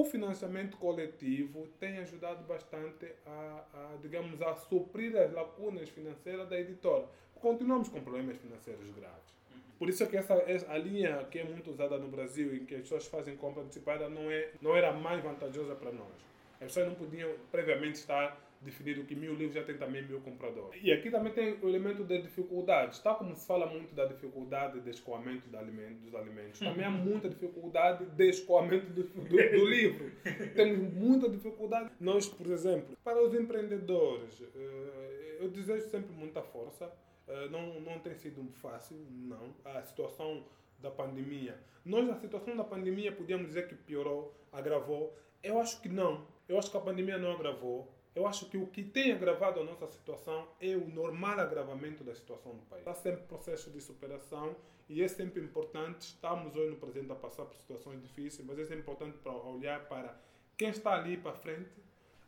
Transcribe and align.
o 0.00 0.04
financiamento 0.04 0.78
coletivo 0.78 1.66
tem 1.78 1.98
ajudado 1.98 2.42
bastante 2.44 3.06
a, 3.26 3.64
a, 3.74 3.96
digamos, 4.00 4.40
a 4.40 4.54
suprir 4.54 5.14
as 5.16 5.30
lacunas 5.30 5.90
financeiras 5.90 6.48
da 6.48 6.58
editora. 6.58 7.04
Continuamos 7.34 7.88
com 7.88 8.00
problemas 8.00 8.38
financeiros 8.38 8.90
graves. 8.92 9.30
Por 9.78 9.88
isso 9.88 10.02
é 10.02 10.06
que 10.06 10.16
essa, 10.16 10.34
a 10.68 10.78
linha 10.78 11.24
que 11.30 11.38
é 11.38 11.44
muito 11.44 11.70
usada 11.70 11.98
no 11.98 12.08
Brasil, 12.08 12.54
em 12.54 12.64
que 12.64 12.74
as 12.74 12.82
pessoas 12.82 13.06
fazem 13.06 13.36
compra 13.36 13.62
antecipada, 13.62 14.08
não, 14.08 14.30
é, 14.30 14.50
não 14.60 14.74
era 14.74 14.92
mais 14.92 15.22
vantajosa 15.22 15.74
para 15.74 15.92
nós. 15.92 16.12
As 16.54 16.68
pessoas 16.68 16.88
não 16.88 16.94
podiam 16.94 17.30
previamente 17.50 17.98
estar 17.98 18.38
definido 18.60 19.04
que 19.04 19.14
mil 19.14 19.34
livros 19.34 19.54
já 19.54 19.64
tem 19.64 19.76
também 19.76 20.06
mil 20.06 20.20
compradores. 20.20 20.80
E 20.82 20.92
aqui 20.92 21.10
também 21.10 21.32
tem 21.32 21.58
o 21.62 21.68
elemento 21.68 22.04
de 22.04 22.22
dificuldades. 22.22 22.98
Tal 22.98 23.16
como 23.16 23.34
se 23.34 23.46
fala 23.46 23.66
muito 23.66 23.94
da 23.94 24.04
dificuldade 24.04 24.80
de 24.80 24.90
escoamento 24.90 25.48
dos 25.48 26.14
alimentos, 26.14 26.58
também 26.60 26.84
há 26.84 26.90
muita 26.90 27.28
dificuldade 27.28 28.04
de 28.04 28.28
escoamento 28.28 28.86
do, 28.92 29.04
do, 29.04 29.28
do 29.28 29.66
livro. 29.66 30.12
Temos 30.54 30.92
muita 30.92 31.28
dificuldade. 31.28 31.90
Nós, 31.98 32.28
por 32.28 32.46
exemplo, 32.48 32.96
para 33.02 33.22
os 33.22 33.34
empreendedores, 33.34 34.42
eh, 34.54 35.38
eu 35.40 35.48
desejo 35.48 35.88
sempre 35.88 36.12
muita 36.12 36.42
força. 36.42 36.92
Eh, 37.26 37.48
não, 37.48 37.80
não 37.80 37.98
tem 37.98 38.14
sido 38.14 38.46
fácil, 38.60 38.96
não. 39.10 39.54
A 39.64 39.82
situação 39.82 40.44
da 40.80 40.90
pandemia. 40.90 41.58
Nós, 41.84 42.06
na 42.06 42.16
situação 42.16 42.56
da 42.56 42.64
pandemia, 42.64 43.10
podíamos 43.12 43.48
dizer 43.48 43.68
que 43.68 43.74
piorou, 43.74 44.34
agravou. 44.52 45.16
Eu 45.42 45.58
acho 45.58 45.80
que 45.80 45.88
não. 45.88 46.26
Eu 46.46 46.58
acho 46.58 46.70
que 46.70 46.76
a 46.76 46.80
pandemia 46.80 47.16
não 47.16 47.32
agravou 47.32 47.88
eu 48.20 48.26
acho 48.26 48.46
que 48.50 48.58
o 48.58 48.66
que 48.66 48.82
tem 48.82 49.12
agravado 49.12 49.60
a 49.60 49.64
nossa 49.64 49.86
situação 49.88 50.46
é 50.60 50.76
o 50.76 50.86
normal 50.88 51.40
agravamento 51.40 52.04
da 52.04 52.14
situação 52.14 52.52
no 52.52 52.60
país. 52.62 52.82
Está 52.82 52.92
sempre 52.92 53.22
processo 53.22 53.70
de 53.70 53.80
superação 53.80 54.54
e 54.90 55.02
é 55.02 55.08
sempre 55.08 55.42
importante. 55.42 56.02
Estamos 56.02 56.54
hoje 56.54 56.70
no 56.70 56.76
presente 56.76 57.10
a 57.10 57.14
passar 57.14 57.46
por 57.46 57.56
situações 57.56 58.02
difíceis, 58.02 58.46
mas 58.46 58.58
é 58.58 58.64
sempre 58.64 58.80
importante 58.80 59.16
para 59.22 59.32
olhar 59.32 59.88
para 59.88 60.14
quem 60.54 60.68
está 60.68 60.96
ali 60.96 61.16
para 61.16 61.32
frente, 61.32 61.70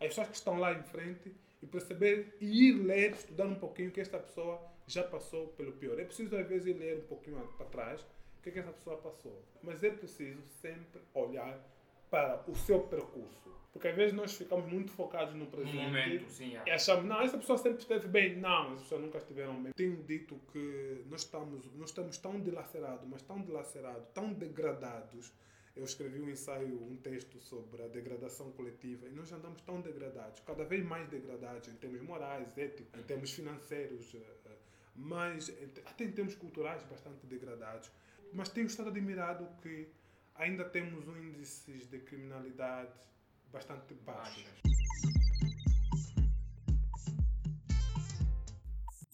as 0.00 0.08
pessoas 0.08 0.28
que 0.28 0.36
estão 0.36 0.58
lá 0.58 0.72
em 0.72 0.82
frente 0.82 1.30
e 1.62 1.66
perceber 1.66 2.38
e 2.40 2.68
ir 2.68 2.72
ler, 2.72 3.10
estudar 3.12 3.44
um 3.44 3.54
pouquinho 3.54 3.90
que 3.90 4.00
esta 4.00 4.18
pessoa 4.18 4.62
já 4.86 5.02
passou 5.02 5.48
pelo 5.48 5.72
pior. 5.72 6.00
É 6.00 6.04
preciso 6.06 6.34
às 6.34 6.48
vezes 6.48 6.68
ir 6.68 6.78
ler 6.78 7.00
um 7.00 7.06
pouquinho 7.06 7.46
para 7.58 7.66
trás 7.66 8.00
o 8.00 8.42
que, 8.42 8.48
é 8.48 8.52
que 8.52 8.58
essa 8.58 8.72
pessoa 8.72 8.96
passou, 8.96 9.40
mas 9.62 9.84
é 9.84 9.90
preciso 9.90 10.42
sempre 10.60 11.02
olhar 11.14 11.60
para 12.12 12.44
o 12.46 12.54
seu 12.54 12.78
percurso. 12.80 13.40
Porque 13.72 13.88
às 13.88 13.96
vezes 13.96 14.12
nós 14.12 14.34
ficamos 14.34 14.70
muito 14.70 14.92
focados 14.92 15.34
no 15.34 15.46
presente. 15.46 15.76
No 15.76 15.84
momento, 15.84 16.28
sim. 16.28 16.54
É. 16.54 16.62
E 16.66 16.70
achamos, 16.70 17.06
não, 17.06 17.22
essa 17.22 17.38
pessoa 17.38 17.56
sempre 17.56 17.78
esteve 17.78 18.06
bem. 18.06 18.36
Não, 18.36 18.74
as 18.74 18.82
pessoas 18.82 19.00
nunca 19.00 19.16
estiveram 19.16 19.62
bem. 19.62 19.72
Tenho 19.72 19.96
dito 20.02 20.38
que 20.52 21.02
nós 21.08 21.22
estamos, 21.22 21.72
nós 21.74 21.88
estamos 21.88 22.18
tão 22.18 22.38
dilacerados, 22.38 23.08
mas 23.08 23.22
tão 23.22 23.40
dilacerados, 23.40 24.06
tão 24.12 24.30
degradados. 24.34 25.32
Eu 25.74 25.84
escrevi 25.84 26.20
um 26.20 26.28
ensaio, 26.28 26.84
um 26.84 26.96
texto 26.96 27.40
sobre 27.40 27.82
a 27.82 27.88
degradação 27.88 28.52
coletiva 28.52 29.08
e 29.08 29.10
nós 29.12 29.32
andamos 29.32 29.62
tão 29.62 29.80
degradados, 29.80 30.38
cada 30.40 30.64
vez 30.64 30.84
mais 30.84 31.08
degradados 31.08 31.66
em 31.66 31.76
termos 31.76 32.02
morais, 32.02 32.52
éticos, 32.58 33.00
em 33.00 33.02
termos 33.04 33.32
financeiros, 33.32 34.14
eh, 34.14 34.18
eh, 34.18 34.50
mas 34.94 35.50
até 35.86 36.04
em 36.04 36.12
termos 36.12 36.34
culturais 36.34 36.82
bastante 36.82 37.26
degradados. 37.26 37.90
Mas 38.34 38.50
tenho 38.50 38.66
estado 38.66 38.90
admirado 38.90 39.48
que 39.62 39.88
ainda 40.34 40.64
temos 40.64 41.06
um 41.08 41.16
índices 41.16 41.88
de 41.90 41.98
criminalidade 42.00 42.92
bastante 43.52 43.94
baixos. 43.94 44.71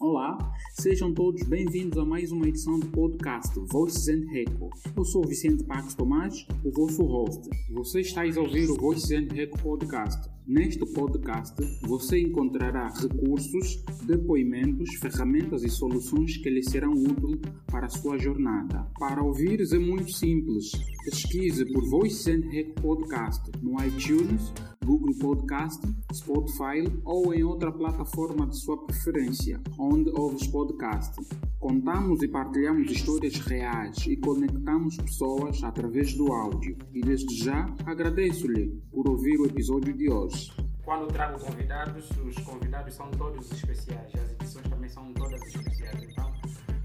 Olá, 0.01 0.39
sejam 0.81 1.13
todos 1.13 1.43
bem-vindos 1.43 1.99
a 1.99 2.05
mais 2.05 2.31
uma 2.31 2.47
edição 2.47 2.79
do 2.79 2.87
podcast 2.87 3.59
Voices 3.73 4.09
and 4.09 4.31
Reco. 4.31 4.71
Eu 4.97 5.05
sou 5.05 5.27
Vicente 5.27 5.65
Pax 5.65 5.93
Tomás, 5.95 6.47
o 6.65 6.71
vosso 6.71 7.03
host. 7.03 7.51
Você 7.73 8.03
está 8.03 8.23
a 8.23 8.41
ouvir 8.41 8.71
o 8.71 8.77
Voices 8.77 9.11
and 9.11 9.35
Reco 9.35 9.59
podcast 9.59 10.31
Neste 10.49 10.87
podcast 10.95 11.55
você 11.83 12.21
encontrará 12.21 12.89
recursos, 12.89 13.85
depoimentos, 14.07 14.95
ferramentas 14.95 15.63
e 15.63 15.69
soluções 15.69 16.39
que 16.39 16.49
lhe 16.49 16.63
serão 16.63 16.95
úteis 16.95 17.39
para 17.67 17.85
a 17.85 17.91
sua 17.91 18.17
jornada. 18.17 18.87
Para 18.99 19.23
ouvires 19.23 19.73
é 19.73 19.79
muito 19.79 20.11
simples. 20.11 20.71
Pesquise 21.05 21.71
por 21.71 21.85
Voice 21.91 22.31
and 22.31 22.51
Hack 22.51 22.81
Podcast 22.81 23.43
no 23.63 23.73
iTunes, 23.85 24.51
Google 24.89 25.15
Podcast, 25.21 25.87
Spotify 26.15 26.91
ou 27.05 27.35
em 27.35 27.45
outra 27.45 27.71
plataforma 27.71 28.47
de 28.47 28.57
sua 28.57 28.87
preferência, 28.87 29.61
onde 29.79 30.09
ouves 30.19 30.47
podcast. 30.47 31.15
Contamos 31.61 32.23
e 32.23 32.29
partilhamos 32.29 32.91
histórias 32.91 33.35
reais 33.41 33.99
e 34.07 34.17
conectamos 34.17 34.97
pessoas 34.97 35.63
através 35.63 36.15
do 36.15 36.33
áudio. 36.33 36.79
E 36.95 37.03
desde 37.03 37.37
já 37.37 37.67
agradeço-lhe 37.85 38.81
por 38.91 39.07
ouvir 39.11 39.39
o 39.39 39.45
episódio 39.45 39.93
de 39.93 40.11
hoje. 40.11 40.51
Quando 40.83 41.07
trago 41.09 41.39
convidados, 41.39 42.11
os 42.27 42.39
convidados 42.39 42.95
são 42.95 43.11
todos 43.11 43.53
especiais, 43.53 44.11
as 44.15 44.33
edições 44.41 44.69
também 44.71 44.89
são 44.89 45.13
todas 45.13 45.43
especiais. 45.49 46.03
Então, 46.03 46.33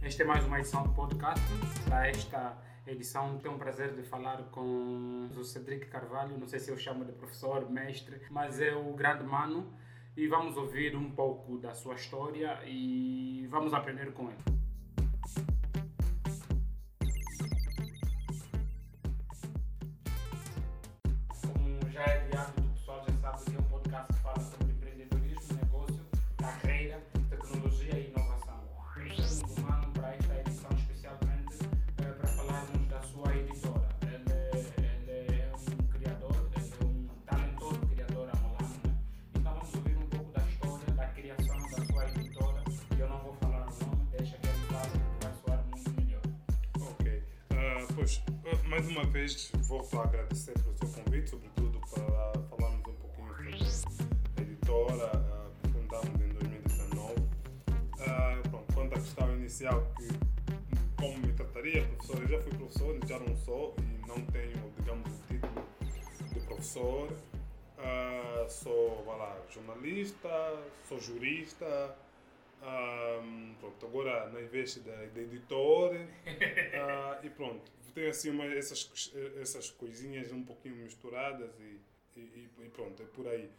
esta 0.02 0.24
é 0.24 0.26
mais 0.26 0.46
uma 0.46 0.60
edição 0.60 0.84
do 0.84 0.90
podcast. 0.90 1.42
Para 1.86 2.10
esta 2.10 2.58
edição, 2.92 3.38
tenho 3.40 3.56
o 3.56 3.58
prazer 3.58 3.94
de 3.94 4.04
falar 4.04 4.44
com 4.52 5.30
o 5.36 5.44
Cedric 5.44 5.88
Carvalho. 5.88 6.38
Não 6.38 6.48
sei 6.48 6.60
se 6.60 6.70
eu 6.70 6.78
chamo 6.78 7.06
de 7.06 7.12
professor, 7.14 7.70
mestre, 7.70 8.22
mas 8.30 8.60
é 8.60 8.76
o 8.76 8.94
grande 8.94 9.24
mano. 9.24 9.74
E 10.16 10.28
vamos 10.28 10.58
ouvir 10.58 10.96
um 10.96 11.10
pouco 11.10 11.58
da 11.58 11.74
sua 11.74 11.96
história 11.96 12.60
e 12.66 13.48
vamos 13.50 13.74
aprender 13.74 14.14
com 14.14 14.30
ele. 14.30 14.63
Mais 48.62 48.88
uma 48.88 49.04
vez 49.06 49.52
volto 49.64 50.00
a 50.00 50.04
agradecer 50.04 50.54
pelo 50.54 50.78
seu 50.78 51.04
convite, 51.04 51.30
sobretudo 51.30 51.80
para 51.90 52.34
falarmos 52.50 52.88
um 52.88 52.94
pouquinho 52.94 53.66
sobre 53.66 54.06
a 54.38 54.42
editora 54.42 55.12
que 55.62 55.70
fundamos 55.72 56.22
em 56.22 56.30
2019. 56.30 57.14
Uh, 57.14 58.50
pronto, 58.50 58.74
quanto 58.74 58.94
à 58.94 59.00
questão 59.00 59.34
inicial, 59.36 59.92
que 59.98 60.08
como 60.96 61.18
me 61.18 61.34
trataria 61.34 61.84
professor, 61.88 62.22
eu 62.22 62.28
já 62.28 62.42
fui 62.42 62.52
professor, 62.54 63.00
já 63.08 63.20
não 63.20 63.36
sou 63.38 63.76
e 63.80 64.08
não 64.08 64.24
tenho, 64.28 64.74
digamos, 64.78 65.10
o 65.10 65.24
título 65.28 65.66
de 66.32 66.40
professor. 66.42 67.12
Uh, 67.12 68.50
sou 68.50 69.04
lá, 69.08 69.36
jornalista, 69.50 70.30
sou 70.88 71.00
jurista, 71.00 71.96
um, 72.62 73.56
pronto, 73.60 73.86
agora 73.86 74.30
na 74.30 74.40
vez 74.40 74.76
de, 74.76 75.20
editor 75.20 75.96
uh, 75.96 77.26
e 77.26 77.30
pronto, 77.30 77.72
tem 77.94 78.08
assim 78.08 78.30
uma, 78.30 78.46
essas, 78.46 79.12
essas 79.40 79.70
coisinhas 79.70 80.32
um 80.32 80.44
pouquinho 80.44 80.76
misturadas 80.76 81.52
e, 81.60 81.80
e, 82.20 82.50
e 82.60 82.70
pronto, 82.70 83.02
é 83.02 83.06
por 83.06 83.28
aí. 83.28 83.50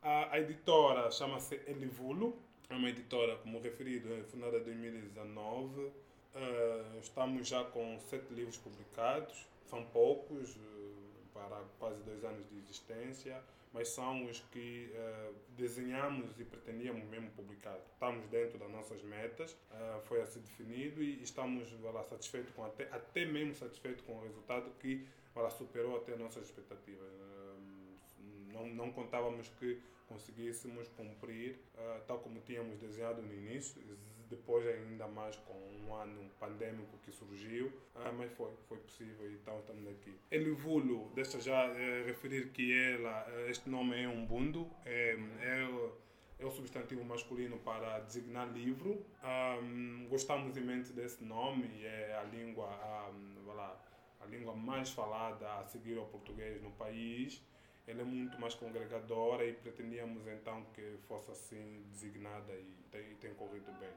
A, 0.00 0.34
a 0.34 0.40
editora 0.40 1.10
chama-se 1.10 1.60
Elivulo, 1.66 2.36
é 2.68 2.74
uma 2.74 2.88
editora, 2.88 3.36
como 3.36 3.60
referido, 3.60 4.12
é 4.14 4.22
fundada 4.24 4.58
em 4.58 4.64
2019. 4.64 5.80
Uh, 5.80 5.92
ah, 6.34 6.98
estamos 7.00 7.46
já 7.46 7.62
com 7.64 7.98
sete 8.00 8.32
livros 8.32 8.56
publicados, 8.56 9.46
são 9.68 9.84
poucos, 9.84 10.56
uh, 10.56 11.02
para 11.34 11.62
quase 11.78 12.02
dois 12.02 12.24
anos 12.24 12.48
de 12.48 12.58
existência 12.58 13.42
mas 13.72 13.88
são 13.88 14.26
os 14.26 14.40
que 14.50 14.92
uh, 14.92 15.34
desenhamos 15.56 16.38
e 16.38 16.44
pretendíamos 16.44 17.04
mesmo 17.04 17.30
publicar. 17.30 17.78
Estamos 17.92 18.26
dentro 18.28 18.58
das 18.58 18.70
nossas 18.70 19.02
metas, 19.02 19.52
uh, 19.52 20.00
foi 20.02 20.20
assim 20.20 20.40
definido 20.40 21.02
e 21.02 21.22
estamos 21.22 21.72
lá, 21.80 22.04
satisfeitos 22.04 22.52
com 22.54 22.64
até, 22.64 22.84
até 22.92 23.24
mesmo 23.24 23.54
satisfeitos 23.54 24.04
com 24.04 24.18
o 24.18 24.22
resultado 24.22 24.70
que 24.78 25.06
lá, 25.34 25.48
superou 25.50 25.96
até 25.96 26.12
as 26.12 26.18
nossas 26.18 26.44
expectativas. 26.44 27.08
Uh, 27.08 28.52
não, 28.52 28.66
não 28.66 28.92
contávamos 28.92 29.48
que 29.58 29.80
conseguíssemos 30.06 30.88
cumprir 30.88 31.58
tal 32.06 32.18
como 32.18 32.38
tínhamos 32.40 32.78
desenhado 32.78 33.22
no 33.22 33.32
início, 33.32 33.80
depois 34.32 34.66
ainda 34.66 35.06
mais 35.06 35.36
com 35.36 35.52
um 35.52 35.94
ano 35.94 36.30
pandêmico 36.40 36.96
que 37.04 37.12
surgiu, 37.12 37.70
ah, 37.94 38.10
mas 38.12 38.32
foi, 38.32 38.50
foi 38.68 38.78
possível 38.78 39.30
então 39.30 39.58
estamos 39.60 39.86
aqui. 39.88 40.14
Elivulo, 40.30 41.10
deixa 41.14 41.38
já 41.40 41.64
é, 41.64 42.02
referir 42.04 42.48
que 42.50 42.72
ela, 42.72 43.26
eh, 43.28 43.50
este 43.50 43.68
nome 43.68 44.02
é 44.02 44.08
um 44.08 44.24
bundo, 44.24 44.68
é, 44.86 45.16
é, 45.40 46.42
é 46.42 46.46
o 46.46 46.50
substantivo 46.50 47.04
masculino 47.04 47.58
para 47.58 48.00
designar 48.00 48.50
livro. 48.52 49.04
Um, 49.62 50.06
gostamos 50.08 50.56
imenso 50.56 50.92
desse 50.94 51.22
nome, 51.22 51.84
é 51.84 52.18
a 52.18 52.24
língua, 52.24 52.68
um, 53.14 53.52
lá, 53.52 53.78
a 54.20 54.26
língua 54.26 54.54
mais 54.54 54.90
falada 54.90 55.46
a 55.58 55.64
seguir 55.66 55.98
ao 55.98 56.06
português 56.06 56.62
no 56.62 56.70
país 56.72 57.42
ela 57.86 58.02
é 58.02 58.04
muito 58.04 58.40
mais 58.40 58.54
congregadora 58.54 59.44
e 59.44 59.52
pretendíamos 59.54 60.26
então 60.28 60.64
que 60.72 60.98
fosse 61.08 61.30
assim 61.32 61.84
designada 61.90 62.52
e 62.54 62.84
tem, 62.90 63.14
tem 63.16 63.34
corrido 63.34 63.72
bem. 63.78 63.90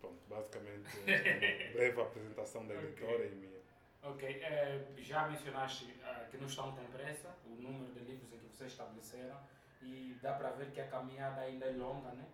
Pronto, 0.00 0.18
basicamente 0.28 0.88
uma 0.98 1.06
breve 1.72 2.00
apresentação 2.00 2.66
da 2.66 2.74
editora 2.74 3.16
okay. 3.16 3.32
e 3.32 3.34
minha. 3.34 3.56
Ok, 4.02 4.28
é, 4.28 4.86
já 4.98 5.28
mencionaste 5.28 5.86
uh, 5.86 6.30
que 6.30 6.36
não 6.36 6.46
estão 6.46 6.74
com 6.76 6.84
pressa, 6.92 7.34
o 7.44 7.50
número 7.60 7.92
de 7.92 8.00
livros 8.00 8.28
que 8.28 8.56
vocês 8.56 8.70
estabeleceram 8.70 9.36
e 9.82 10.16
dá 10.22 10.34
para 10.34 10.50
ver 10.50 10.70
que 10.70 10.80
a 10.80 10.86
caminhada 10.86 11.40
ainda 11.40 11.66
é 11.66 11.72
longa, 11.72 12.10
né? 12.12 12.24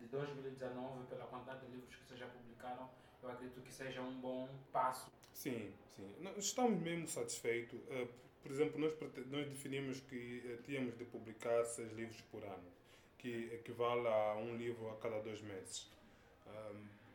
De 0.00 0.06
2019, 0.06 1.06
pela 1.06 1.26
quantidade 1.26 1.60
de 1.60 1.72
livros 1.72 1.94
que 1.94 2.04
vocês 2.04 2.18
já 2.18 2.26
publicaram, 2.26 2.90
eu 3.22 3.30
acredito 3.30 3.60
que 3.60 3.72
seja 3.72 4.00
um 4.00 4.20
bom 4.20 4.48
passo. 4.72 5.10
Sim, 5.32 5.72
sim. 5.94 6.16
Nós 6.20 6.36
estamos 6.38 6.80
mesmo 6.80 7.06
satisfeitos. 7.06 7.78
Uh, 7.82 8.08
por 8.42 8.50
exemplo, 8.50 8.80
nós, 8.80 8.92
nós 9.26 9.46
definimos 9.48 10.00
que 10.00 10.42
uh, 10.44 10.62
tínhamos 10.62 10.98
de 10.98 11.04
publicar 11.04 11.64
seis 11.64 11.92
livros 11.92 12.20
por 12.22 12.42
ano, 12.42 12.72
que 13.18 13.52
equivale 13.54 14.08
a 14.08 14.34
um 14.34 14.56
livro 14.56 14.90
a 14.90 14.96
cada 14.96 15.20
dois 15.20 15.40
meses. 15.42 15.88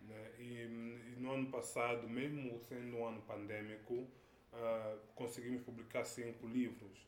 Né? 0.07 0.31
e, 0.39 0.43
e, 0.43 1.15
no 1.19 1.31
ano 1.31 1.47
passado, 1.49 2.07
mesmo 2.07 2.59
sendo 2.59 2.97
um 2.97 3.07
ano 3.07 3.21
pandêmico, 3.21 3.93
uh, 3.93 4.99
conseguimos 5.15 5.61
publicar 5.63 6.03
cinco 6.05 6.47
livros. 6.47 7.05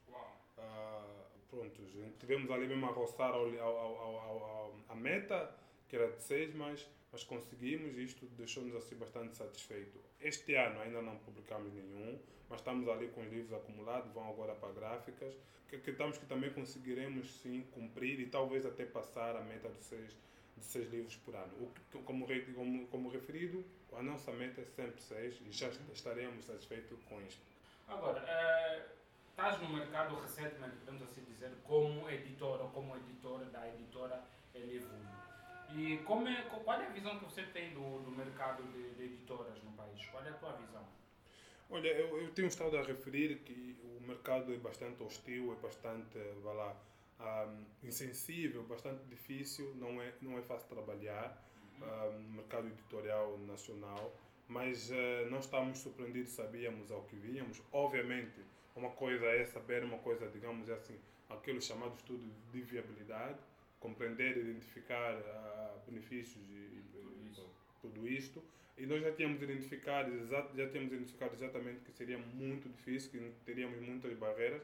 Uh, 0.57 1.27
pronto, 1.49 1.81
tivemos 2.19 2.49
ali 2.51 2.67
mesmo 2.67 2.85
a 2.85 2.89
roçar 2.89 3.31
ao, 3.31 3.45
ao, 3.45 4.75
a 4.89 4.95
meta, 4.95 5.55
que 5.87 5.95
era 5.95 6.11
de 6.11 6.21
seis, 6.21 6.53
mas, 6.53 6.87
mas 7.11 7.23
conseguimos 7.23 7.97
e 7.97 8.03
isto 8.03 8.25
deixou-nos 8.37 8.75
assim 8.75 8.95
bastante 8.95 9.37
satisfeito. 9.37 9.99
Este 10.19 10.55
ano 10.55 10.81
ainda 10.81 11.01
não 11.01 11.17
publicamos 11.17 11.73
nenhum, 11.73 12.19
mas 12.49 12.59
estamos 12.59 12.87
ali 12.89 13.09
com 13.09 13.21
os 13.21 13.31
livros 13.31 13.53
acumulados, 13.53 14.11
vão 14.13 14.29
agora 14.29 14.55
para 14.55 14.73
gráficas, 14.73 15.37
que 15.67 15.75
acreditamos 15.75 16.17
que 16.17 16.25
também 16.25 16.51
conseguiremos 16.51 17.41
sim 17.41 17.61
cumprir 17.71 18.19
e 18.19 18.27
talvez 18.27 18.65
até 18.65 18.85
passar 18.85 19.35
a 19.35 19.41
meta 19.41 19.69
dos 19.69 19.83
seis, 19.83 20.15
de 20.57 20.65
seis 20.65 20.89
livros 20.89 21.15
por 21.17 21.35
ano. 21.35 21.53
O, 21.59 21.99
como, 22.03 22.27
como, 22.55 22.87
como 22.87 23.09
referido, 23.09 23.63
a 23.93 24.01
nossa 24.01 24.31
meta 24.31 24.61
é 24.61 24.65
sempre 24.65 25.01
seis 25.01 25.39
e 25.45 25.51
já 25.51 25.69
estaremos 25.93 26.45
satisfeitos 26.45 27.03
com 27.03 27.21
isto. 27.21 27.41
Agora, 27.87 28.21
uh, 28.21 28.97
estás 29.29 29.61
no 29.61 29.69
mercado 29.69 30.19
recentemente, 30.19 30.75
podemos 30.77 31.03
assim 31.03 31.23
dizer, 31.23 31.51
como 31.63 32.09
editora 32.09 32.63
ou 32.63 32.69
como 32.69 32.95
editora 32.95 33.45
da 33.45 33.67
editora 33.67 34.23
Elevuno. 34.53 35.17
E 35.75 35.97
como 36.05 36.27
é, 36.27 36.41
qual 36.43 36.81
é 36.81 36.85
a 36.85 36.89
visão 36.89 37.19
que 37.19 37.25
você 37.25 37.43
tem 37.43 37.73
do, 37.73 37.99
do 37.99 38.11
mercado 38.11 38.63
de, 38.71 38.95
de 38.95 39.03
editoras 39.03 39.61
no 39.63 39.71
país? 39.73 40.05
Qual 40.07 40.23
é 40.23 40.29
a 40.29 40.33
tua 40.33 40.53
visão? 40.53 40.85
Olha, 41.69 41.89
eu, 41.89 42.21
eu, 42.21 42.31
tenho 42.31 42.47
estado 42.47 42.77
a 42.77 42.83
referir 42.83 43.39
que 43.39 43.77
o 43.83 44.07
mercado 44.07 44.53
é 44.53 44.57
bastante 44.57 45.03
hostil, 45.03 45.51
é 45.51 45.55
bastante, 45.61 46.17
vá 46.41 46.53
lá, 46.53 46.75
um, 47.19 47.87
insensível, 47.87 48.63
bastante 48.63 49.03
difícil, 49.05 49.73
não 49.75 50.01
é, 50.01 50.13
não 50.21 50.37
é 50.37 50.41
fácil 50.41 50.67
trabalhar 50.67 51.43
no 51.79 52.29
mercado 52.33 52.67
editorial 52.67 53.37
nacional, 53.39 54.13
mas 54.47 54.89
uh, 54.89 55.29
não 55.29 55.39
estamos 55.39 55.79
surpreendidos, 55.79 56.31
sabíamos 56.31 56.91
ao 56.91 57.03
que 57.03 57.15
víamos. 57.15 57.61
Obviamente, 57.71 58.39
uma 58.75 58.89
coisa 58.91 59.25
é 59.25 59.45
saber 59.45 59.83
uma 59.83 59.97
coisa, 59.99 60.27
digamos 60.27 60.69
assim, 60.69 60.97
aquele 61.29 61.59
chamado 61.59 61.95
estudo 61.95 62.23
de 62.51 62.61
viabilidade, 62.61 63.37
compreender, 63.79 64.37
identificar 64.37 65.15
uh, 65.15 65.79
benefícios 65.89 66.43
e, 66.49 66.53
e, 66.53 66.83
e, 67.25 67.31
tudo 67.81 68.07
isto. 68.07 68.41
E 68.77 68.85
nós 68.85 69.01
já 69.01 69.11
tínhamos 69.11 69.41
identificado, 69.41 70.11
já 70.27 70.69
tínhamos 70.69 70.93
identificado 70.93 71.33
exatamente 71.33 71.81
que 71.81 71.91
seria 71.91 72.17
muito 72.17 72.69
difícil, 72.69 73.11
que 73.11 73.31
teríamos 73.45 73.79
muitas 73.81 74.15
barreiras, 74.17 74.61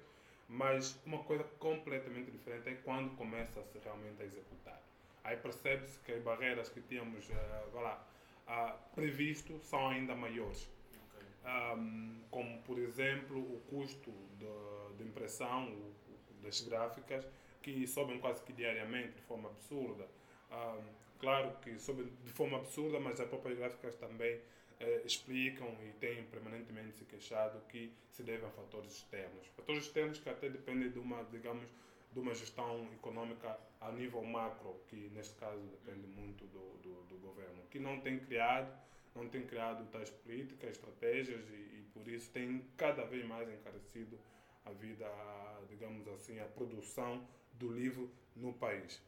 mas 0.54 1.00
uma 1.06 1.24
coisa 1.24 1.44
completamente 1.60 2.32
diferente 2.32 2.70
é 2.70 2.76
quando 2.76 3.16
começa-se 3.16 3.78
realmente 3.80 4.22
a 4.22 4.26
executar. 4.26 4.82
Aí 5.24 5.38
percebe-se 5.38 6.00
que 6.00 6.12
as 6.12 6.22
barreiras 6.22 6.70
que 6.70 6.82
tínhamos 6.82 7.28
uh, 7.30 7.76
lá, 7.76 8.06
uh, 8.48 8.96
previsto 8.96 9.60
são 9.64 9.88
ainda 9.90 10.16
maiores 10.16 10.72
um, 11.46 12.22
como 12.30 12.62
por 12.64 12.78
exemplo 12.78 13.40
o 13.40 13.60
custo 13.70 14.12
de, 14.38 14.98
de 14.98 15.04
impressão 15.04 15.76
das 16.42 16.62
gráficas, 16.62 17.28
que 17.62 17.86
sobem 17.88 18.20
quase 18.20 18.44
que 18.44 18.54
diariamente 18.54 19.14
de 19.14 19.22
forma 19.22 19.50
absurda. 19.50 20.08
Um, 20.52 20.84
claro 21.20 21.56
que 21.62 21.80
sobem 21.80 22.06
de 22.24 22.32
forma 22.32 22.58
absurda, 22.58 23.00
mas 23.00 23.20
as 23.20 23.28
próprias 23.28 23.58
gráficas 23.58 23.96
também 23.96 24.40
explicam 25.06 25.68
e 25.84 25.92
têm 25.94 26.24
permanentemente 26.26 26.98
se 26.98 27.06
queixado 27.06 27.60
que 27.70 27.92
se 28.12 28.24
devem 28.24 28.48
a 28.48 28.52
fatores 28.52 28.92
externos. 28.92 29.48
Fatores 29.56 29.84
externos 29.84 30.20
que 30.20 30.30
até 30.30 30.50
dependem 30.50 30.90
de 30.92 31.00
uma, 31.00 31.24
digamos, 31.26 31.68
de 32.12 32.20
uma 32.20 32.34
gestão 32.34 32.88
econômica 32.94 33.58
a 33.82 33.92
nível 33.92 34.24
macro, 34.24 34.80
que 34.88 35.10
neste 35.14 35.36
caso 35.36 35.62
depende 35.62 36.08
muito 36.08 36.46
do, 36.46 36.78
do, 36.78 37.04
do 37.04 37.18
governo, 37.18 37.64
que 37.70 37.80
não 37.80 38.00
tem 38.00 38.20
criado 38.20 38.72
não 39.16 39.30
tem 39.30 39.46
criado 39.46 39.86
tais 39.92 40.10
políticas, 40.10 40.72
estratégias 40.72 41.48
e, 41.50 41.54
e, 41.54 41.86
por 41.94 42.08
isso 42.08 42.32
tem 42.32 42.66
cada 42.76 43.06
vez 43.06 43.26
mais 43.26 43.48
encarecido 43.50 44.20
a 44.66 44.72
vida, 44.72 45.06
digamos 45.70 46.08
assim, 46.08 46.40
a 46.40 46.46
produção 46.46 47.26
do 47.54 47.72
livro 47.72 48.10
no 48.36 48.54
país. 48.54 49.02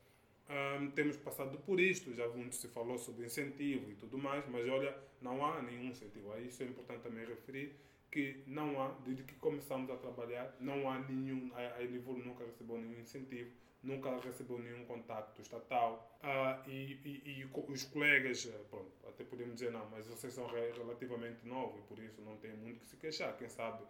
Um, 0.47 0.91
temos 0.91 1.17
passado 1.17 1.57
por 1.59 1.79
isto, 1.79 2.13
já 2.13 2.27
muito 2.27 2.55
se 2.55 2.67
falou 2.67 2.97
sobre 2.99 3.25
incentivo 3.25 3.89
e 3.89 3.95
tudo 3.95 4.17
mais, 4.17 4.47
mas 4.47 4.67
olha, 4.69 4.95
não 5.21 5.43
há 5.43 5.61
nenhum 5.61 5.85
incentivo. 5.85 6.31
Aí 6.33 6.47
isso 6.47 6.61
é 6.61 6.67
importante 6.67 7.01
também 7.01 7.25
referir 7.25 7.75
que 8.11 8.43
não 8.45 8.81
há, 8.81 8.89
desde 9.03 9.23
que 9.23 9.33
começamos 9.35 9.89
a 9.89 9.97
trabalhar, 9.97 10.55
não 10.59 10.89
há 10.89 10.99
nenhum, 10.99 11.51
a, 11.55 11.77
a 11.77 11.81
Livro 11.81 12.17
nunca 12.17 12.45
recebeu 12.45 12.77
nenhum 12.77 13.01
incentivo 13.01 13.51
nunca 13.85 14.17
recebeu 14.19 14.57
nenhum 14.57 14.83
contacto 14.85 15.41
estatal 15.41 16.17
ah, 16.23 16.61
e, 16.67 16.99
e, 17.05 17.41
e, 17.41 17.49
os 17.71 17.83
colegas, 17.85 18.47
eh, 18.47 18.65
pronto, 18.69 18.91
até 19.07 19.23
podemos 19.23 19.53
dizer 19.53 19.71
não, 19.71 19.87
mas 19.91 20.07
vocês 20.07 20.33
são 20.33 20.47
relativamente 20.47 21.45
novos 21.47 21.79
e 21.79 21.81
por 21.83 21.99
isso 21.99 22.21
não 22.21 22.35
tem 22.37 22.51
muito 22.53 22.79
que 22.79 22.87
se 22.87 22.97
queixar. 22.97 23.37
Quem 23.37 23.47
sabe, 23.47 23.83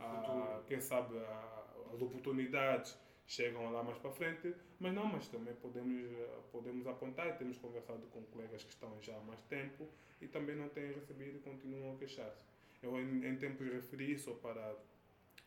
ah, 0.00 0.62
quem 0.66 0.80
sabe 0.80 1.18
ah, 1.18 1.64
as 1.92 2.00
oportunidades 2.00 2.98
chegam 3.32 3.72
lá 3.72 3.82
mais 3.82 3.96
para 3.96 4.10
frente, 4.10 4.54
mas 4.78 4.92
não, 4.92 5.06
mas 5.06 5.26
também 5.28 5.54
podemos, 5.54 6.06
podemos 6.50 6.86
apontar, 6.86 7.38
temos 7.38 7.56
conversado 7.56 8.06
com 8.08 8.20
colegas 8.24 8.62
que 8.62 8.70
estão 8.70 8.90
já 9.00 9.16
há 9.16 9.20
mais 9.20 9.40
tempo 9.44 9.88
e 10.20 10.28
também 10.28 10.54
não 10.54 10.68
têm 10.68 10.92
recebido 10.92 11.38
e 11.38 11.40
continuam 11.40 11.94
a 11.94 11.96
queixar-se. 11.96 12.44
Eu 12.82 13.00
em, 13.00 13.26
em 13.26 13.36
tempos 13.36 13.66
referi 13.66 14.18
só 14.18 14.32
para 14.34 14.76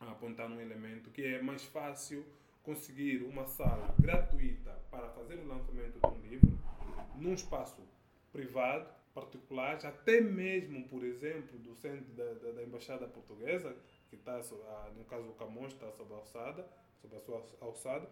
apontar 0.00 0.50
um 0.50 0.60
elemento 0.60 1.10
que 1.10 1.24
é 1.24 1.40
mais 1.40 1.64
fácil 1.64 2.24
conseguir 2.64 3.22
uma 3.22 3.46
sala 3.46 3.94
gratuita 4.00 4.72
para 4.90 5.08
fazer 5.10 5.36
o 5.36 5.46
lançamento 5.46 6.00
de 6.00 6.06
um 6.06 6.20
livro 6.28 6.58
num 7.14 7.34
espaço 7.34 7.80
privado, 8.32 8.90
particular, 9.14 9.78
até 9.86 10.20
mesmo, 10.20 10.88
por 10.88 11.04
exemplo, 11.04 11.56
do 11.60 11.74
centro 11.76 12.12
da, 12.14 12.34
da, 12.34 12.50
da 12.50 12.62
Embaixada 12.64 13.06
Portuguesa, 13.06 13.76
que 14.08 14.16
está, 14.16 14.40
no 14.96 15.04
caso 15.04 15.28
o 15.28 15.34
Camões 15.34 15.72
está 15.72 15.90
sob 15.92 16.12
a 16.12 16.16
alçada, 16.16 16.66
sob 17.00 17.16
a 17.16 17.20
sua 17.20 17.42
alçada, 17.60 18.08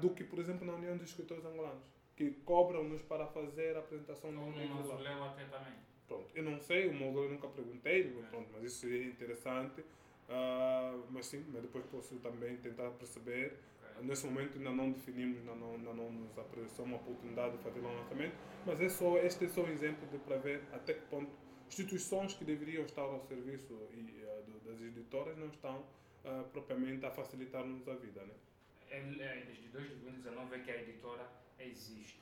do 0.00 0.10
que, 0.10 0.24
por 0.24 0.38
exemplo, 0.38 0.66
na 0.66 0.74
União 0.74 0.96
dos 0.96 1.10
Escritores 1.10 1.44
Angolanos, 1.44 1.84
que 2.16 2.30
cobram-nos 2.44 3.02
para 3.02 3.26
fazer 3.26 3.76
a 3.76 3.80
apresentação 3.80 4.32
do 4.32 4.44
livro. 4.50 4.68
No 4.68 4.74
mausoléu 4.74 5.24
até 5.24 5.44
também. 5.44 5.74
Pronto, 6.06 6.26
eu 6.34 6.42
não 6.42 6.60
sei, 6.60 6.88
o 6.88 6.94
mausoléu 6.94 7.30
nunca 7.30 7.48
perguntei, 7.48 8.10
pronto, 8.30 8.48
mas 8.52 8.64
isso 8.64 8.80
seria 8.80 9.06
interessante. 9.06 9.80
Uh, 10.28 11.04
mas 11.10 11.26
sim, 11.26 11.44
mas 11.52 11.62
depois 11.62 11.84
posso 11.86 12.16
também 12.16 12.56
tentar 12.58 12.90
perceber 12.92 13.58
Nesse 14.00 14.26
momento 14.26 14.58
ainda 14.58 14.70
não 14.70 14.90
definimos, 14.90 15.38
ainda 15.38 15.54
não, 15.54 15.74
ainda 15.74 15.92
não 15.92 16.10
nos 16.10 16.36
apareceu 16.38 16.84
uma 16.84 16.96
oportunidade 16.96 17.56
de 17.56 17.62
fazer 17.62 17.80
um 17.80 17.94
lançamento, 17.94 18.34
mas 18.66 18.80
é 18.80 18.88
só, 18.88 19.16
este 19.18 19.44
é 19.44 19.48
só 19.48 19.62
um 19.62 19.68
exemplo 19.68 20.08
de 20.08 20.18
para 20.18 20.38
ver 20.38 20.62
até 20.72 20.94
que 20.94 21.02
ponto 21.02 21.30
instituições 21.72 22.34
que 22.34 22.44
deveriam 22.44 22.84
estar 22.84 23.00
ao 23.00 23.20
serviço 23.22 23.72
e, 23.92 24.02
do, 24.46 24.60
das 24.60 24.78
editoras 24.82 25.38
não 25.38 25.46
estão 25.46 25.78
uh, 25.78 26.44
propriamente 26.52 27.06
a 27.06 27.10
facilitar-nos 27.10 27.88
a 27.88 27.94
vida. 27.94 28.20
Né? 28.20 28.34
É, 28.90 28.98
é, 28.98 29.44
desde 29.46 29.68
2019 29.68 30.54
é 30.54 30.58
que 30.58 30.70
a 30.70 30.82
editora 30.82 31.26
existe, 31.58 32.20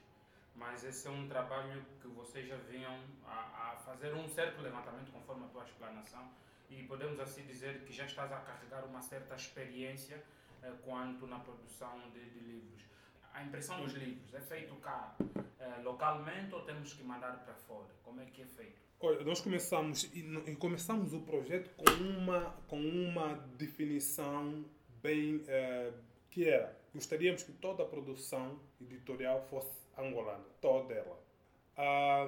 mas 0.54 0.84
esse 0.84 1.08
é 1.08 1.10
um 1.10 1.26
trabalho 1.28 1.84
que 2.00 2.06
vocês 2.06 2.46
já 2.46 2.56
vinham 2.58 2.96
a, 3.26 3.72
a 3.72 3.76
fazer 3.78 4.14
um 4.14 4.28
certo 4.28 4.62
levantamento 4.62 5.10
conforme 5.10 5.44
a 5.46 5.48
tua 5.48 5.64
explanação 5.64 6.30
e 6.70 6.84
podemos 6.84 7.18
assim 7.18 7.44
dizer 7.44 7.80
que 7.80 7.92
já 7.92 8.06
estás 8.06 8.30
a 8.30 8.36
carregar 8.36 8.84
uma 8.84 9.02
certa 9.02 9.34
experiência 9.34 10.22
eh, 10.62 10.72
quanto 10.84 11.26
na 11.26 11.40
produção 11.40 11.98
de, 12.12 12.24
de, 12.30 12.38
livros. 12.38 12.84
A 13.32 13.42
impressão 13.42 13.82
dos 13.82 13.94
livros 13.94 14.32
é 14.32 14.40
feito 14.40 14.76
cá 14.76 15.16
eh, 15.58 15.80
localmente 15.82 16.54
ou 16.54 16.62
temos 16.62 16.92
que 16.92 17.02
mandar 17.02 17.44
para 17.44 17.54
fora? 17.54 17.88
Como 18.04 18.20
é 18.20 18.26
que 18.26 18.42
é 18.42 18.46
feito? 18.46 18.89
Olha, 19.02 19.24
nós 19.24 19.40
começamos 19.40 20.04
e, 20.14 20.54
começamos 20.56 21.14
o 21.14 21.20
projeto 21.22 21.70
com 21.74 21.90
uma 22.02 22.50
com 22.68 22.78
uma 22.78 23.32
definição 23.56 24.62
bem 25.02 25.42
eh, 25.48 25.90
que 26.30 26.46
era 26.46 26.78
gostaríamos 26.94 27.42
que 27.42 27.52
toda 27.52 27.82
a 27.82 27.86
produção 27.86 28.60
editorial 28.78 29.40
fosse 29.48 29.70
angolana, 29.96 30.44
toda 30.60 30.92
ela, 30.92 31.18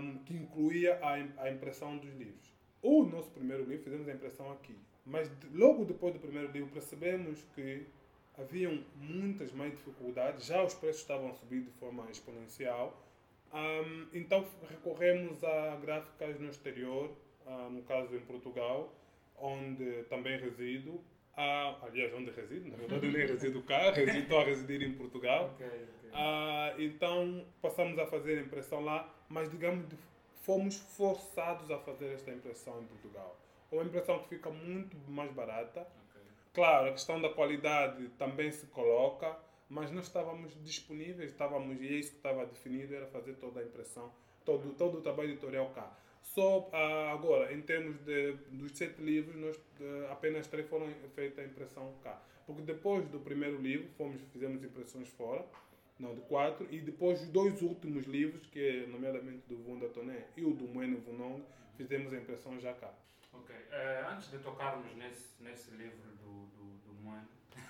um, 0.01 0.19
que 0.25 0.33
incluía 0.33 0.99
a, 1.03 1.43
a 1.43 1.51
impressão 1.51 1.99
dos 1.99 2.15
livros. 2.15 2.51
O 2.81 3.05
nosso 3.05 3.31
primeiro 3.33 3.65
livro 3.65 3.85
fizemos 3.85 4.09
a 4.09 4.13
impressão 4.13 4.51
aqui, 4.53 4.75
mas 5.05 5.31
logo 5.53 5.85
depois 5.85 6.15
do 6.15 6.21
primeiro 6.21 6.51
livro 6.51 6.71
percebemos 6.71 7.43
que 7.55 7.87
haviam 8.39 8.83
muitas 8.97 9.53
mais 9.53 9.73
dificuldades, 9.73 10.47
já 10.47 10.65
os 10.65 10.73
preços 10.73 11.03
estavam 11.03 11.35
subir 11.35 11.65
de 11.65 11.71
forma 11.73 12.11
exponencial. 12.11 12.99
Um, 13.53 14.07
então 14.15 14.47
recorremos 14.69 15.43
a 15.45 15.77
gráficas 15.77 16.39
no 16.41 16.49
exterior, 16.49 17.11
uh, 17.47 17.69
no 17.71 17.83
caso 17.83 18.15
em 18.17 18.21
Portugal, 18.21 18.93
onde 19.37 20.05
também 20.05 20.39
resido. 20.39 20.91
Uh, 21.35 21.85
aliás, 21.87 22.13
onde 22.15 22.31
resido, 22.31 22.69
na 22.69 22.77
verdade 22.77 23.09
nem 23.11 23.27
resido 23.27 23.63
cá, 23.63 23.91
resido, 23.93 24.37
a 24.37 24.45
residir 24.45 24.83
em 24.83 24.93
Portugal. 24.95 25.51
Ok, 25.55 25.67
ok. 25.67 26.11
Ah, 26.13 26.75
então 26.79 27.47
passamos 27.63 27.99
a 27.99 28.07
fazer 28.07 28.39
a 28.39 28.43
impressão 28.43 28.85
lá, 28.85 29.09
mas 29.31 29.51
digamos 29.51 29.89
de- 29.89 29.97
fomos 30.43 30.77
forçados 30.77 31.71
a 31.71 31.79
fazer 31.79 32.13
esta 32.15 32.31
impressão 32.31 32.83
em 32.83 32.85
Portugal. 32.87 33.39
Uma 33.71 33.83
impressão 33.85 34.19
que 34.19 34.29
fica 34.29 34.51
muito 34.51 34.95
mais 35.11 35.33
barata. 35.33 35.81
ok. 35.81 36.21
Claro, 36.53 36.89
a 36.89 36.93
questão 36.93 37.19
da 37.21 37.31
qualidade 37.31 38.09
também 38.19 38.51
se 38.53 38.67
coloca, 38.67 39.35
mas 39.73 39.91
nós 39.91 40.05
estávamos 40.05 40.53
disponíveis, 40.63 41.31
estávamos 41.31 41.81
e 41.81 41.89
é 41.89 41.93
isso 41.93 42.11
que 42.11 42.17
estava 42.19 42.45
definido 42.45 42.95
era 42.95 43.07
fazer 43.07 43.37
toda 43.37 43.61
a 43.61 43.63
impressão, 43.63 44.13
todo 44.45 44.75
todo 44.75 44.99
o 44.99 45.01
trabalho 45.01 45.31
editorial 45.31 45.71
cá. 45.71 45.97
Só 46.21 46.69
ah, 46.75 47.11
agora, 47.11 47.55
em 47.55 47.63
termos 47.63 47.97
de, 48.01 48.35
dos 48.51 48.77
sete 48.77 49.01
livros, 49.01 49.35
nós, 49.35 49.59
apenas 50.11 50.47
três 50.47 50.69
foram 50.69 50.93
feitas 51.15 51.39
a 51.39 51.49
impressão 51.49 51.95
cá. 52.03 52.23
Porque 52.47 52.61
depois 52.61 53.09
do 53.09 53.19
primeiro 53.21 53.63
livro, 53.63 53.89
fomos, 53.97 54.21
fizemos 54.31 54.63
impressões 54.63 55.09
fora, 55.09 55.43
não, 55.99 56.15
de 56.15 56.21
quatro, 56.21 56.67
e 56.71 56.79
depois 56.79 57.23
os 57.23 57.29
dois 57.29 57.63
últimos 57.63 58.05
livros, 58.05 58.47
que 58.49 58.61
é 58.61 58.87
nomeadamente 58.87 59.43
do 59.49 59.57
Vunda 59.57 59.89
Toné 59.89 60.27
e 60.37 60.45
o 60.45 60.53
do 60.53 60.69
Moeno 60.69 60.99
Vunong, 60.99 61.43
fizemos 61.79 62.13
a 62.13 62.19
impressão 62.19 62.61
já 62.61 62.75
cá. 62.75 62.93
Ok. 63.33 63.57
Eh, 63.71 64.07
antes 64.11 64.31
de 64.31 64.39
tocarmos 64.41 64.95
nesse, 64.97 65.43
nesse 65.43 65.71
livro 65.71 66.11
do, 66.21 66.47
do, 66.47 66.63
do 66.85 66.93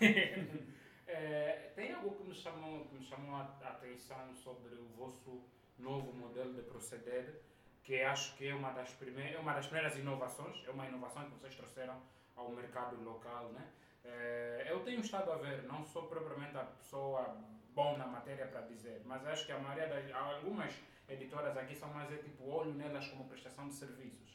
eh, 1.12 1.72
tem 1.74 1.92
algo 1.92 2.14
que 2.16 2.24
me 2.24 2.34
chamou, 2.34 2.84
que 2.86 2.94
me 2.94 3.02
chamou 3.02 3.36
a 3.36 3.42
a 3.62 3.68
atenção 3.68 4.34
sobre 4.34 4.74
o 4.74 4.86
vosso 4.96 5.42
novo 5.78 6.12
modelo 6.12 6.52
de 6.54 6.62
proceder, 6.62 7.42
que 7.82 8.00
acho 8.02 8.36
que 8.36 8.48
é 8.48 8.54
uma 8.54 8.72
das, 8.72 8.90
primeiras, 8.90 9.34
é 9.34 9.38
uma 9.38 9.54
das 9.54 9.66
primeiras 9.66 9.96
inovações, 9.96 10.64
é 10.66 10.70
uma 10.70 10.86
inovação 10.86 11.24
que 11.24 11.30
vocês 11.30 11.54
trouxeram 11.54 12.00
ao 12.36 12.50
mercado 12.50 13.02
local. 13.02 13.50
Né? 13.52 13.66
Eh, 14.04 14.66
eu 14.68 14.80
tenho 14.80 15.00
estado 15.00 15.30
a 15.32 15.36
ver, 15.36 15.62
não 15.64 15.84
sou 15.84 16.04
propriamente 16.08 16.56
a 16.56 16.64
pessoa 16.64 17.36
bom 17.74 17.96
na 17.96 18.06
matéria 18.06 18.46
para 18.46 18.62
dizer, 18.62 19.02
mas 19.04 19.26
acho 19.26 19.46
que 19.46 19.52
a 19.52 19.58
maioria 19.58 19.88
das, 19.88 20.12
algumas 20.14 20.74
editoras 21.08 21.56
aqui 21.56 21.74
são 21.74 21.88
mais 21.92 22.10
é 22.12 22.16
tipo 22.16 22.44
olho 22.48 22.74
nelas 22.74 23.06
como 23.08 23.28
prestação 23.28 23.68
de 23.68 23.74
serviços 23.74 24.32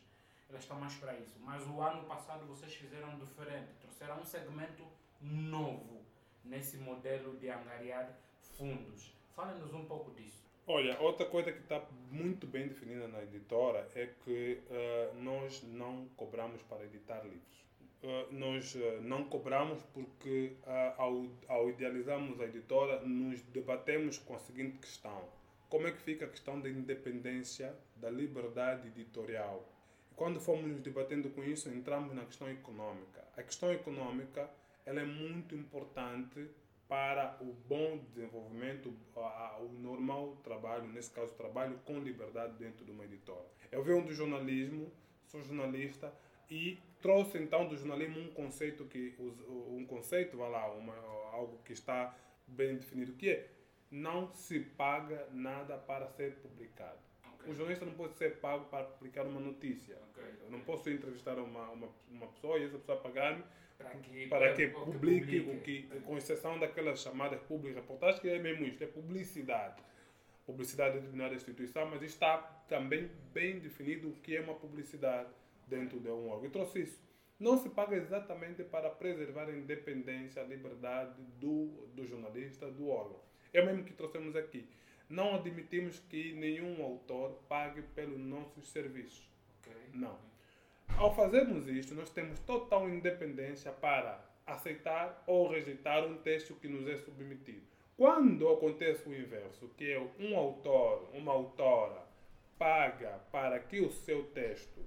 elas 0.49 0.63
estão 0.63 0.79
mais 0.79 0.95
para 0.95 1.13
isso. 1.15 1.37
Mas 1.41 1.65
o 1.67 1.81
ano 1.81 2.03
passado 2.05 2.45
vocês 2.45 2.73
fizeram 2.73 3.17
diferente, 3.19 3.73
trouxeram 3.79 4.21
um 4.21 4.25
segmento 4.25 4.85
novo 5.21 6.06
nesse 6.49 6.77
modelo 6.77 7.37
de 7.37 7.49
angariar 7.49 8.17
fundos. 8.57 9.13
Fala-nos 9.35 9.73
um 9.73 9.85
pouco 9.85 10.11
disso. 10.11 10.47
Olha, 10.69 10.99
outra 10.99 11.25
coisa 11.25 11.49
que 11.51 11.59
está 11.59 11.81
muito 12.11 12.45
bem 12.45 12.67
definida 12.67 13.07
na 13.07 13.23
editora 13.23 13.87
é 13.95 14.09
que 14.25 14.61
eh, 14.69 15.11
nós 15.15 15.63
não 15.63 16.09
cobramos 16.17 16.61
para 16.63 16.83
editar 16.83 17.23
livros. 17.23 17.65
Eh, 18.03 18.27
nós 18.31 18.75
eh, 18.75 18.99
não 19.01 19.23
cobramos 19.23 19.81
porque, 19.93 20.57
ao, 20.97 21.25
ao 21.47 21.69
idealizarmos 21.69 22.41
a 22.41 22.45
editora, 22.45 22.99
nos 22.99 23.41
debatemos 23.43 24.17
com 24.17 24.35
a 24.35 24.39
seguinte 24.39 24.77
questão: 24.79 25.23
como 25.69 25.87
é 25.87 25.91
que 25.91 26.01
fica 26.01 26.25
a 26.25 26.27
questão 26.27 26.59
da 26.59 26.69
independência, 26.69 27.73
da 27.95 28.09
liberdade 28.09 28.89
editorial? 28.89 29.63
E 30.11 30.15
quando 30.15 30.41
fomos 30.41 30.65
nos 30.69 30.81
debatendo 30.81 31.29
com 31.29 31.45
isso, 31.45 31.69
entramos 31.69 32.13
na 32.13 32.25
questão 32.25 32.49
econômica. 32.49 33.25
A 33.37 33.43
questão 33.43 33.71
econômica 33.71 34.49
ela 34.87 35.01
é 35.01 35.05
muito 35.05 35.53
importante 35.53 36.49
para 36.87 37.37
o 37.41 37.51
bom 37.67 37.97
desenvolvimento, 37.97 38.93
o 39.59 39.67
normal 39.81 40.37
trabalho, 40.37 40.87
nesse 40.87 41.11
caso, 41.11 41.33
trabalho 41.33 41.77
com 41.83 41.99
liberdade 41.99 42.53
dentro 42.53 42.85
de 42.85 42.91
uma 42.91 43.03
editora. 43.03 43.45
Eu 43.69 43.83
venho 43.83 44.01
do 44.05 44.13
jornalismo, 44.13 44.89
sou 45.25 45.43
jornalista 45.43 46.13
e 46.49 46.79
trouxe 47.01 47.37
então 47.37 47.67
do 47.67 47.75
jornalismo 47.75 48.17
um 48.17 48.31
conceito 48.31 48.85
que 48.85 49.13
um 49.49 49.85
conceito, 49.85 50.37
vai 50.37 50.49
lá, 50.49 50.71
uma, 50.71 50.95
algo 51.33 51.59
que 51.65 51.73
está 51.73 52.17
bem 52.47 52.77
definido 52.77 53.11
que 53.11 53.29
é 53.29 53.49
não 53.91 54.33
se 54.33 54.61
paga 54.61 55.27
nada 55.33 55.77
para 55.77 56.07
ser 56.07 56.35
publicado. 56.37 56.97
O 57.45 57.53
jornalista 57.53 57.85
não 57.85 57.93
pode 57.93 58.15
ser 58.15 58.39
pago 58.39 58.65
para 58.65 58.85
publicar 58.85 59.25
uma 59.25 59.39
notícia. 59.39 59.97
Ok. 60.09 60.23
Eu 60.45 60.51
não 60.51 60.61
posso 60.61 60.89
entrevistar 60.89 61.37
uma, 61.37 61.69
uma, 61.71 61.89
uma 62.09 62.27
pessoa 62.27 62.57
e 62.57 62.63
essa 62.63 62.77
pessoa 62.77 62.97
pagar-me 62.99 63.43
Para 63.77 63.91
que, 63.91 64.27
para 64.27 64.53
que 64.53 64.65
o 64.65 64.85
publique 64.85 65.39
o 65.39 65.59
que, 65.61 65.83
com 66.05 66.17
exceção 66.17 66.59
daquelas 66.59 66.99
chamadas 67.01 67.39
public 67.41 67.75
reportagens, 67.75 68.19
que 68.19 68.29
é 68.29 68.39
mesmo 68.39 68.65
isto, 68.65 68.83
é 68.83 68.87
publicidade. 68.87 69.81
Publicidade 70.45 70.95
de 70.95 70.99
determinada 71.01 71.35
instituição, 71.35 71.85
mas 71.89 72.01
está 72.01 72.37
também 72.67 73.09
bem 73.33 73.59
definido 73.59 74.09
o 74.09 74.13
que 74.13 74.35
é 74.35 74.41
uma 74.41 74.55
publicidade 74.55 75.29
dentro 75.67 75.99
de 75.99 76.09
um 76.09 76.29
órgão. 76.29 76.47
E 76.47 76.49
trouxe 76.49 76.81
isso. 76.81 77.07
Não 77.39 77.55
se 77.57 77.69
paga 77.69 77.95
exatamente 77.95 78.63
para 78.63 78.89
preservar 78.89 79.47
a 79.47 79.51
independência, 79.51 80.41
a 80.41 80.45
liberdade 80.45 81.21
do, 81.39 81.67
do 81.93 82.05
jornalista, 82.05 82.71
do 82.71 82.89
órgão. 82.89 83.19
É 83.53 83.61
o 83.61 83.65
mesmo 83.65 83.83
que 83.83 83.93
trouxemos 83.93 84.35
aqui. 84.35 84.67
Não 85.09 85.35
admitimos 85.35 85.99
que 85.99 86.33
nenhum 86.33 86.83
autor 86.83 87.39
pague 87.47 87.81
pelos 87.81 88.19
nossos 88.19 88.69
serviços. 88.69 89.29
Ok. 89.59 89.73
Não. 89.93 90.17
Ao 90.95 91.15
fazermos 91.15 91.67
isto, 91.67 91.93
nós 91.93 92.09
temos 92.09 92.39
total 92.39 92.87
independência 92.89 93.71
para 93.71 94.23
aceitar 94.45 95.23
ou 95.27 95.49
rejeitar 95.49 96.05
um 96.05 96.17
texto 96.17 96.55
que 96.55 96.67
nos 96.67 96.87
é 96.87 96.97
submetido. 96.97 97.65
Quando 97.95 98.47
acontece 98.49 99.07
o 99.09 99.13
inverso, 99.15 99.69
que 99.75 99.91
é 99.91 99.99
um 100.19 100.37
autor, 100.37 101.09
uma 101.13 101.31
autora, 101.33 102.05
paga 102.57 103.19
para 103.31 103.59
que 103.59 103.79
o 103.81 103.91
seu 103.91 104.23
texto 104.25 104.79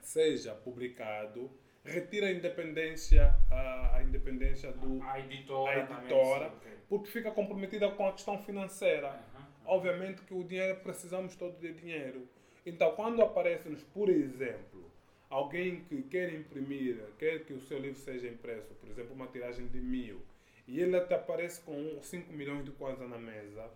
seja 0.00 0.54
publicado, 0.54 1.50
retira 1.84 2.26
a 2.26 2.32
independência, 2.32 3.34
a, 3.50 3.96
a 3.96 4.02
independência 4.02 4.72
do, 4.72 5.02
A 5.02 5.18
editora, 5.20 5.82
a 5.82 5.86
também, 5.86 6.04
editora, 6.04 6.46
ok. 6.48 6.72
porque 6.88 7.10
fica 7.10 7.30
comprometida 7.30 7.90
com 7.90 8.08
a 8.08 8.12
questão 8.12 8.38
financeira. 8.42 9.20
Obviamente 9.64 10.22
que 10.22 10.34
o 10.34 10.42
dinheiro, 10.42 10.80
precisamos 10.80 11.36
todos 11.36 11.60
de 11.60 11.72
dinheiro. 11.72 12.26
Então, 12.66 12.92
quando 12.96 13.22
aparece-nos, 13.22 13.82
por 13.84 14.08
exemplo, 14.08 14.89
alguém 15.30 15.84
que 15.84 16.02
quer 16.02 16.34
imprimir, 16.34 16.98
quer 17.18 17.44
que 17.44 17.54
o 17.54 17.60
seu 17.60 17.78
livro 17.78 17.98
seja 17.98 18.28
impresso, 18.28 18.74
por 18.74 18.90
exemplo, 18.90 19.14
uma 19.14 19.28
tiragem 19.28 19.66
de 19.68 19.80
mil, 19.80 20.20
e 20.66 20.80
ele 20.80 20.96
até 20.96 21.14
aparece 21.14 21.60
com 21.62 21.98
5 22.02 22.32
milhões 22.32 22.64
de 22.64 22.72
coisas 22.72 23.08
na 23.08 23.16
mesa, 23.18 23.70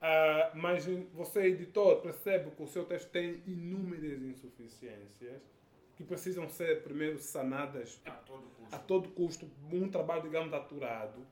ah, 0.00 0.50
mas 0.54 0.84
você, 1.14 1.44
editor, 1.46 2.00
percebe 2.02 2.50
que 2.50 2.62
o 2.62 2.66
seu 2.66 2.84
texto 2.84 3.10
tem 3.10 3.42
inúmeras 3.46 4.20
insuficiências 4.22 5.40
que 5.96 6.04
precisam 6.04 6.48
ser 6.48 6.82
primeiro 6.82 7.18
sanadas 7.18 8.00
A 8.04 8.10
todo 8.10 8.42
custo. 8.42 8.74
a 8.74 8.78
todo 8.78 9.08
custo, 9.10 9.50
um 9.72 9.88
trabalho, 9.88 10.22
digamos, 10.22 10.52
aturado. 10.52 11.26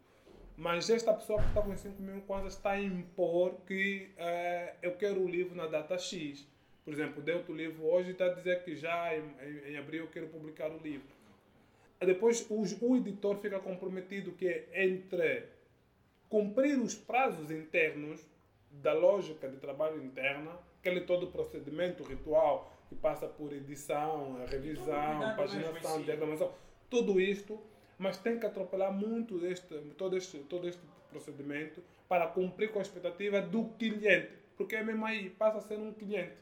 Mas 0.57 0.89
esta 0.89 1.13
pessoa 1.13 1.43
que 1.43 1.49
está 1.49 1.61
com 1.61 1.77
5 1.77 2.01
mil 2.01 2.23
kwanzas 2.23 2.55
está 2.55 2.71
a 2.71 2.81
impor 2.81 3.57
que 3.67 4.11
eh, 4.17 4.75
eu 4.81 4.93
quero 4.97 5.21
o 5.21 5.29
livro 5.29 5.55
na 5.55 5.67
data 5.67 5.99
X. 5.99 6.49
Por 6.85 6.93
exemplo, 6.93 7.23
deu-te 7.23 7.51
o 7.51 7.55
livro 7.55 7.85
hoje 7.87 8.11
e 8.11 8.13
está 8.13 8.27
a 8.27 8.35
dizer 8.35 8.63
que 8.63 8.77
já 8.77 9.17
em, 9.17 9.23
em- 9.43 9.73
em 9.73 9.77
abril 9.79 10.03
eu 10.05 10.11
quero 10.11 10.27
publicar 10.29 10.71
o 10.71 10.79
livro. 10.79 11.07
Depois 12.01 12.47
o, 12.51 12.63
o 12.87 12.97
editor 12.97 13.37
fica 13.39 13.59
comprometido 13.59 14.33
que 14.33 14.47
é 14.47 14.85
entre 14.85 15.45
cumprir 16.29 16.79
os 16.79 16.95
prazos 16.95 17.51
internos 17.51 18.21
da 18.71 18.93
lógica 18.93 19.49
de 19.49 19.57
trabalho 19.57 20.03
interna, 20.05 20.51
aquele 20.81 21.01
todo 21.03 21.29
procedimento 21.29 22.03
ritual 22.03 22.71
que 22.89 22.95
passa 22.97 23.27
por 23.27 23.53
edição, 23.53 24.45
revisão, 24.47 24.85
cuidado 25.19 25.37
paginação, 25.37 26.03
diagramação, 26.03 26.53
tudo 26.91 27.19
isto, 27.21 27.59
mas 27.97 28.19
tem 28.19 28.39
que 28.39 28.45
atropelar 28.45 28.93
muito 28.93 29.47
este, 29.47 29.75
todo, 29.97 30.17
este, 30.17 30.39
todo 30.41 30.69
este 30.69 30.83
procedimento 31.09 31.83
para 32.09 32.27
cumprir 32.27 32.71
com 32.73 32.81
a 32.81 32.83
expectativa 32.83 33.41
do 33.41 33.65
cliente, 33.79 34.33
porque 34.57 34.77
é 34.77 34.83
mesmo 34.83 35.07
aí, 35.07 35.31
passa 35.31 35.59
a 35.59 35.61
ser 35.63 35.79
um 35.79 35.93
cliente. 35.93 36.35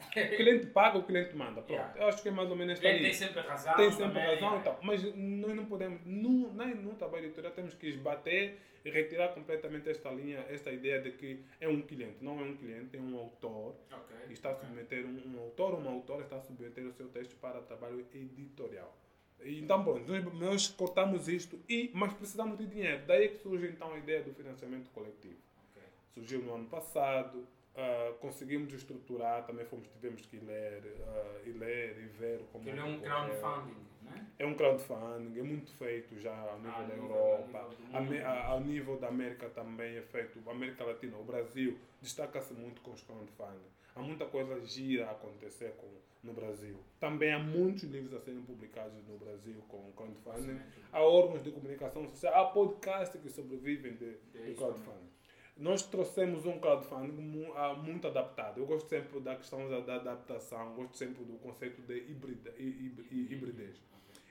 O 0.00 0.36
cliente 0.36 0.66
paga, 0.66 0.98
o 0.98 1.02
cliente 1.02 1.34
manda. 1.36 1.60
Pronto. 1.60 1.70
Yeah. 1.72 2.00
Eu 2.00 2.08
acho 2.08 2.22
que 2.22 2.28
é 2.28 2.30
mais 2.30 2.48
ou 2.50 2.56
menos 2.56 2.74
esta 2.74 2.86
Ele 2.88 2.98
linha 2.98 3.10
tem 3.10 3.18
sempre 3.18 3.40
razão. 3.40 3.74
tem 3.74 3.90
sempre 3.90 4.06
também, 4.06 4.22
razão 4.34 4.54
é. 4.54 4.58
então, 4.58 4.78
mas 4.82 5.02
nós 5.14 5.54
não 5.56 5.66
podemos, 5.66 6.00
no, 6.06 6.52
nem 6.54 6.74
no 6.76 6.94
trabalho 6.94 7.24
editorial 7.26 7.52
temos 7.52 7.74
que 7.74 7.88
esbater 7.88 8.58
e 8.84 8.90
retirar 8.90 9.28
completamente 9.34 9.90
esta 9.90 10.08
linha, 10.10 10.38
esta 10.48 10.70
ideia 10.70 11.00
de 11.00 11.10
que 11.12 11.42
é 11.60 11.68
um 11.68 11.82
cliente, 11.82 12.16
não 12.22 12.40
é 12.40 12.44
um 12.44 12.56
cliente, 12.56 12.96
é 12.96 13.00
um 13.00 13.16
autor 13.16 13.74
Ok. 13.92 14.16
e 14.28 14.32
está 14.32 14.50
a 14.50 14.54
submeter 14.54 15.04
um, 15.04 15.34
um 15.34 15.40
autor 15.40 15.74
uma 15.74 15.90
autora 15.90 16.22
está 16.22 16.36
a 16.36 16.40
submeter 16.40 16.86
o 16.86 16.92
seu 16.92 17.08
texto 17.08 17.36
para 17.36 17.60
trabalho 17.60 18.06
editorial. 18.14 18.96
Então, 19.40 19.82
bom, 19.84 20.00
nós, 20.34 20.68
cortamos 20.68 21.28
isto, 21.28 21.60
e, 21.68 21.90
mas 21.94 22.12
precisamos 22.12 22.58
de 22.58 22.66
dinheiro. 22.66 23.02
Daí 23.06 23.28
que 23.28 23.36
surge 23.38 23.66
então 23.68 23.92
a 23.92 23.98
ideia 23.98 24.20
do 24.22 24.32
financiamento 24.34 24.90
coletivo 24.90 25.36
Ok. 25.70 25.82
surgiu 26.14 26.42
no 26.42 26.54
ano 26.54 26.64
passado. 26.66 27.46
Uh, 27.74 28.14
conseguimos 28.14 28.72
estruturar, 28.72 29.46
também 29.46 29.64
fomos, 29.64 29.86
tivemos 29.88 30.26
que 30.26 30.38
ler, 30.38 30.82
uh, 30.84 31.48
e 31.48 31.52
ler 31.52 31.96
e 31.98 32.06
ver 32.18 32.40
como. 32.52 32.68
Ele 32.68 32.80
é 32.80 32.84
um 32.84 33.00
crowdfunding, 33.00 33.76
né? 34.02 34.26
É 34.36 34.46
um 34.46 34.54
crowdfunding, 34.54 35.38
é 35.38 35.42
muito 35.44 35.72
feito 35.74 36.18
já 36.18 36.36
ao 36.36 36.58
nível 36.58 36.72
ah, 36.74 36.82
da 36.82 36.94
Europa, 36.94 37.70
ao 37.92 38.02
nível, 38.02 38.26
ao 38.26 38.60
nível 38.60 38.96
da 38.98 39.08
América 39.08 39.48
também 39.50 39.96
é 39.96 40.02
feito, 40.02 40.38
América 40.50 40.84
Latina, 40.84 41.16
o 41.18 41.24
Brasil 41.24 41.78
destaca-se 42.00 42.52
muito 42.52 42.80
com 42.80 42.90
os 42.90 43.02
crowdfunding. 43.02 43.70
Há 43.94 44.00
muita 44.00 44.26
coisa 44.26 44.60
gira 44.64 45.06
a 45.06 45.10
acontecer 45.10 45.72
com, 45.76 45.88
no 46.22 46.32
Brasil. 46.32 46.76
Também 47.00 47.32
há 47.32 47.38
muitos 47.38 47.84
livros 47.84 48.14
a 48.14 48.20
serem 48.20 48.42
publicados 48.42 49.06
no 49.08 49.18
Brasil 49.18 49.56
com 49.68 49.92
crowdfunding. 49.92 50.60
Há 50.92 51.02
órgãos 51.02 51.42
de 51.42 51.50
comunicação 51.50 52.08
social, 52.08 52.34
há 52.34 52.50
podcasts 52.50 53.20
que 53.20 53.28
sobrevivem 53.28 53.94
de, 53.94 54.16
de 54.32 54.54
crowdfunding. 54.54 55.17
Nós 55.58 55.82
trouxemos 55.82 56.46
um 56.46 56.60
crowdfunding 56.60 57.50
ah, 57.56 57.74
muito 57.74 58.06
adaptado. 58.06 58.58
Eu 58.58 58.66
gosto 58.66 58.88
sempre 58.88 59.18
da 59.18 59.34
questão 59.34 59.68
da, 59.68 59.96
adaptação, 59.96 60.72
gosto 60.74 60.96
sempre 60.96 61.24
do 61.24 61.36
conceito 61.38 61.82
de 61.82 61.98
híbrida, 61.98 62.54
hibridez. 62.56 63.82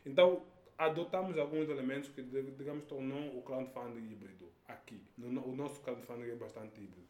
Então, 0.06 0.46
adotamos 0.78 1.38
alguns 1.38 1.68
elementos 1.68 2.10
que, 2.10 2.22
digamos, 2.22 2.86
tornam 2.86 3.38
o 3.38 3.42
crowdfunding 3.42 4.10
híbrido 4.10 4.50
aqui. 4.70 5.02
O 5.22 5.54
nosso 5.54 5.82
crowdfunding 5.82 6.30
é 6.30 6.36
bastante 6.36 6.80
híbrido. 6.80 7.06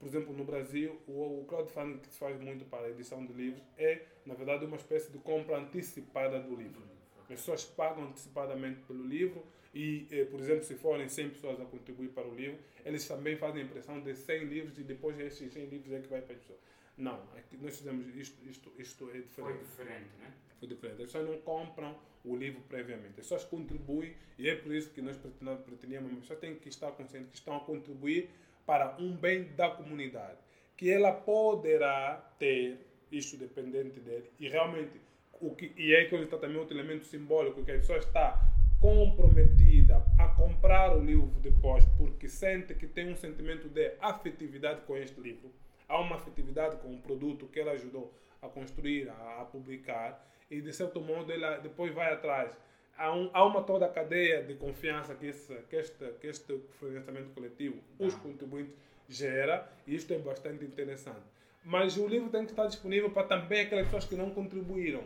Por 0.00 0.08
exemplo, 0.08 0.34
no 0.34 0.44
Brasil, 0.44 0.98
o 1.06 1.44
crowdfunding 1.46 1.98
que 1.98 2.08
se 2.08 2.18
faz 2.18 2.40
muito 2.40 2.64
para 2.64 2.86
a 2.86 2.90
edição 2.90 3.24
de 3.24 3.32
livros 3.32 3.62
é, 3.78 4.04
na 4.26 4.34
verdade, 4.34 4.64
uma 4.64 4.76
espécie 4.76 5.12
de 5.12 5.18
compra 5.18 5.58
antecipada 5.58 6.40
do 6.40 6.56
livro. 6.56 6.82
As 7.20 7.26
pessoas 7.26 7.64
pagam 7.64 8.04
antecipadamente 8.04 8.80
pelo 8.80 9.06
livro 9.06 9.44
e, 9.74 10.06
eh, 10.10 10.24
por 10.24 10.40
exemplo, 10.40 10.64
se 10.64 10.74
forem 10.74 11.08
100 11.08 11.30
pessoas 11.30 11.60
a 11.60 11.64
contribuir 11.64 12.08
para 12.08 12.26
o 12.26 12.34
livro, 12.34 12.58
eles 12.84 13.06
também 13.06 13.36
fazem 13.36 13.62
a 13.62 13.64
impressão 13.64 14.00
de 14.00 14.14
100 14.14 14.44
livros 14.44 14.78
e 14.78 14.82
depois 14.82 15.18
esses 15.18 15.52
100 15.52 15.66
livros 15.66 15.92
é 15.92 16.00
que 16.00 16.08
vai 16.08 16.22
para 16.22 16.34
as 16.34 16.40
pessoas. 16.40 16.58
Não, 16.96 17.22
é 17.36 17.42
nós 17.60 17.78
fizemos 17.78 18.14
isto, 18.14 18.36
isto, 18.48 18.72
isto 18.78 19.10
é 19.10 19.20
diferente. 19.20 19.34
Foi 19.34 19.58
diferente, 19.58 20.10
né? 20.18 20.32
Foi 20.58 20.68
diferente. 20.68 21.02
As 21.02 21.12
pessoas 21.12 21.28
não 21.28 21.38
compram 21.38 21.96
o 22.24 22.36
livro 22.36 22.60
previamente, 22.68 23.20
as 23.20 23.26
pessoas 23.26 23.44
contribuem 23.44 24.14
e 24.38 24.48
é 24.48 24.54
por 24.54 24.74
isso 24.74 24.90
que 24.90 25.00
nós 25.00 25.16
pretendíamos, 25.64 26.12
as 26.12 26.18
pessoas 26.20 26.38
têm 26.40 26.54
que 26.56 26.68
estar 26.68 26.90
conscientes 26.92 27.30
que 27.30 27.36
estão 27.36 27.56
a 27.56 27.60
contribuir 27.60 28.28
para 28.66 28.96
um 28.98 29.16
bem 29.16 29.44
da 29.54 29.70
comunidade, 29.70 30.38
que 30.76 30.90
ela 30.90 31.12
poderá 31.12 32.16
ter, 32.38 32.78
isto 33.10 33.36
dependente 33.36 34.00
dele, 34.00 34.30
e 34.38 34.48
realmente, 34.48 35.00
o 35.40 35.54
que, 35.54 35.72
e 35.76 35.94
é 35.94 36.04
que 36.04 36.14
está 36.16 36.36
também 36.36 36.58
outro 36.58 36.76
elemento 36.76 37.06
simbólico, 37.06 37.64
que 37.64 37.70
a 37.70 37.78
pessoa 37.78 37.98
está 37.98 38.38
comprometida 38.80 40.02
a 40.18 40.26
comprar 40.28 40.96
o 40.96 41.04
livro 41.04 41.38
depois 41.40 41.84
porque 41.98 42.26
sente 42.28 42.74
que 42.74 42.86
tem 42.86 43.12
um 43.12 43.16
sentimento 43.16 43.68
de 43.68 43.92
afetividade 44.00 44.80
com 44.86 44.96
este 44.96 45.20
livro. 45.20 45.52
Há 45.86 46.00
uma 46.00 46.16
afetividade 46.16 46.76
com 46.76 46.94
o 46.94 46.98
produto 46.98 47.46
que 47.46 47.60
ela 47.60 47.72
ajudou 47.72 48.12
a 48.40 48.48
construir, 48.48 49.10
a, 49.10 49.42
a 49.42 49.44
publicar, 49.44 50.26
e 50.50 50.62
de 50.62 50.72
certo 50.72 51.00
modo 51.00 51.30
ela 51.30 51.58
depois 51.58 51.92
vai 51.92 52.10
atrás. 52.10 52.56
Há, 52.96 53.14
um, 53.14 53.30
há 53.34 53.44
uma 53.44 53.62
toda 53.62 53.84
a 53.84 53.88
cadeia 53.88 54.42
de 54.42 54.54
confiança 54.54 55.14
que, 55.14 55.26
esse, 55.26 55.54
que, 55.68 55.76
este, 55.76 56.12
que 56.20 56.26
este 56.26 56.58
financiamento 56.78 57.34
coletivo, 57.34 57.76
os 57.98 58.14
contribuintes, 58.14 58.74
gera, 59.08 59.70
e 59.86 59.94
isto 59.94 60.14
é 60.14 60.18
bastante 60.18 60.64
interessante. 60.64 61.26
Mas 61.64 61.98
o 61.98 62.06
livro 62.06 62.30
tem 62.30 62.44
que 62.44 62.52
estar 62.52 62.66
disponível 62.66 63.10
para 63.10 63.26
também 63.26 63.62
aquelas 63.62 63.84
pessoas 63.86 64.04
que 64.06 64.14
não 64.14 64.30
contribuíram 64.30 65.04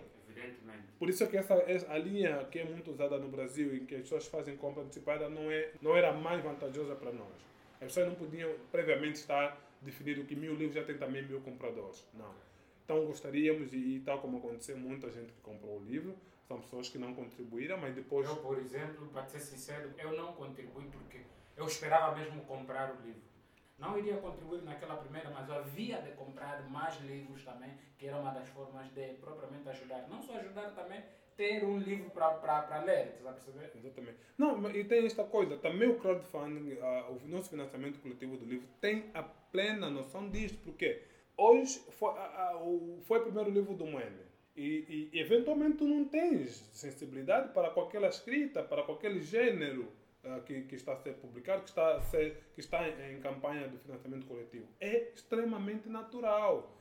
por 0.99 1.09
isso 1.09 1.25
é 1.25 1.27
que 1.27 1.37
essa, 1.37 1.55
a 1.55 1.99
linha 1.99 2.45
que 2.51 2.59
é 2.59 2.65
muito 2.65 2.91
usada 2.91 3.19
no 3.19 3.29
Brasil, 3.29 3.75
em 3.77 3.85
que 3.85 3.95
as 3.95 4.03
pessoas 4.03 4.27
fazem 4.27 4.57
compra 4.57 4.83
antecipada, 4.83 5.29
não, 5.29 5.51
é, 5.51 5.73
não 5.83 5.97
era 5.97 6.13
mais 6.13 6.43
vantajosa 6.43 6.95
para 6.95 7.13
nós. 7.13 7.35
As 7.75 7.89
pessoas 7.89 8.09
não 8.09 8.15
podiam 8.15 8.53
previamente 8.71 9.17
estar 9.17 9.61
definido 9.81 10.25
que 10.25 10.35
mil 10.35 10.55
livros 10.55 10.75
já 10.75 10.85
tem 10.85 10.97
também 10.97 11.23
mil 11.27 11.41
compradores. 11.41 12.07
Não. 12.15 12.35
Então 12.85 13.05
gostaríamos, 13.07 13.73
e, 13.73 13.97
e 13.97 14.01
tal 14.01 14.21
como 14.21 14.39
aconteceu, 14.39 14.77
muita 14.77 15.11
gente 15.11 15.33
que 15.33 15.41
comprou 15.43 15.79
o 15.79 15.85
livro, 15.85 16.15
são 16.47 16.61
pessoas 16.61 16.89
que 16.89 16.99
não 16.99 17.15
contribuíram, 17.15 17.79
mas 17.79 17.95
depois... 17.95 18.29
Eu, 18.29 18.37
por 18.37 18.59
exemplo, 18.59 19.07
para 19.09 19.25
ser 19.27 19.41
sincero, 19.41 19.91
eu 19.99 20.17
não 20.17 20.33
contribuí 20.35 20.85
porque 20.87 21.21
eu 21.57 21.67
esperava 21.67 22.17
mesmo 22.17 22.43
comprar 22.43 22.95
o 22.95 23.07
livro. 23.07 23.23
Não 23.79 23.99
iria 23.99 24.17
contribuir 24.19 24.63
naquela 24.63 24.97
primeira, 24.97 25.31
mas 25.31 25.51
havia 25.51 26.01
de 26.01 26.13
comprar 26.13 26.69
mais 26.71 27.01
livros 27.01 27.45
também, 27.45 27.71
que 27.99 28.07
era 28.07 28.19
uma 28.19 28.33
das 28.33 28.49
formas 28.49 28.89
de 28.93 29.15
propriamente 29.15 29.69
ajudar. 29.69 30.09
Não 30.09 30.23
só 30.23 30.37
ajudar 30.37 30.71
também, 30.75 31.03
ter 31.37 31.65
um 31.65 31.79
livro 31.79 32.11
para 32.11 32.79
ler, 32.85 33.15
está 33.17 33.31
a 33.31 33.33
perceber? 33.33 33.73
Exatamente. 33.75 34.19
Não, 34.39 34.71
e 34.71 34.85
tem 34.85 35.05
esta 35.07 35.25
coisa, 35.25 35.57
também 35.57 35.89
o 35.89 35.99
crowdfunding, 35.99 36.75
uh, 36.75 37.13
o 37.13 37.29
nosso 37.29 37.51
financiamento 37.51 37.99
coletivo 38.01 38.37
do 38.37 38.45
livro, 38.45 38.69
tem 38.81 39.11
a 39.13 39.23
plena 39.23 39.91
noção 39.91 40.29
disto, 40.29 40.59
porque 40.63 41.03
hoje 41.37 41.81
foi, 41.91 42.11
uh, 42.11 42.63
uh, 42.63 43.03
foi 43.03 43.19
o 43.19 43.23
primeiro 43.23 43.51
livro 43.51 43.75
do 43.75 43.87
Moene. 43.87 44.23
E, 44.57 45.11
e, 45.13 45.19
eventualmente 45.19 45.79
tu 45.79 45.85
não 45.85 46.05
tens 46.05 46.55
sensibilidade 46.73 47.53
para 47.53 47.71
qualquer 47.71 48.03
escrita, 48.05 48.63
para 48.63 48.85
qualquer 48.85 49.19
gênero 49.19 49.89
que, 50.47 50.63
que, 50.63 50.75
está 50.75 50.93
a 50.93 50.97
ser 50.97 51.15
publicado, 51.15 51.63
que 51.63 51.69
está, 51.69 51.97
a 51.97 52.03
ser, 52.03 52.43
que 52.55 52.61
está 52.61 52.89
em, 52.89 53.17
em 53.17 53.21
campanha 53.21 53.69
de 53.69 53.77
financiamento 53.79 54.27
coletivo. 54.27 54.67
É 54.81 55.13
extremamente 55.15 55.89
natural. 55.89 56.75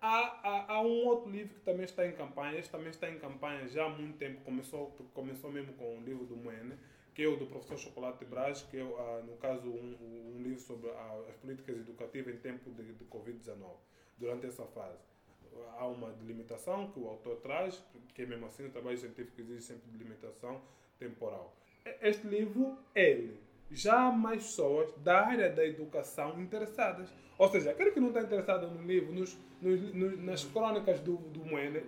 Há, 0.00 0.18
há, 0.42 0.74
há, 0.74 0.80
um 0.82 1.06
outro 1.06 1.30
livro 1.30 1.54
que 1.54 1.60
também 1.60 1.84
está 1.84 2.06
em 2.06 2.12
campanha, 2.12 2.58
este 2.58 2.70
também 2.70 2.90
está 2.90 3.08
em 3.08 3.18
campanha 3.18 3.66
já 3.66 3.86
há 3.86 3.88
muito 3.88 4.18
tempo, 4.18 4.42
começou, 4.42 4.90
começou 5.14 5.50
mesmo 5.50 5.72
com 5.72 5.98
o 5.98 6.00
livro 6.02 6.26
do 6.26 6.36
Moene, 6.36 6.74
que 7.14 7.22
é 7.22 7.26
o 7.26 7.36
do 7.36 7.46
professor 7.46 7.78
Chocolate 7.78 8.24
Braz, 8.26 8.62
que 8.62 8.76
é, 8.76 8.84
uh, 8.84 9.24
no 9.24 9.36
caso, 9.38 9.66
um, 9.66 10.36
um 10.36 10.42
livro 10.42 10.60
sobre 10.60 10.88
uh, 10.88 11.28
as 11.30 11.36
políticas 11.36 11.78
educativas 11.78 12.34
em 12.34 12.38
tempo 12.38 12.70
de, 12.70 12.92
de 12.92 13.04
Covid-19, 13.06 13.56
durante 14.18 14.46
essa 14.46 14.66
fase. 14.66 14.98
Há 15.78 15.86
uma 15.86 16.12
delimitação 16.12 16.90
que 16.90 17.00
o 17.00 17.08
autor 17.08 17.36
traz, 17.36 17.82
que 18.14 18.22
é 18.22 18.26
mesmo 18.26 18.44
assim, 18.46 18.66
o 18.66 18.70
trabalho 18.70 18.98
científico 18.98 19.40
exige 19.40 19.62
sempre 19.62 19.90
delimitação 19.90 20.60
temporal 20.98 21.56
este 22.00 22.26
livro, 22.26 22.76
ele 22.94 23.38
já 23.70 24.08
há 24.08 24.12
mais 24.12 24.42
pessoas 24.44 24.92
da 24.98 25.26
área 25.26 25.50
da 25.50 25.64
educação 25.64 26.40
interessadas. 26.40 27.12
Ou 27.38 27.48
seja, 27.48 27.70
aquele 27.70 27.90
que 27.90 28.00
não 28.00 28.08
está 28.08 28.22
interessado 28.22 28.68
no 28.70 28.86
livro, 28.86 29.12
nos, 29.12 29.36
nos, 29.60 29.94
nos 29.94 30.18
nas 30.24 30.44
crônicas 30.44 31.00
do, 31.00 31.16
do 31.16 31.44
Moene, 31.44 31.82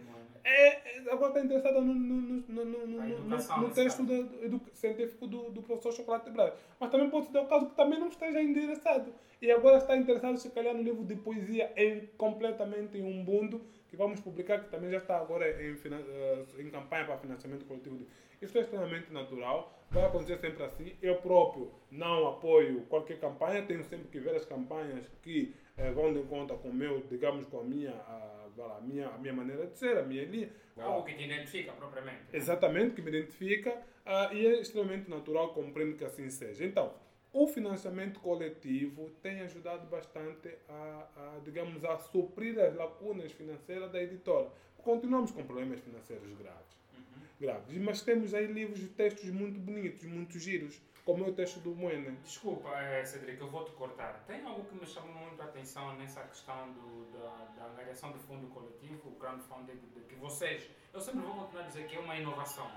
é, 0.45 0.99
é, 0.99 1.13
agora 1.13 1.29
está 1.29 1.45
interessado 1.45 1.81
no, 1.81 1.95
no, 1.95 2.21
no, 2.49 2.65
no 2.65 3.71
texto 3.71 4.03
do, 4.03 4.49
do, 4.49 4.61
científico 4.73 5.27
do, 5.27 5.51
do 5.51 5.63
professor 5.63 5.93
Chocolate 5.93 6.31
Braga. 6.31 6.55
Mas 6.81 6.91
também 6.91 7.11
pode 7.11 7.27
ser 7.27 7.39
o 7.39 7.47
caso 7.47 7.67
que 7.67 7.77
também 7.77 7.99
não 7.99 8.09
esteja 8.09 8.41
interessado. 8.41 9.13
E 9.41 9.51
agora 9.51 9.79
está 9.79 9.97
interessado, 9.97 10.37
se 10.39 10.51
calhar, 10.51 10.75
no 10.75 10.83
livro 10.83 11.05
de 11.05 11.17
poesia 11.17 11.73
em, 11.77 12.07
completamente 12.17 12.99
em 12.99 13.03
um 13.03 13.23
mundo 13.25 13.61
que 13.89 13.97
vamos 13.97 14.21
publicar, 14.21 14.61
que 14.61 14.71
também 14.71 14.91
já 14.91 14.99
está 14.99 15.19
agora 15.19 15.49
em, 15.63 15.73
eh, 15.75 16.45
em 16.59 16.71
campanha 16.71 17.05
para 17.05 17.19
financiamento 17.19 17.65
coletivo. 17.65 18.07
Isso 18.41 18.57
é 18.59 18.63
extremamente 18.63 19.13
natural 19.13 19.78
vai 19.91 20.05
acontecer 20.05 20.39
sempre 20.39 20.65
assim. 20.65 20.97
Eu 21.01 21.17
próprio 21.17 21.71
não 21.91 22.29
apoio 22.29 22.83
qualquer 22.83 23.19
campanha, 23.19 23.63
tenho 23.63 23.83
sempre 23.85 24.09
que 24.09 24.19
ver 24.19 24.37
as 24.37 24.45
campanhas 24.45 25.09
que 25.23 25.55
eh, 25.77 25.91
vão 25.93 26.13
de 26.13 26.23
conta 26.25 26.55
com 26.55 26.69
o 26.69 26.75
meu, 26.75 27.01
digamos, 27.09 27.47
com 27.47 27.61
a 27.61 27.65
minha, 27.65 27.93
a, 27.93 28.49
a, 28.77 28.81
minha, 28.81 29.09
a 29.09 29.19
minha 29.19 29.33
maneira 29.33 29.67
de 29.67 29.79
ser, 29.79 29.97
a 29.99 30.03
minha 30.03 30.25
linha. 30.25 30.51
Algo 30.77 31.05
que 31.05 31.15
te 31.15 31.25
identifica 31.25 31.73
propriamente. 31.73 32.25
Exatamente, 32.33 32.95
que 32.95 33.03
me 33.03 33.09
identifica 33.09 33.71
uh, 33.71 34.35
e 34.35 34.47
é 34.47 34.61
extremamente 34.61 35.11
natural, 35.11 35.53
compreendo 35.53 35.97
que 35.97 36.05
assim 36.05 36.31
seja. 36.31 36.65
Então, 36.65 36.93
o 37.33 37.47
financiamento 37.47 38.21
coletivo 38.21 39.11
tem 39.23 39.41
ajudado 39.41 39.87
bastante 39.89 40.49
a, 40.69 41.09
a, 41.17 41.39
digamos, 41.45 41.85
a 41.85 41.99
suprir 41.99 42.59
as 42.61 42.75
lacunas 42.75 43.33
financeiras 43.33 43.91
da 43.91 44.01
editora. 44.01 44.49
Continuamos 44.79 45.33
com 45.33 45.45
problemas 45.45 45.81
financeiros 45.81 46.33
graves 46.39 46.78
graves. 47.41 47.77
Mas 47.79 48.03
temos 48.03 48.35
aí 48.35 48.47
livros 48.47 48.81
de 48.81 48.89
textos 48.89 49.31
muito 49.31 49.59
bonitos, 49.61 50.05
muito 50.05 50.39
giros, 50.39 50.81
como 51.05 51.25
é 51.25 51.29
o 51.29 51.33
texto 51.33 51.61
do 51.61 51.75
Moena. 51.75 52.11
Desculpa, 52.23 52.69
é, 52.81 53.05
Cedric, 53.05 53.41
eu 53.41 53.49
vou 53.49 53.65
te 53.65 53.73
cortar. 53.73 54.25
Tem 54.27 54.45
algo 54.45 54.65
que 54.65 54.75
me 54.75 54.87
chamou 54.87 55.15
muito 55.15 55.41
a 55.41 55.45
atenção 55.47 55.97
nessa 55.97 56.23
questão 56.23 56.73
do, 56.73 57.13
da, 57.13 57.47
da 57.57 57.71
angariação 57.71 58.13
do 58.13 58.19
fundo 58.19 58.47
coletivo, 58.49 59.09
o 59.09 59.13
crowdfunding, 59.13 59.79
que 60.09 60.15
vocês, 60.17 60.69
eu 60.93 61.01
sempre 61.01 61.21
vou 61.21 61.35
continuar 61.35 61.65
a 61.65 61.67
dizer 61.67 61.87
que 61.87 61.97
é 61.97 62.01
uma 62.01 62.17
inovação. 62.17 62.71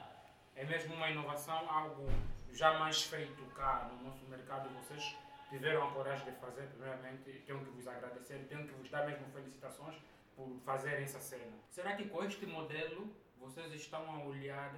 É 0.55 0.63
mesmo 0.65 0.93
uma 0.93 1.09
inovação, 1.09 1.69
algo 1.69 2.07
jamais 2.53 3.03
feito 3.03 3.43
cá 3.55 3.89
no 3.91 4.03
nosso 4.07 4.25
mercado. 4.25 4.69
Vocês 4.75 5.15
tiveram 5.49 5.87
a 5.87 5.91
coragem 5.91 6.31
de 6.31 6.39
fazer, 6.39 6.67
primeiramente, 6.67 7.43
tenho 7.45 7.59
que 7.59 7.71
vos 7.71 7.87
agradecer, 7.87 8.45
tenho 8.47 8.65
que 8.67 8.73
vos 8.73 8.89
dar 8.89 9.05
mesmo 9.05 9.25
felicitações 9.33 9.95
por 10.35 10.47
fazerem 10.65 11.03
essa 11.03 11.19
cena. 11.19 11.51
Será 11.69 11.95
que 11.95 12.07
com 12.07 12.23
este 12.23 12.45
modelo 12.45 13.13
vocês 13.41 13.73
estão 13.73 14.09
a 14.09 14.23
olhar 14.23 14.73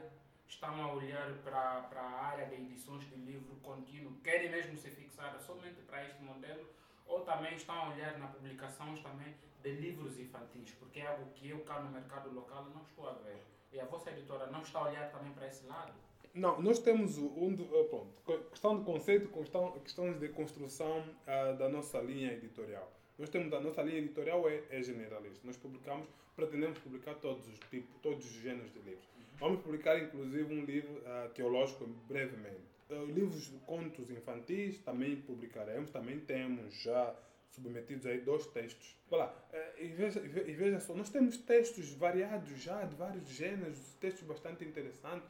estão 0.48 0.84
a 0.84 0.94
olhar 0.94 1.34
para, 1.44 1.82
para 1.82 2.02
a 2.02 2.26
área 2.28 2.46
de 2.46 2.56
edições 2.56 3.04
de 3.10 3.16
livro 3.16 3.56
contínuo, 3.64 4.14
querem 4.24 4.50
mesmo 4.50 4.78
se 4.78 4.90
fixar 4.90 5.38
somente 5.40 5.82
para 5.82 6.06
este 6.06 6.22
modelo 6.22 6.66
ou 7.06 7.22
também 7.22 7.56
estão 7.56 7.76
a 7.76 7.90
olhar 7.90 8.18
na 8.18 8.28
publicações 8.28 9.02
também 9.02 9.36
de 9.62 9.72
livros 9.72 10.20
infantis, 10.20 10.72
porque 10.80 11.00
é 11.02 11.08
algo 11.08 11.26
que 11.36 11.50
eu 11.50 11.60
cá 11.62 11.80
no 11.82 11.92
mercado 11.92 12.34
local 12.34 12.66
não 12.74 12.82
estou 12.84 13.10
a 13.10 13.14
ver. 13.14 13.42
E 13.72 13.80
a 13.80 13.86
vossa 13.86 14.12
editora 14.12 14.48
não 14.48 14.62
está 14.62 14.80
a 14.80 14.90
olhar 14.90 15.12
também 15.12 15.32
para 15.34 15.48
esse 15.48 15.66
lado? 15.66 15.94
Não, 16.34 16.62
nós 16.62 16.80
temos 16.80 17.18
um, 17.18 17.54
eh, 17.54 17.84
pronto, 17.84 18.50
questão 18.50 18.78
de 18.78 18.84
conceito, 18.84 19.30
questão, 19.30 19.72
questões 19.80 20.20
de 20.20 20.30
construção 20.30 21.00
uh, 21.00 21.58
da 21.58 21.70
nossa 21.70 22.00
linha 22.00 22.34
editorial. 22.34 22.92
Nós 23.24 23.30
temos 23.30 23.54
a 23.54 23.60
nossa 23.62 23.82
linha 23.82 24.00
editorial 24.00 24.50
é, 24.50 24.62
é 24.70 24.84
generalista. 24.84 25.40
Nós 25.46 25.56
publicamos, 25.56 26.06
pretendemos 26.36 26.78
publicar 26.80 27.14
todos 27.14 27.48
os 27.48 27.58
tipos, 27.70 27.96
todos 28.02 28.26
os 28.26 28.42
gêneros 28.42 28.70
de 28.74 28.80
livros. 28.80 29.08
Vamos 29.40 29.62
publicar 29.62 29.98
inclusive 29.98 30.54
um 30.54 30.66
livro 30.66 30.92
uh, 30.92 31.30
teológico 31.30 31.88
brevemente. 32.06 32.60
Uh, 32.90 33.06
livros 33.06 33.50
de 33.50 33.58
contos 33.60 34.10
infantis 34.10 34.78
também 34.80 35.16
publicaremos, 35.16 35.90
também 35.90 36.20
temos 36.20 36.74
já 36.84 37.16
submetidos 37.52 38.06
aí 38.08 38.20
dois 38.20 38.46
textos. 38.48 38.94
Olha 39.10 39.24
lá, 39.24 39.50
e 39.80 39.88
veja, 39.88 40.20
e 40.20 40.52
veja 40.52 40.82
só, 40.82 40.94
nós 40.94 41.10
temos 41.10 41.38
textos 41.38 41.94
variados 41.94 42.62
já, 42.62 42.84
de 42.84 42.96
vários 42.98 43.30
gêneros, 43.30 43.80
textos 44.02 44.28
bastante 44.28 44.66
interessantes, 44.66 45.30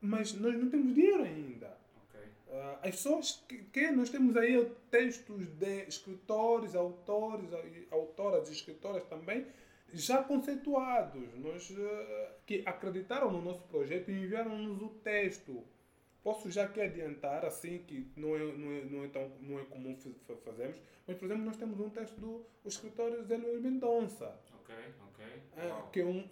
mas 0.00 0.32
nós 0.34 0.54
não 0.54 0.70
temos 0.70 0.94
dinheiro 0.94 1.24
ainda. 1.24 1.76
Uh, 2.52 2.78
as 2.82 2.90
pessoas 2.90 3.42
que, 3.48 3.64
que, 3.64 3.90
nós 3.92 4.10
temos 4.10 4.36
aí 4.36 4.70
textos 4.90 5.46
de 5.46 5.84
escritores, 5.88 6.74
autores, 6.74 7.48
autoras 7.90 8.50
e 8.50 8.52
escritoras 8.52 9.02
também 9.04 9.46
já 9.90 10.22
conceituados, 10.22 11.34
nós, 11.36 11.70
uh, 11.70 12.34
que 12.44 12.62
acreditaram 12.66 13.32
no 13.32 13.40
nosso 13.40 13.62
projeto 13.68 14.10
e 14.10 14.24
enviaram-nos 14.24 14.82
o 14.82 14.90
texto. 15.02 15.64
Posso 16.22 16.50
já 16.50 16.64
aqui 16.64 16.82
adiantar, 16.82 17.42
assim, 17.46 17.78
que 17.78 18.12
não 18.18 18.36
é, 18.36 18.40
não 18.40 18.72
é, 18.72 18.84
não 18.84 19.04
é, 19.04 19.08
tão, 19.08 19.32
não 19.40 19.58
é 19.58 19.64
comum 19.64 19.96
fazermos, 20.44 20.76
mas, 21.06 21.16
por 21.16 21.24
exemplo, 21.24 21.44
nós 21.44 21.56
temos 21.56 21.80
um 21.80 21.88
texto 21.88 22.16
do 22.20 22.44
escritor 22.66 23.24
Zé 23.24 23.38
Luís 23.38 23.62
Mendonça. 23.62 24.38
Ok, 24.60 24.74
ok. 25.08 25.24
Uh, 25.56 25.90
que 25.90 26.00
é 26.00 26.04
um, 26.04 26.28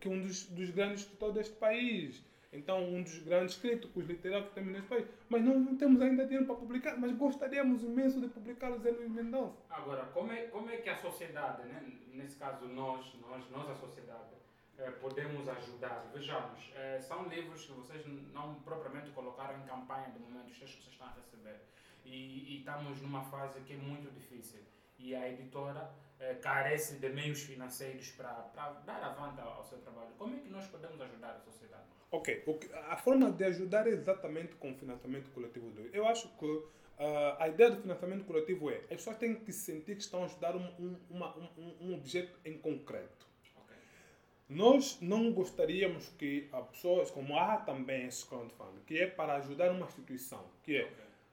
que 0.00 0.08
é 0.08 0.10
um 0.10 0.22
dos, 0.22 0.46
dos 0.46 0.70
grandes 0.70 1.02
escritores 1.02 1.34
deste 1.34 1.56
país 1.56 2.24
então 2.52 2.82
um 2.82 3.02
dos 3.02 3.18
grandes 3.18 3.56
críticos 3.56 4.04
literários 4.06 4.48
que 4.48 4.54
temos 4.54 4.72
neste 4.72 4.88
país. 4.88 5.06
Mas 5.28 5.44
nós 5.44 5.56
não 5.56 5.76
temos 5.76 6.00
ainda 6.00 6.24
dinheiro 6.24 6.46
para 6.46 6.54
publicar, 6.54 6.98
mas 6.98 7.12
gostaríamos 7.12 7.82
imenso 7.82 8.20
de 8.20 8.28
publicar 8.28 8.72
o 8.72 8.78
Zé 8.78 8.90
Luís 8.90 9.10
Mendonça. 9.10 9.58
Agora, 9.68 10.06
como 10.06 10.32
é, 10.32 10.46
como 10.46 10.70
é 10.70 10.78
que 10.78 10.88
a 10.88 10.96
sociedade, 10.96 11.66
né? 11.68 11.82
nesse 12.14 12.36
caso 12.36 12.66
nós, 12.66 13.14
nós, 13.20 13.48
nós 13.50 13.70
a 13.70 13.74
sociedade, 13.74 14.34
eh, 14.78 14.90
podemos 14.92 15.46
ajudar? 15.48 16.10
Vejamos, 16.12 16.72
eh, 16.74 16.98
são 17.00 17.28
livros 17.28 17.64
que 17.64 17.72
vocês 17.72 18.04
não 18.32 18.54
propriamente 18.56 19.10
colocaram 19.10 19.58
em 19.58 19.66
campanha 19.66 20.10
de 20.10 20.18
momento, 20.18 20.50
os 20.50 20.58
que 20.58 20.66
vocês 20.66 20.88
estão 20.88 21.06
a 21.06 21.12
receber. 21.12 21.60
E, 22.04 22.54
e 22.54 22.58
estamos 22.58 23.00
numa 23.02 23.22
fase 23.24 23.60
que 23.60 23.74
é 23.74 23.76
muito 23.76 24.10
difícil. 24.14 24.60
E 24.98 25.14
a 25.14 25.28
editora 25.28 25.90
eh, 26.18 26.34
carece 26.36 26.98
de 26.98 27.08
meios 27.10 27.42
financeiros 27.42 28.10
para 28.12 28.32
dar 28.86 29.02
avante 29.04 29.40
ao 29.40 29.62
seu 29.62 29.78
trabalho. 29.78 30.10
Como 30.16 30.34
é 30.34 30.38
que 30.40 30.48
nós 30.48 30.66
podemos 30.66 31.00
ajudar 31.00 31.32
a 31.32 31.40
sociedade? 31.40 31.97
Ok, 32.10 32.42
a 32.88 32.96
forma 32.96 33.30
de 33.30 33.44
ajudar 33.44 33.86
é 33.86 33.90
exatamente 33.90 34.54
com 34.54 34.72
o 34.72 34.74
financiamento 34.74 35.30
coletivo. 35.30 35.70
Eu 35.92 36.06
acho 36.06 36.28
que 36.38 36.46
uh, 36.46 36.72
a 37.38 37.48
ideia 37.48 37.70
do 37.70 37.82
financiamento 37.82 38.24
coletivo 38.24 38.70
é 38.70 38.76
as 38.76 38.96
pessoas 38.96 39.18
têm 39.18 39.34
que 39.34 39.52
sentir 39.52 39.94
que 39.94 40.02
estão 40.02 40.22
a 40.22 40.24
ajudar 40.24 40.56
um, 40.56 40.66
um, 40.78 40.96
uma, 41.10 41.36
um, 41.36 41.74
um 41.82 41.94
objeto 41.94 42.38
em 42.46 42.56
concreto. 42.56 43.26
Okay. 43.64 43.76
Nós 44.48 44.98
não 45.02 45.30
gostaríamos 45.32 46.08
que 46.18 46.48
as 46.50 46.66
pessoas, 46.68 47.10
como 47.10 47.36
há 47.36 47.58
também 47.58 48.06
esse 48.06 48.24
crowdfunding, 48.24 48.80
que 48.86 48.98
é 48.98 49.06
para 49.06 49.34
ajudar 49.36 49.70
uma 49.70 49.84
instituição, 49.84 50.42
que 50.62 50.78
é 50.78 50.84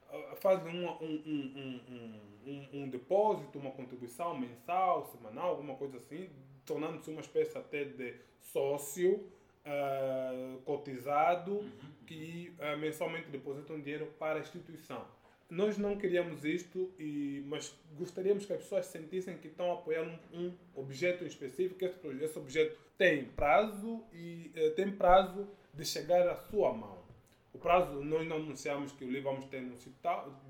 okay. 0.09 0.33
uh, 0.33 0.35
fazem 0.35 0.73
um, 0.73 0.89
um, 0.89 2.19
um, 2.45 2.81
um, 2.81 2.89
depósito, 2.89 3.57
uma 3.59 3.71
contribuição 3.71 4.38
mensal, 4.38 5.05
semanal, 5.05 5.51
alguma 5.51 5.75
coisa 5.75 5.95
assim, 5.95 6.29
tornando-se 6.65 7.09
uma 7.09 7.21
espécie 7.21 7.57
até 7.57 7.85
de 7.85 8.13
sócio 8.41 9.31
uh, 9.65 10.62
cotizado 10.62 11.54
uhum. 11.54 11.71
que 12.06 12.54
uh, 12.60 12.78
mensalmente 12.78 13.30
depositam 13.30 13.80
dinheiro 13.80 14.08
para 14.19 14.39
a 14.39 14.41
instituição. 14.41 15.06
Nós 15.49 15.78
não 15.78 15.95
queríamos 15.95 16.43
isto, 16.43 16.91
e, 16.97 17.43
mas 17.45 17.75
gostaríamos 17.95 18.45
que 18.45 18.54
as 18.54 18.60
pessoas 18.63 18.88
sentissem 18.88 19.38
que 19.38 19.47
estão 19.47 19.71
apoiando 19.71 20.17
um, 20.34 20.51
objeto 20.73 21.23
específico. 21.23 21.86
Esse, 21.86 21.99
esse 22.23 22.39
objeto 22.39 22.80
tem 22.97 23.25
prazo 23.25 24.04
e 24.12 24.51
uh, 24.56 24.71
tem 24.71 24.91
prazo 24.91 25.47
de 25.73 25.86
chegar 25.86 26.28
à 26.28 26.36
sua 26.36 26.73
mão. 26.73 26.97
O 27.54 27.60
prazo, 27.60 28.04
nós 28.04 28.28
não 28.28 28.38
anunciamos 28.38 28.91
que 28.91 29.06
o 29.06 29.12
livro 29.12 29.32
vamos 29.32 29.45
ter 29.45 29.62
no 29.62 29.75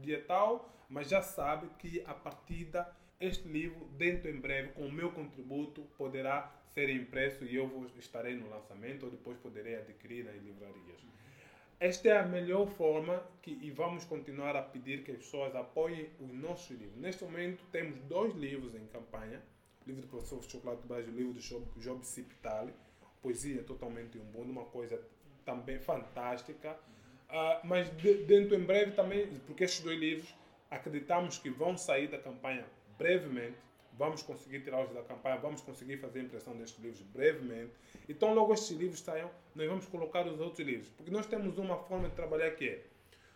dia 0.01 0.23
tal, 0.25 0.69
mas 0.89 1.09
já 1.09 1.21
sabe 1.21 1.67
que 1.77 2.01
a 2.05 2.13
partida 2.13 2.89
este 3.19 3.47
livro, 3.47 3.85
dentro 3.97 4.29
em 4.29 4.39
breve, 4.39 4.69
com 4.69 4.85
o 4.85 4.91
meu 4.91 5.11
contributo, 5.11 5.81
poderá 5.97 6.53
ser 6.75 6.89
impresso 6.89 7.45
e 7.45 7.55
eu 7.55 7.67
vou, 7.67 7.87
estarei 7.97 8.35
no 8.35 8.49
lançamento 8.49 9.05
ou 9.05 9.09
depois 9.09 9.37
poderei 9.37 9.77
adquirir 9.77 10.25
nas 10.25 10.35
livrarias. 10.35 11.01
Esta 11.79 12.09
é 12.09 12.17
a 12.19 12.23
melhor 12.23 12.67
forma 12.67 13.23
que, 13.41 13.51
e 13.61 13.71
vamos 13.71 14.03
continuar 14.03 14.55
a 14.57 14.61
pedir 14.61 15.03
que 15.03 15.11
as 15.11 15.17
pessoas 15.17 15.55
apoiem 15.55 16.09
os 16.19 16.31
nossos 16.33 16.69
livros. 16.77 16.97
Neste 16.97 17.23
momento 17.23 17.63
temos 17.71 17.97
dois 18.01 18.35
livros 18.35 18.75
em 18.75 18.85
campanha. 18.87 19.41
O 19.85 19.87
livro 19.87 20.01
do 20.01 20.07
professor 20.07 20.43
Chocolate 20.43 20.85
Baixo, 20.85 21.09
o 21.09 21.15
livro 21.15 21.33
do 21.33 21.39
Job, 21.39 21.65
Job 21.77 22.05
Cipitali. 22.05 22.73
Poesia 23.21 23.63
totalmente 23.63 24.17
um 24.17 24.41
uma 24.41 24.65
coisa 24.65 25.01
também 25.45 25.79
fantástica. 25.79 26.77
Uh, 27.29 27.65
mas 27.65 27.89
de, 27.97 28.23
dentro 28.25 28.55
em 28.55 28.63
breve 28.63 28.91
também, 28.91 29.27
porque 29.45 29.63
estes 29.63 29.83
dois 29.83 29.99
livros 29.99 30.33
acreditamos 30.69 31.37
que 31.37 31.49
vão 31.49 31.77
sair 31.77 32.07
da 32.07 32.17
campanha 32.17 32.65
brevemente 32.97 33.57
vamos 33.97 34.21
conseguir 34.21 34.61
tirá-los 34.61 34.93
da 34.93 35.01
campanha, 35.03 35.37
vamos 35.37 35.61
conseguir 35.61 35.97
fazer 35.97 36.19
a 36.19 36.23
impressão 36.23 36.55
destes 36.55 36.83
livros 36.83 37.01
brevemente. 37.01 37.73
Então, 38.07 38.33
logo 38.33 38.53
estes 38.53 38.77
livros 38.77 38.99
saiam, 39.01 39.29
nós 39.55 39.67
vamos 39.67 39.85
colocar 39.87 40.25
os 40.27 40.39
outros 40.39 40.59
livros. 40.65 40.89
Porque 40.89 41.11
nós 41.11 41.25
temos 41.25 41.57
uma 41.57 41.77
forma 41.77 42.09
de 42.09 42.15
trabalhar 42.15 42.51
que 42.51 42.67
é, 42.67 42.83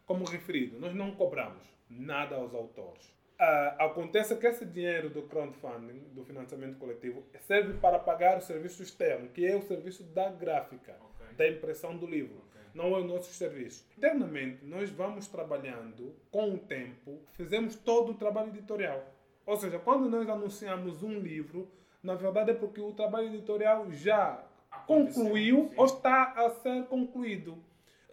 como 0.06 0.26
referido, 0.26 0.80
nós 0.80 0.94
não 0.94 1.12
cobramos 1.12 1.64
nada 1.90 2.36
aos 2.36 2.54
autores. 2.54 3.20
Uh, 3.40 3.72
acontece 3.80 4.36
que 4.36 4.46
esse 4.46 4.66
dinheiro 4.66 5.10
do 5.10 5.22
crowdfunding, 5.22 6.00
do 6.12 6.26
financiamento 6.26 6.78
coletivo, 6.78 7.24
serve 7.48 7.76
para 7.76 7.98
pagar 7.98 8.38
o 8.38 8.42
serviço 8.42 8.84
externo, 8.84 9.30
que 9.30 9.46
é 9.46 9.56
o 9.56 9.62
serviço 9.62 10.04
da 10.04 10.30
gráfica, 10.30 10.98
okay. 11.16 11.36
da 11.38 11.48
impressão 11.48 11.96
do 11.96 12.06
livro. 12.06 12.36
Okay. 12.50 12.62
Não 12.74 12.94
é 12.98 13.00
o 13.00 13.06
nosso 13.06 13.32
serviço. 13.34 13.88
Internamente, 13.98 14.66
nós 14.66 14.90
vamos 14.90 15.26
trabalhando 15.28 16.14
com 16.30 16.54
o 16.54 16.58
tempo, 16.58 17.22
fizemos 17.36 17.78
todo 17.78 18.12
o 18.12 18.16
trabalho 18.16 18.50
editorial. 18.50 19.06
Ou 19.50 19.58
seja, 19.58 19.80
quando 19.80 20.08
nós 20.08 20.30
anunciamos 20.30 21.02
um 21.02 21.18
livro, 21.18 21.68
na 22.04 22.14
verdade 22.14 22.52
é 22.52 22.54
porque 22.54 22.80
o 22.80 22.92
trabalho 22.92 23.30
editorial 23.30 23.92
já 23.92 24.44
concluiu 24.86 25.72
ou 25.76 25.86
está 25.86 26.34
a 26.34 26.52
ser 26.52 26.86
concluído. 26.86 27.58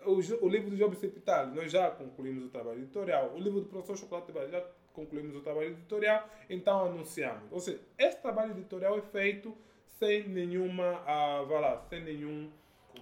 O, 0.06 0.14
o 0.46 0.48
livro 0.48 0.70
do 0.70 0.76
Job 0.78 0.96
Cepital, 0.96 1.48
nós 1.48 1.70
já 1.70 1.90
concluímos 1.90 2.46
o 2.46 2.48
trabalho 2.48 2.78
editorial. 2.78 3.34
O 3.34 3.38
livro 3.38 3.60
do 3.60 3.68
professor 3.68 3.98
Chocolate 3.98 4.32
já 4.50 4.64
concluímos 4.94 5.36
o 5.36 5.42
trabalho 5.42 5.72
editorial, 5.72 6.26
então 6.48 6.86
anunciamos. 6.86 7.52
Ou 7.52 7.60
seja, 7.60 7.80
esse 7.98 8.18
trabalho 8.22 8.52
editorial 8.52 8.96
é 8.96 9.02
feito 9.02 9.54
sem 9.98 10.26
nenhuma, 10.26 11.02
uh, 11.02 11.52
lá, 11.52 11.84
sem 11.90 12.02
nenhum 12.02 12.50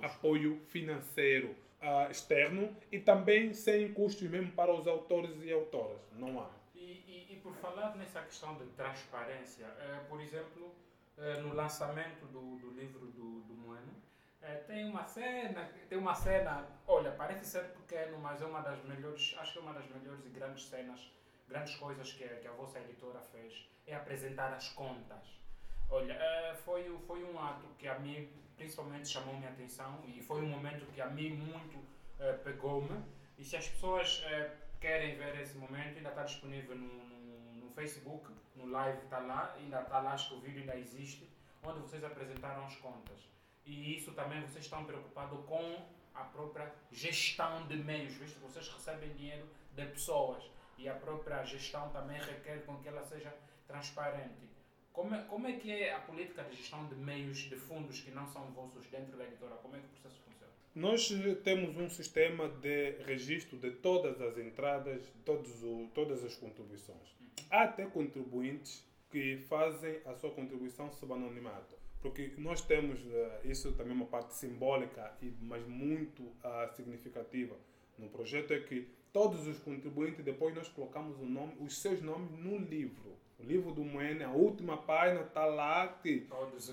apoio 0.02 0.58
financeiro 0.66 1.54
uh, 1.80 2.10
externo 2.10 2.76
e 2.90 2.98
também 2.98 3.52
sem 3.52 3.92
custos 3.92 4.28
mesmo 4.28 4.50
para 4.50 4.74
os 4.74 4.88
autores 4.88 5.40
e 5.44 5.52
autoras. 5.52 6.00
Não 6.18 6.40
há 6.40 6.63
por 7.44 7.54
falar 7.57 7.94
nessa 7.96 8.22
questão 8.22 8.57
de 8.57 8.64
transparência, 8.68 9.66
eh, 9.66 10.00
por 10.09 10.18
exemplo, 10.18 10.74
eh, 11.18 11.42
no 11.42 11.52
lançamento 11.52 12.24
do, 12.28 12.57
do 12.57 12.70
livro 12.70 13.07
do, 13.09 13.42
do 13.42 13.52
Moeno, 13.52 13.94
eh, 14.40 14.64
tem 14.66 14.88
uma 14.88 15.04
cena, 15.04 15.68
tem 15.87 15.98
uma 15.98 16.14
cena, 16.14 16.66
olha, 16.87 17.12
parece 17.12 17.44
ser 17.44 17.64
pequeno, 17.74 18.18
mas 18.18 18.40
é 18.40 18.46
uma 18.46 18.62
das 18.62 18.83
melhores, 18.85 19.37
acho 19.38 19.52
que 19.52 19.59
é 19.59 19.61
uma 19.61 19.74
das 19.74 19.87
melhores 19.90 20.24
e 20.24 20.30
grandes 20.30 20.64
cenas, 20.64 21.12
grandes 21.46 21.76
coisas 21.76 22.14
que, 22.14 22.26
que 22.26 22.48
a 22.48 22.52
vossa 22.52 22.80
editora 22.80 23.20
fez, 23.20 23.68
é 23.87 23.94
apresentar 23.94 24.50
as 24.54 24.70
contas. 24.70 25.38
Olha, 25.90 26.18
foi, 26.64 26.98
foi 27.07 27.22
um 27.24 27.38
ato 27.38 27.66
que 27.78 27.87
a 27.87 27.98
mim 27.98 28.26
principalmente 28.57 29.07
chamou 29.07 29.37
minha 29.37 29.50
atenção 29.50 30.02
e 30.07 30.22
foi 30.22 30.40
um 30.40 30.48
momento 30.48 30.87
que 30.94 31.00
a 31.02 31.09
mim 31.09 31.35
muito 31.35 31.78
pegou-me. 32.42 33.04
E 33.37 33.44
se 33.44 33.54
as 33.54 33.68
pessoas 33.68 34.24
querem 34.80 35.16
ver 35.16 35.38
esse 35.40 35.59
momento, 35.59 35.98
ainda 35.98 36.09
está 36.09 36.24
disponível 36.24 36.74
no, 36.74 37.13
Facebook, 37.74 38.30
no 38.56 38.66
live 38.66 38.98
está 39.04 39.18
lá, 39.18 39.54
ainda 39.58 39.80
está 39.80 40.00
lá, 40.00 40.12
acho 40.12 40.30
que 40.30 40.34
o 40.37 40.40
vídeo 40.40 40.60
ainda 40.60 40.76
existe, 40.76 41.28
onde 41.62 41.80
vocês 41.80 42.02
apresentaram 42.04 42.64
as 42.64 42.76
contas. 42.76 43.18
E 43.66 43.96
isso 43.96 44.12
também 44.12 44.40
vocês 44.42 44.64
estão 44.64 44.84
preocupados 44.84 45.44
com 45.46 45.84
a 46.14 46.24
própria 46.24 46.72
gestão 46.92 47.66
de 47.66 47.76
meios, 47.76 48.14
visto 48.14 48.37
que 48.37 48.42
vocês 48.42 48.68
recebem 48.68 49.12
dinheiro 49.14 49.48
de 49.74 49.87
pessoas 49.87 50.44
e 50.78 50.88
a 50.88 50.94
própria 50.94 51.44
gestão 51.44 51.88
também 51.90 52.20
requer 52.20 52.64
com 52.64 52.76
que 52.78 52.88
ela 52.88 53.02
seja 53.04 53.34
transparente. 53.66 54.44
Como 54.92 55.12
é, 55.14 55.22
como 55.22 55.46
é 55.48 55.52
que 55.54 55.72
é 55.72 55.92
a 55.92 55.98
política 56.00 56.44
de 56.44 56.56
gestão 56.56 56.87
de 56.87 56.94
meios, 56.94 57.38
de 57.38 57.56
fundos 57.56 58.00
que 58.00 58.12
não 58.12 58.28
são 58.28 58.44
vossos 58.52 58.87
dentro 58.87 59.16
da 59.16 59.24
editora? 59.24 59.56
Como 59.56 59.74
é 59.74 59.80
que 59.80 59.87
o 59.87 59.88
processo 59.88 60.22
funciona? 60.22 60.52
Nós 60.74 61.08
temos 61.42 61.76
um 61.76 61.88
sistema 61.88 62.48
de 62.48 62.92
registro 63.04 63.58
de 63.58 63.72
todas 63.72 64.20
as 64.20 64.38
entradas, 64.38 65.02
todos 65.24 65.62
o, 65.64 65.88
todas 65.94 66.24
as 66.24 66.37
contribuições. 66.37 67.14
Há 67.50 67.64
até 67.64 67.87
contribuintes 67.87 68.85
que 69.11 69.38
fazem 69.48 70.00
a 70.04 70.14
sua 70.14 70.30
contribuição 70.30 70.90
sob 70.90 71.12
anonimato. 71.12 71.76
Porque 72.02 72.33
nós 72.37 72.61
temos, 72.61 73.00
uh, 73.00 73.30
isso 73.44 73.72
também 73.72 73.92
é 73.92 73.96
uma 73.96 74.07
parte 74.07 74.35
simbólica, 74.35 75.16
mas 75.40 75.66
muito 75.66 76.22
uh, 76.22 76.74
significativa 76.74 77.57
no 77.96 78.09
projeto, 78.09 78.52
é 78.52 78.59
que 78.59 78.88
todos 79.12 79.46
os 79.46 79.59
contribuintes, 79.61 80.24
depois 80.24 80.54
nós 80.54 80.68
colocamos 80.68 81.18
o 81.20 81.24
nome, 81.24 81.54
os 81.61 81.80
seus 81.80 82.02
nomes 82.02 82.30
no 82.33 82.59
livro. 82.59 83.14
O 83.38 83.42
livro 83.42 83.72
do 83.72 83.85
Moene, 83.85 84.22
a 84.22 84.30
última 84.30 84.76
página 84.76 85.22
está 85.22 85.44
lá 85.44 85.88
que 85.88 86.26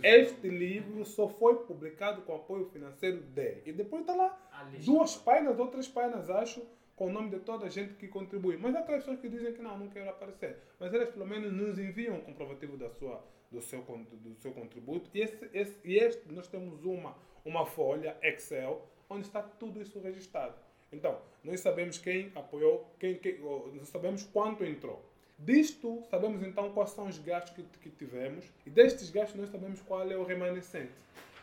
este 0.04 0.50
livro 0.50 1.06
só 1.06 1.28
foi 1.28 1.56
publicado 1.66 2.22
com 2.24 2.36
apoio 2.36 2.66
financeiro 2.66 3.22
de. 3.22 3.62
E 3.66 3.72
depois 3.72 4.02
está 4.02 4.16
lá 4.16 4.38
duas 4.84 5.16
páginas 5.16 5.60
ou 5.60 5.68
três 5.68 5.88
páginas, 5.88 6.30
acho, 6.30 6.62
com 7.02 7.08
o 7.08 7.12
nome 7.12 7.32
de 7.32 7.40
toda 7.40 7.66
a 7.66 7.70
gente 7.70 7.96
que 7.96 8.08
contribui. 8.08 8.58
Mas 8.58 8.76
há 8.76 8.80
aquelas 8.82 9.02
pessoas 9.02 9.20
que 9.20 9.28
dizem 9.28 9.52
que 9.54 9.62
não, 9.64 9.76
não 9.76 9.88
quero 9.88 10.08
aparecer. 10.08 10.58
Mas 10.80 10.94
elas 10.94 11.10
pelo 11.10 11.26
menos 11.26 11.52
nos 11.52 11.80
enviam 11.80 12.18
um 12.18 12.22
comprovativo 12.22 12.78
da 12.78 12.92
sua, 12.92 13.26
do, 13.52 13.60
seu, 13.60 13.82
do 13.82 14.36
seu 14.36 14.52
contributo. 14.52 15.10
E, 15.12 15.22
esse, 15.22 15.50
esse, 15.52 15.76
este, 15.84 16.32
nós 16.32 16.46
temos 16.46 16.86
uma, 16.86 17.18
uma 17.44 17.66
folha 17.66 18.16
Excel 18.22 18.88
onde 19.10 19.26
está 19.26 19.42
tudo 19.42 19.82
isso 19.82 20.00
registrado. 20.00 20.54
Então, 20.94 21.20
nós 21.44 21.60
sabemos 21.62 21.98
quem 21.98 22.32
apoiou, 22.36 22.88
quem, 23.00 23.16
quem, 23.16 23.40
nós 23.40 23.90
sabemos 23.90 24.22
quanto 24.22 24.64
entrou. 24.64 25.04
Disto, 25.40 26.04
sabemos 26.08 26.44
então 26.44 26.72
quais 26.72 26.92
são 26.92 27.08
os 27.08 27.18
gastos 27.18 27.56
que, 27.56 27.64
que 27.80 27.90
tivemos 27.90 28.46
e 28.64 28.70
destes 28.70 29.10
gastos 29.10 29.42
nós 29.42 29.50
sabemos 29.50 29.82
qual 29.82 30.08
é 30.08 30.16
o 30.16 30.24
remanescente. 30.24 30.94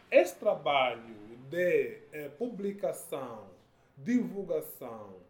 Esse 0.09 0.37
trabalho 0.37 1.03
de 1.51 1.99
eh, 2.13 2.29
publicação, 2.39 3.51
divulgação 3.97 5.27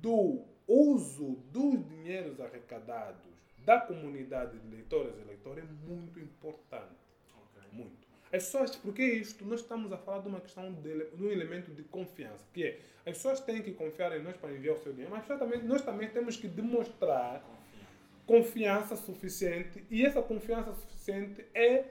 do 0.00 0.44
uso 0.66 1.36
dos 1.50 1.86
dinheiros 1.88 2.40
arrecadados 2.40 3.30
da 3.64 3.80
comunidade 3.80 4.58
de 4.58 4.68
leitoras 4.68 5.14
e 5.18 5.24
leitores 5.24 5.64
é 5.64 5.88
muito 5.88 6.18
importante. 6.18 6.96
Ok. 7.34 7.62
Muito. 7.72 8.08
As 8.32 8.44
pessoas, 8.44 8.76
porque 8.76 9.02
isto, 9.02 9.44
nós 9.44 9.60
estamos 9.60 9.92
a 9.92 9.98
falar 9.98 10.20
de 10.20 10.28
uma 10.28 10.40
questão 10.40 10.72
de, 10.72 11.04
de 11.10 11.24
um 11.24 11.30
elemento 11.30 11.72
de 11.72 11.82
confiança, 11.82 12.44
que 12.54 12.64
é, 12.64 12.78
as 12.98 13.16
pessoas 13.16 13.40
têm 13.40 13.60
que 13.60 13.72
confiar 13.72 14.16
em 14.16 14.22
nós 14.22 14.36
para 14.36 14.52
enviar 14.52 14.76
o 14.76 14.78
seu 14.78 14.92
dinheiro, 14.92 15.10
mas 15.12 15.26
também, 15.26 15.62
nós 15.64 15.82
também 15.82 16.08
temos 16.08 16.36
que 16.36 16.46
demonstrar 16.46 17.44
confiança 18.26 18.94
suficiente 18.94 19.84
e 19.90 20.06
essa 20.06 20.22
confiança 20.22 20.72
suficiente 20.72 21.44
é 21.52 21.84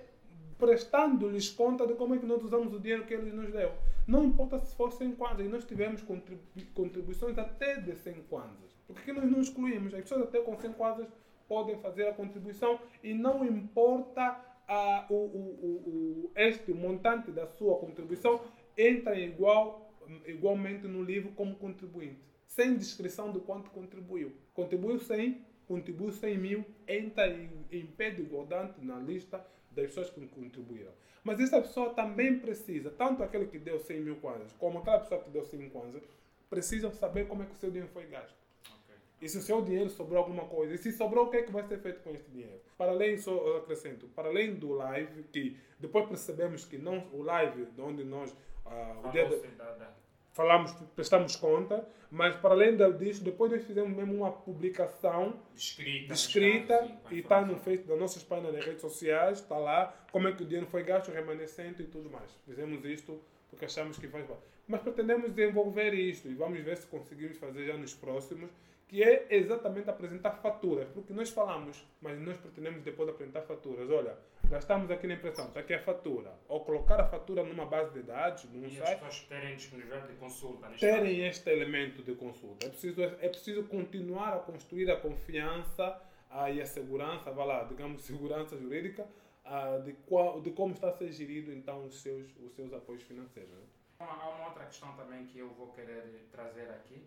prestando-lhes 0.58 1.50
conta 1.50 1.86
de 1.86 1.94
como 1.96 2.16
é 2.16 2.18
que 2.18 2.26
nós 2.26 2.42
usamos 2.42 2.74
o 2.74 2.80
dinheiro 2.80 3.06
que 3.06 3.14
eles 3.14 3.34
nos 3.34 3.52
deu. 3.52 3.74
Não 4.10 4.24
importa 4.26 4.58
se 4.60 4.76
for 4.76 4.92
100 4.92 5.12
kwanzas, 5.16 5.48
nós 5.48 5.66
tivemos 5.66 6.02
contribu 6.02 6.42
contribuições 6.74 7.38
até 7.38 7.80
de 7.80 7.96
100 7.96 8.24
kwanzas. 8.24 8.76
Porque 8.88 9.14
nós 9.14 9.30
não 9.30 9.40
excluímos, 9.40 9.94
as 9.94 10.02
pessoas 10.02 10.24
até 10.24 10.40
com 10.42 10.56
100 10.60 10.74
kwanzas 10.74 11.08
podem 11.48 11.78
fazer 11.78 12.08
a 12.08 12.14
contribuição 12.14 12.80
e 13.04 13.14
não 13.14 13.46
importa 13.46 14.24
a, 14.68 15.06
o, 15.12 15.14
o, 15.14 15.16
o, 15.16 16.26
o- 16.26 16.32
este 16.36 16.74
montante 16.74 17.30
da 17.32 17.46
sua 17.46 17.78
contribuição 17.78 18.42
entra 18.76 19.16
igual, 19.20 19.94
igualmente 20.26 20.88
no 20.88 21.04
livro 21.04 21.32
como 21.34 21.56
contribuinte, 21.56 22.20
sem 22.48 22.76
descrição 22.76 23.32
de 23.32 23.40
quanto 23.42 23.70
contribuiu. 23.70 24.32
Contribuiu 24.56 24.98
100, 24.98 25.40
contribuiu 25.70 26.12
100 26.12 26.38
mil, 26.38 26.66
entra 26.88 27.28
em, 27.30 27.50
em 27.72 27.86
pé 27.86 28.10
de 28.10 28.24
igualdade 28.24 28.74
na 28.82 28.98
lista 28.98 29.38
das 29.72 29.86
pessoas 29.86 30.10
que 30.10 30.28
contribuíram. 30.28 30.92
Mas 31.24 31.40
essa 31.40 31.62
pessoa 31.62 31.92
também 31.94 32.40
precisa, 32.40 32.90
tanto 32.90 33.22
aquele 33.24 33.46
que 33.46 33.60
deu 33.60 33.80
100 33.80 34.02
mil 34.02 34.16
kwanzas, 34.16 34.52
como 34.54 34.80
aquela 34.80 35.00
pessoa 35.00 35.22
que 35.22 35.30
deu 35.30 35.46
100 35.46 35.70
kwanzas, 35.70 36.02
precisam 36.50 36.92
saber 36.92 37.28
como 37.28 37.44
é 37.44 37.46
que 37.46 37.54
o 37.54 37.58
seu 37.58 37.70
dinheiro 37.70 37.92
foi 37.94 38.08
gasto. 38.08 38.34
Ok. 38.68 38.96
E 39.22 39.30
se 39.30 39.38
o 39.38 39.42
seu 39.42 39.62
dinheiro 39.62 39.90
sobrou 39.92 40.18
alguma 40.18 40.46
coisa? 40.46 40.74
E 40.74 40.78
se 40.80 40.92
sobrou, 40.92 41.26
o 41.28 41.30
que 41.30 41.38
é 41.38 41.44
que 41.44 41.52
vai 41.52 41.64
ser 41.68 41.78
feito 41.78 42.02
com 42.02 42.10
este 42.16 42.32
dinheiro? 42.32 42.60
Para 42.76 42.92
além, 42.92 43.18
só 43.18 43.58
acrescento, 43.58 44.08
para 44.08 44.30
além 44.30 44.56
do 44.56 44.72
live, 44.74 45.24
que 45.32 45.56
depois 45.80 46.08
percebemos 46.08 46.66
que 46.66 46.78
não, 46.80 47.08
o 47.14 47.22
live, 47.22 47.66
de 47.66 47.82
onde 47.82 48.04
nós, 48.04 48.36
ah, 48.66 49.02
o 49.06 49.12
dia 49.12 49.26
da- 49.26 49.76
da- 49.76 49.96
falamos, 50.40 50.72
prestamos 50.96 51.36
conta, 51.36 51.86
mas 52.10 52.34
para 52.38 52.52
além 52.54 52.78
da- 52.78 52.90
disso, 52.90 53.22
depois 53.26 53.52
nós 53.52 53.62
fizemos 53.66 53.94
mesmo 53.94 54.16
uma 54.16 54.32
publicação 54.32 55.38
Descrita. 55.54 56.86
sim, 56.88 56.98
e 57.12 57.20
está 57.20 57.42
no. 57.42 57.58
Facebook 57.58 57.90
das 57.90 58.00
nossas 58.00 58.24
páginas 58.24 58.54
nas 58.54 58.64
redes 58.66 58.80
sociais, 58.80 59.40
está 59.40 59.58
lá 59.58 59.94
como 60.14 60.30
é 60.30 60.32
que 60.32 60.42
o 60.44 60.46
dinheiro 60.46 60.66
foi 60.66 60.84
gasto, 60.84 61.12
remanescente 61.12 61.82
e 61.84 61.86
tudo 61.86 62.10
mais. 62.10 62.32
Fizemos 62.46 62.86
isto 62.86 63.20
porque 63.50 63.66
achamos 63.66 63.98
que 64.00 64.08
faz 64.08 64.26
bem. 64.26 64.38
Mas 64.66 64.82
pretendemos 64.82 65.30
desenvolver 65.34 65.94
isto 65.94 66.30
e 66.30 66.36
vamos 66.36 66.62
ver 66.62 66.78
se 66.78 66.88
conseguimos 66.88 67.38
fazer 67.38 67.66
já 67.66 67.76
nos 67.78 67.94
próximos, 67.94 68.50
que 68.88 69.04
é 69.04 69.28
exatamente 69.32 69.90
apresentar 69.90 70.32
faturas, 70.42 70.88
porque 70.94 71.12
nós 71.12 71.30
falamos, 71.30 71.86
mas 72.02 72.18
nós 72.20 72.38
pretendemos 72.38 72.82
depois 72.82 73.10
apresentar 73.10 73.42
faturas. 73.42 73.90
Olha, 73.90 74.16
gastamos 74.50 74.90
aqui 74.92 75.08
na 75.08 75.14
impressão, 75.14 75.48
está 75.48 75.60
aqui 75.60 75.74
a 75.74 75.80
fatura. 75.82 76.34
Ou 76.48 76.64
colocar 76.66 77.00
a 77.00 77.06
fatura 77.06 77.44
numa 77.44 77.66
base 77.66 77.94
de 77.94 78.02
dados, 78.04 78.44
num 78.46 78.64
E 78.64 78.66
as 78.66 78.74
site, 78.74 79.00
pessoas 79.00 79.20
terem 79.28 79.56
disponibilidade 79.56 80.08
de 80.08 80.14
consulta. 80.16 80.70
terem 80.80 81.28
este 81.28 81.50
elemento 81.50 82.04
de 82.04 82.16
consulta. 82.16 82.66
É 82.66 82.70
preciso, 82.70 83.04
é 83.04 83.30
preciso 83.30 83.64
continuar 83.66 84.34
a 84.34 84.40
construir 84.40 84.90
a 84.92 85.00
confiança 85.00 86.02
ah, 86.30 86.50
e 86.50 86.62
a 86.62 86.66
segurança, 86.66 87.32
vai 87.32 87.46
lá, 87.48 87.64
digamos, 87.64 88.02
segurança 88.06 88.58
jurídica 88.58 89.08
ah, 89.46 89.78
de, 89.84 89.94
qual, 90.08 90.42
de 90.42 90.52
como 90.52 90.74
está 90.74 90.90
a 90.90 90.94
ser 90.94 91.12
gerido 91.12 91.52
então 91.54 91.86
os 91.86 92.02
seus, 92.02 92.28
os 92.38 92.54
seus 92.56 92.74
apoios 92.74 93.04
financeiros. 93.04 93.50
né? 93.52 93.64
Há 94.00 94.30
uma 94.30 94.48
outra 94.48 94.66
questão 94.66 94.94
também 94.96 95.26
que 95.26 95.40
eu 95.40 95.50
vou 95.50 95.72
querer 95.74 96.28
trazer 96.32 96.70
aqui, 96.70 97.04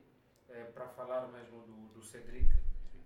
eh, 0.51 0.65
para 0.75 0.87
falar 0.89 1.27
mesmo 1.29 1.63
do, 1.63 1.89
do 1.95 2.03
Cedric. 2.03 2.53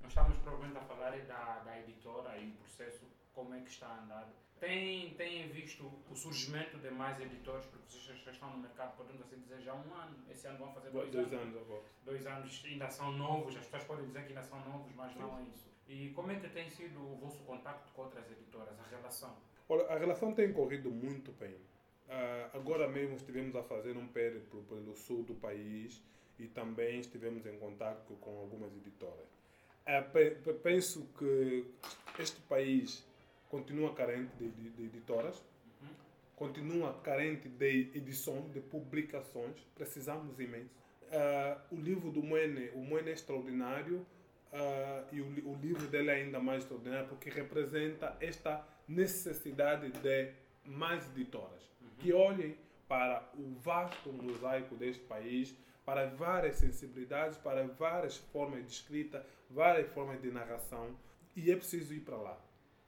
Nós 0.02 0.10
estamos 0.10 0.36
provavelmente 0.38 0.76
a 0.78 0.80
falar 0.82 1.12
aí 1.12 1.22
da, 1.22 1.60
da 1.60 1.78
editora 1.78 2.36
e 2.36 2.48
o 2.48 2.52
processo, 2.56 3.04
como 3.36 3.54
é 3.54 3.60
que 3.60 3.68
está 3.70 3.86
a 3.86 4.02
andar. 4.02 4.28
Tem, 4.58 5.12
tem 5.14 5.46
visto 5.50 5.84
o 6.10 6.16
surgimento 6.16 6.78
de 6.78 6.90
mais 6.90 7.20
editores, 7.20 7.66
porque 7.66 7.84
vocês 7.92 8.18
já 8.24 8.32
estão 8.32 8.50
no 8.50 8.58
mercado, 8.58 8.96
podemos 8.96 9.20
assim 9.20 9.38
dizer, 9.38 9.60
já 9.60 9.72
há 9.72 9.74
um 9.76 9.94
ano. 9.94 10.16
Esse 10.30 10.46
ano 10.48 10.58
vão 10.58 10.72
fazer 10.72 10.90
dois, 10.90 11.10
Dois 11.10 11.32
anos 11.34 11.56
agora. 11.58 11.82
Dois 12.06 12.26
anos 12.26 12.62
ainda 12.64 12.88
são 12.88 13.12
novos, 13.12 13.54
as 13.54 13.64
pessoas 13.64 13.84
podem 13.84 14.06
dizer 14.06 14.22
que 14.22 14.28
ainda 14.30 14.42
são 14.42 14.58
novos, 14.66 14.90
mas 14.96 15.14
não 15.16 15.38
é 15.38 15.42
isso. 15.42 15.68
E 15.86 16.08
como 16.14 16.32
é 16.32 16.40
que 16.40 16.48
tem 16.48 16.70
sido 16.70 16.98
o 16.98 17.16
vosso 17.16 17.44
contato 17.44 17.92
com 17.92 18.02
outras 18.02 18.28
editoras, 18.32 18.74
a 18.80 18.88
relação? 18.96 19.36
Olha, 19.68 19.86
a 19.88 19.98
relação 19.98 20.32
tem 20.32 20.50
corrido 20.52 20.90
muito 20.90 21.30
bem. 21.32 21.54
Ah, 22.08 22.50
agora 22.54 22.88
mesmo 22.88 23.16
estivemos 23.16 23.54
a 23.54 23.62
fazer 23.62 23.96
um 23.96 24.06
périplo 24.08 24.62
pelo 24.62 24.96
sul 24.96 25.22
do 25.22 25.34
país 25.34 26.02
e 26.38 26.46
também 26.48 27.00
estivemos 27.00 27.44
em 27.44 27.58
contato 27.58 28.14
com 28.22 28.38
algumas 28.38 28.72
editoras. 28.74 29.28
Pe- 30.12 30.36
penso 30.62 31.06
que 31.18 31.66
este 32.18 32.40
país 32.42 33.06
continua 33.48 33.94
carente 33.94 34.30
de, 34.38 34.48
de- 34.50 34.70
de 34.70 34.84
editoras, 34.84 35.42
Uhum. 35.82 35.88
continua 36.36 36.94
carente 37.02 37.48
de 37.48 37.90
edição, 37.94 38.48
de 38.50 38.60
publicações, 38.60 39.56
precisamos 39.74 40.38
imenso. 40.40 40.70
Ah, 41.12 41.58
o 41.70 41.76
livro 41.76 42.10
do 42.10 42.22
Moene, 42.22 42.70
o 42.74 42.78
Moene 42.78 43.10
é 43.10 43.12
extraordinário 43.12 44.04
ah, 44.52 45.04
e 45.12 45.20
o, 45.20 45.26
o 45.50 45.54
livro 45.62 45.86
dele 45.88 46.10
é 46.10 46.14
ainda 46.14 46.40
mais 46.40 46.62
extraordinário 46.62 47.08
porque 47.08 47.30
representa 47.30 48.16
esta 48.20 48.66
necessidade 48.88 49.90
de 49.90 50.32
mais 50.64 51.06
editoras 51.10 51.62
que 51.98 52.12
olhem 52.12 52.56
para 52.88 53.28
o 53.34 53.54
vasto 53.60 54.12
mosaico 54.12 54.74
deste 54.76 55.02
país, 55.04 55.54
para 55.84 56.06
várias 56.06 56.56
sensibilidades, 56.56 57.38
para 57.38 57.66
várias 57.66 58.16
formas 58.16 58.64
de 58.64 58.72
escrita, 58.72 59.24
várias 59.50 59.88
formas 59.92 60.20
de 60.20 60.30
narração 60.30 60.96
e 61.34 61.50
é 61.50 61.56
preciso 61.56 61.94
ir 61.94 62.00
para 62.00 62.16
lá. 62.16 62.38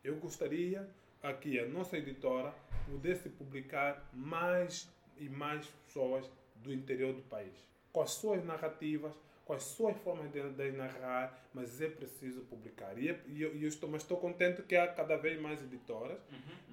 Eu 0.09 0.17
gostaria 0.17 0.89
aqui 1.23 1.61
a 1.61 1.67
nossa 1.67 1.99
editora 1.99 2.55
pudesse 2.87 3.29
publicar 3.29 4.09
mais 4.15 4.91
e 5.19 5.29
mais 5.29 5.67
pessoas 5.87 6.25
do 6.57 6.73
interior 6.73 7.13
do 7.13 7.21
país, 7.23 7.53
com 7.93 8.01
as 8.01 8.13
suas 8.13 8.43
narrativas, 8.43 9.13
com 9.45 9.53
as 9.53 9.63
suas 9.65 9.95
formas 9.99 10.31
de, 10.33 10.41
de 10.51 10.73
narrar, 10.73 11.39
mas 11.53 11.79
é 11.83 11.89
preciso 11.91 12.41
publicar. 12.43 12.97
E, 12.97 13.11
é- 13.11 13.21
e 13.27 13.43
eu, 13.43 13.55
eu 13.61 13.69
estou, 13.69 13.87
mas 13.91 14.01
estou 14.03 14.17
contente 14.17 14.63
que 14.63 14.77
há 14.77 14.89
cada 14.89 15.17
vez 15.17 15.39
mais 15.41 15.61
editoras 15.63 16.19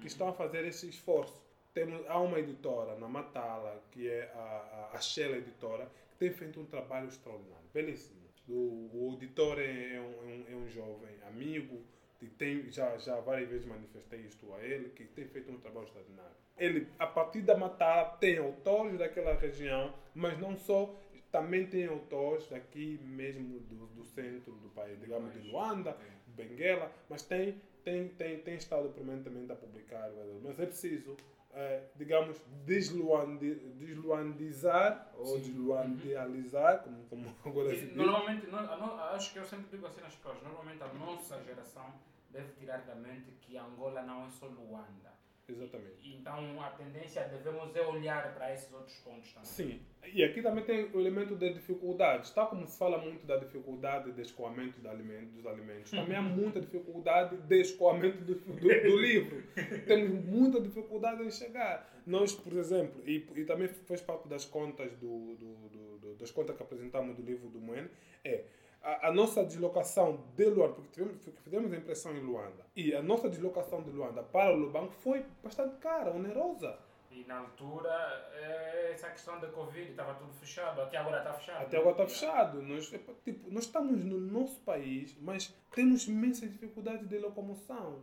que 0.00 0.06
estão 0.06 0.28
a 0.28 0.32
fazer 0.32 0.64
esse 0.64 0.88
esforço. 0.88 1.38
Temos, 1.74 2.06
há 2.08 2.18
uma 2.18 2.38
editora 2.38 2.96
na 2.96 3.06
Matala, 3.06 3.82
que 3.90 4.08
é 4.08 4.32
a, 4.34 4.90
a, 4.94 4.96
a 4.96 5.36
Editora, 5.36 5.90
que 6.12 6.16
tem 6.16 6.30
feito 6.32 6.58
um 6.58 6.64
trabalho 6.64 7.08
extraordinário, 7.08 7.66
belíssimo. 7.74 8.24
O, 8.48 8.52
o 8.94 9.14
editor 9.20 9.58
é, 9.58 9.96
é 9.96 10.00
um, 10.00 10.30
é 10.30 10.32
um- 10.34 10.44
é 10.52 10.56
um 10.56 10.68
jovem 10.68 11.14
amigo, 11.28 11.82
tem, 12.24 12.70
já, 12.70 12.96
já 12.96 13.20
várias 13.20 13.50
vezes 13.50 13.66
manifestei 13.66 14.20
isto 14.20 14.50
a 14.54 14.64
ele, 14.64 14.88
que 14.90 15.04
tem 15.04 15.26
feito 15.26 15.52
um 15.52 15.58
trabalho 15.58 15.84
extraordinário. 15.84 16.32
Ele, 16.56 16.88
a 16.98 17.06
partir 17.06 17.42
da 17.42 17.56
Matala, 17.56 18.16
tem 18.16 18.38
autores 18.38 18.98
daquela 18.98 19.34
região, 19.34 19.92
mas 20.14 20.38
não 20.38 20.56
só, 20.56 20.96
também 21.30 21.66
tem 21.66 21.86
autores 21.86 22.48
daqui 22.48 22.98
mesmo 23.04 23.60
do, 23.60 23.86
do 23.88 24.04
centro 24.04 24.52
do 24.52 24.70
país, 24.70 24.98
digamos, 24.98 25.30
de 25.34 25.40
Luanda, 25.50 25.94
Benguela, 26.28 26.90
mas 27.10 27.22
tem, 27.22 27.60
tem, 27.84 28.08
tem, 28.08 28.38
tem 28.38 28.54
estado 28.54 28.88
permanentemente 28.88 29.52
a 29.52 29.56
publicar. 29.56 30.10
Mas 30.42 30.58
é 30.58 30.64
preciso, 30.64 31.14
eh, 31.56 31.88
digamos, 31.96 32.36
desluandi, 32.66 33.54
desluandizar 33.78 35.10
ou 35.16 35.38
desluandializar, 35.38 36.82
como, 36.82 37.02
como 37.08 37.34
agora 37.44 37.70
se 37.74 37.86
diz. 37.86 37.96
Normalmente, 37.96 38.46
no- 38.46 38.58
acho 38.58 39.32
que 39.32 39.38
eu 39.38 39.44
sempre 39.44 39.68
digo 39.70 39.86
assim 39.86 40.00
nas 40.02 40.14
pessoas, 40.14 40.42
normalmente 40.42 40.82
a 40.82 40.88
nossa 40.94 41.42
geração 41.42 41.94
deve 42.30 42.52
tirar 42.52 42.82
da 42.84 42.94
mente 42.94 43.30
que 43.40 43.56
Angola 43.56 44.02
não 44.02 44.26
é 44.26 44.30
só 44.30 44.46
Luanda. 44.46 45.15
Exatamente. 45.48 45.96
Então 46.02 46.60
a 46.60 46.70
tendência 46.70 47.22
devemos 47.28 47.74
é 47.76 47.86
olhar 47.86 48.34
para 48.34 48.52
esses 48.52 48.72
outros 48.72 48.96
pontos 48.98 49.32
também. 49.32 49.48
Sim, 49.48 49.80
e 50.12 50.24
aqui 50.24 50.42
também 50.42 50.64
tem 50.64 50.86
o 50.92 51.00
elemento 51.00 51.36
da 51.36 51.48
dificuldade. 51.48 52.26
Está 52.26 52.46
como 52.46 52.66
se 52.66 52.76
fala 52.76 52.98
muito 52.98 53.24
da 53.24 53.36
dificuldade 53.36 54.10
de 54.10 54.22
escoamento 54.22 54.80
dos 54.80 54.86
alimentos, 54.86 55.32
dos 55.34 55.46
alimentos. 55.46 55.90
também 55.90 56.16
há 56.16 56.22
muita 56.22 56.60
dificuldade 56.60 57.36
de 57.36 57.60
escoamento 57.60 58.18
do, 58.24 58.34
do, 58.34 58.54
do 58.56 58.96
livro. 59.00 59.42
Temos 59.86 60.24
muita 60.24 60.60
dificuldade 60.60 61.22
em 61.22 61.30
chegar. 61.30 61.94
Nós, 62.04 62.32
por 62.34 62.52
exemplo, 62.52 63.02
e, 63.06 63.24
e 63.36 63.44
também 63.44 63.68
fez 63.68 64.00
parte 64.00 64.28
das 64.28 64.44
contas 64.44 64.92
do, 64.96 65.36
do, 65.36 65.68
do, 65.68 66.14
das 66.16 66.30
contas 66.30 66.56
que 66.56 66.62
apresentamos 66.62 67.16
do 67.16 67.22
livro 67.22 67.48
do 67.48 67.60
Moen, 67.60 67.88
é 68.24 68.44
a, 68.86 69.08
a, 69.08 69.12
nossa 69.12 69.44
deslocação 69.44 70.22
de 70.36 70.44
Luanda, 70.44 70.74
porque 70.74 70.90
tivemos, 70.92 71.16
fizemos 71.42 71.72
a 71.72 71.76
impressão 71.76 72.16
em 72.16 72.20
Luanda, 72.20 72.64
e 72.76 72.94
a 72.94 73.02
nossa 73.02 73.28
deslocação 73.28 73.82
de 73.82 73.90
Luanda 73.90 74.22
para 74.22 74.54
o 74.54 74.56
Lubango 74.56 74.92
foi 74.92 75.26
bastante 75.42 75.76
cara, 75.78 76.12
onerosa. 76.12 76.78
E 77.10 77.24
na 77.24 77.38
altura, 77.38 77.90
é, 78.34 78.92
essa 78.92 79.08
questão 79.10 79.40
da 79.40 79.48
Covid 79.48 79.90
estava 79.90 80.14
tudo 80.14 80.32
fechado, 80.34 80.80
até 80.82 80.98
agora 80.98 81.18
está 81.18 81.32
fechado. 81.32 81.62
Até 81.62 81.76
agora 81.78 81.92
está 81.92 82.06
fechado. 82.06 82.62
Nós, 82.62 82.94
tipo, 83.24 83.50
nós 83.50 83.64
estamos 83.64 84.04
no 84.04 84.20
nosso 84.20 84.60
país, 84.60 85.16
mas 85.20 85.52
temos 85.74 86.06
imensas 86.06 86.48
dificuldades 86.52 87.08
de 87.08 87.18
locomoção. 87.18 88.02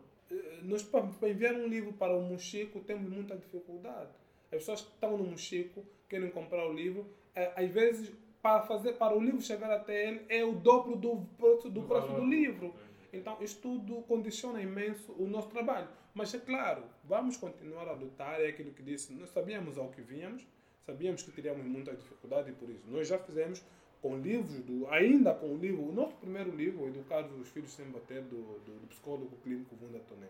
Nós, 0.63 0.81
para 0.81 1.29
enviar 1.29 1.53
um 1.53 1.67
livro 1.67 1.93
para 1.93 2.13
o 2.13 2.21
Mochico, 2.21 2.79
temos 2.81 3.09
muita 3.09 3.37
dificuldade. 3.37 4.09
As 4.45 4.57
pessoas 4.59 4.81
que 4.81 4.91
estão 4.91 5.15
no 5.15 5.25
Mochico 5.25 5.85
querem 6.09 6.31
comprar 6.31 6.67
o 6.67 6.73
livro, 6.73 7.07
às 7.55 7.69
vezes 7.69 8.11
para 8.43 8.61
fazer 8.63 8.93
para 8.95 9.15
o 9.15 9.23
livro 9.23 9.41
chegar 9.41 9.71
até 9.71 10.09
ele 10.09 10.25
é 10.27 10.43
o 10.43 10.51
dobro 10.51 10.97
do 10.97 11.25
preço 11.37 11.69
do, 11.69 11.79
do 11.79 11.87
preço 11.87 12.09
do 12.09 12.25
livro. 12.25 12.75
Então, 13.13 13.37
isso 13.39 13.61
tudo 13.61 14.01
condiciona 14.01 14.61
imenso 14.61 15.13
o 15.17 15.25
nosso 15.25 15.47
trabalho. 15.47 15.87
Mas 16.13 16.33
é 16.33 16.39
claro, 16.39 16.83
vamos 17.05 17.37
continuar 17.37 17.87
a 17.87 17.91
adotar 17.91 18.41
é 18.41 18.47
aquilo 18.47 18.73
que 18.73 18.83
disse. 18.83 19.13
Nós 19.13 19.29
sabíamos 19.29 19.77
ao 19.77 19.87
que 19.87 20.01
vínhamos, 20.01 20.45
sabíamos 20.85 21.23
que 21.23 21.31
teríamos 21.31 21.65
muita 21.65 21.95
dificuldade 21.95 22.49
e 22.49 22.53
por 22.53 22.69
isso 22.69 22.83
nós 22.87 23.07
já 23.07 23.17
fizemos 23.17 23.63
com 24.01 24.17
livros, 24.17 24.59
do, 24.59 24.89
ainda 24.89 25.33
com 25.33 25.53
o 25.53 25.57
livro, 25.57 25.87
o 25.87 25.93
nosso 25.93 26.15
primeiro 26.17 26.53
livro, 26.53 26.85
Educar 26.85 27.25
os 27.25 27.47
Filhos 27.47 27.71
Sem 27.71 27.85
Bater, 27.85 28.23
do, 28.23 28.59
do, 28.65 28.79
do 28.81 28.87
psicólogo 28.87 29.37
clínico 29.41 29.73
Wunda 29.81 29.99
Toné. 29.99 30.27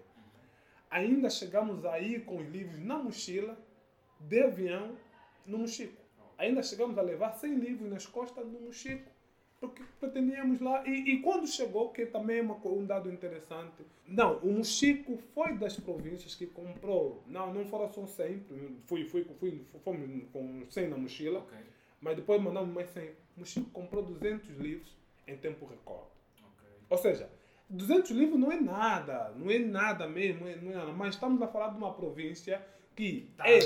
Ainda 0.91 1.32
chegamos 1.32 1.84
aí 1.84 2.19
com 2.19 2.38
os 2.38 2.47
livros 2.47 2.80
na 2.80 2.99
mochila, 2.99 3.58
de 4.19 4.43
avião, 4.43 4.95
no 5.47 5.58
mochico 5.58 6.03
ainda 6.43 6.62
chegamos 6.62 6.97
a 6.97 7.01
levar 7.01 7.32
100 7.34 7.56
livros 7.56 7.89
nas 7.89 8.06
costas 8.06 8.45
do 8.45 8.60
Mochico, 8.60 9.10
porque 9.60 9.82
pretendíamos 9.99 10.60
lá. 10.60 10.86
E, 10.86 11.13
e 11.13 11.21
quando 11.21 11.47
chegou, 11.47 11.89
que 11.89 12.06
também 12.06 12.39
é 12.39 12.41
uma, 12.41 12.56
um 12.65 12.86
dado 12.86 13.12
interessante, 13.12 13.84
não, 14.06 14.38
o 14.39 14.51
Mochico 14.51 15.17
foi 15.34 15.58
das 15.58 15.79
províncias 15.79 16.36
que 16.36 16.45
comprou, 16.45 17.23
não, 17.27 17.53
não 17.53 17.65
foram 17.65 17.89
só 17.89 18.06
100, 18.06 18.45
fui, 18.86 19.06
fui, 19.06 19.23
fui, 19.39 19.65
fomos 19.84 20.29
com 20.32 20.65
100 20.69 20.88
na 20.89 20.97
mochila, 20.97 21.39
okay. 21.39 21.60
mas 22.01 22.15
depois 22.15 22.41
mandamos 22.41 22.73
mais 22.73 22.89
100. 22.89 23.10
O 23.10 23.39
Mochico 23.39 23.69
comprou 23.71 24.03
200 24.03 24.49
livros 24.58 24.95
em 25.25 25.38
tempo 25.38 25.65
recorde. 25.65 26.12
Okay. 26.38 26.69
Ou 26.89 26.97
seja, 26.97 27.29
200 27.69 28.12
livros 28.12 28.39
não 28.39 28.51
é 28.51 28.60
nada, 28.60 29.34
não 29.36 29.49
é 29.49 29.58
nada 29.60 30.08
mesmo, 30.08 30.41
não 30.41 30.49
é, 30.49 30.56
nada, 30.56 30.91
mas 30.91 31.15
estamos 31.15 31.41
a 31.41 31.47
falar 31.47 31.69
de 31.69 31.77
uma 31.77 31.93
província 31.93 32.62
que 32.95 33.29
está 33.32 33.49
é 33.49 33.60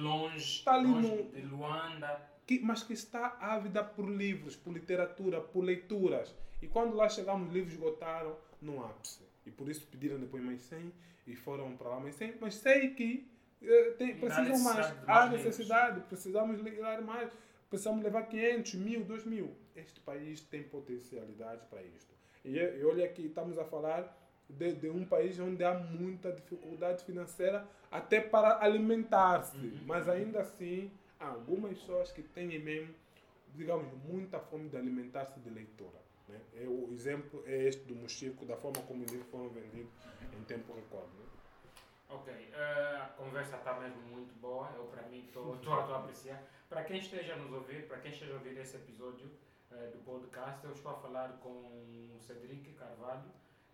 longe, 0.00 0.36
está 0.36 0.74
ali 0.74 0.86
longe 0.86 1.08
no, 1.08 1.24
de 1.30 1.40
Luanda. 1.42 2.34
Que, 2.46 2.60
mas 2.60 2.82
que 2.82 2.92
está 2.92 3.38
ávida 3.40 3.82
por 3.82 4.06
livros, 4.06 4.54
por 4.54 4.72
literatura, 4.72 5.40
por 5.40 5.64
leituras. 5.64 6.34
E 6.60 6.68
quando 6.68 6.94
lá 6.94 7.08
chegamos, 7.08 7.48
os 7.48 7.54
livros 7.54 7.72
esgotaram 7.72 8.36
no 8.60 8.84
ápice. 8.84 9.22
E 9.46 9.50
por 9.50 9.68
isso 9.68 9.86
pediram 9.86 10.18
depois 10.18 10.42
mais 10.42 10.60
100 10.62 10.92
e 11.26 11.34
foram 11.34 11.76
para 11.76 11.88
lá 11.88 12.00
mais 12.00 12.14
100. 12.16 12.34
Mas 12.40 12.56
sei 12.56 12.90
que 12.90 13.26
eh, 13.62 13.94
tem, 13.98 14.16
precisam 14.16 14.58
mais. 14.60 14.94
Há 15.06 15.28
necessidade, 15.28 16.00
precisamos 16.02 16.60
ler 16.60 17.00
mais. 17.02 17.30
Precisamos 17.70 18.04
levar 18.04 18.24
500, 18.24 18.74
mil, 18.74 19.04
2 19.04 19.24
mil. 19.24 19.56
Este 19.74 20.00
país 20.00 20.40
tem 20.42 20.62
potencialidade 20.62 21.66
para 21.68 21.82
isto. 21.82 22.14
E, 22.44 22.56
e 22.56 22.84
olha 22.84 23.04
aqui, 23.04 23.26
estamos 23.26 23.58
a 23.58 23.64
falar 23.64 24.16
de, 24.48 24.74
de, 24.74 24.90
um 24.90 25.04
país 25.04 25.38
onde 25.40 25.64
há 25.64 25.74
muita 25.74 26.30
dificuldade 26.30 27.04
financeira 27.04 27.66
até 27.94 28.20
para 28.20 28.58
alimentar-se. 28.60 29.56
Uhum. 29.56 29.80
Mas 29.86 30.08
ainda 30.08 30.40
assim, 30.40 30.90
há 31.20 31.28
algumas 31.28 31.78
pessoas 31.78 32.10
que 32.10 32.22
têm 32.22 32.58
mesmo, 32.58 32.92
digamos, 33.54 33.86
muita 34.02 34.40
fome 34.40 34.68
de 34.68 34.76
alimentar-se 34.76 35.38
de 35.38 35.48
leitura. 35.48 36.02
Né? 36.28 36.40
É, 36.56 36.66
o 36.66 36.92
exemplo 36.92 37.44
é 37.46 37.68
este 37.68 37.84
do 37.84 37.94
Mochico, 37.94 38.44
da 38.44 38.56
forma 38.56 38.82
como 38.88 39.04
livros 39.04 39.28
foram 39.30 39.48
vendidos 39.48 39.92
em 40.36 40.42
tempo 40.42 40.74
recorde. 40.74 41.12
Né? 41.16 41.24
Ok, 42.08 42.32
uh, 42.32 43.02
a 43.02 43.06
conversa 43.16 43.56
está 43.56 43.78
mesmo 43.78 44.02
muito 44.10 44.34
boa, 44.40 44.72
eu 44.76 44.84
para 44.86 45.02
mim 45.04 45.24
estou 45.26 45.56
a 45.72 45.96
apreciar. 45.98 46.42
Para 46.68 46.82
quem 46.82 46.98
esteja 46.98 47.34
a 47.34 47.36
nos 47.36 47.52
ouvir, 47.52 47.86
para 47.86 47.98
quem 47.98 48.10
esteja 48.10 48.32
a 48.32 48.36
ouvir 48.36 48.58
esse 48.58 48.76
episódio 48.76 49.30
uh, 49.70 49.90
do 49.92 49.98
podcast, 50.04 50.64
eu 50.64 50.72
estou 50.72 50.90
a 50.90 50.96
falar 50.96 51.28
com 51.40 51.48
o 51.48 52.18
Cedric 52.20 52.72
Carvalho, 52.72 53.30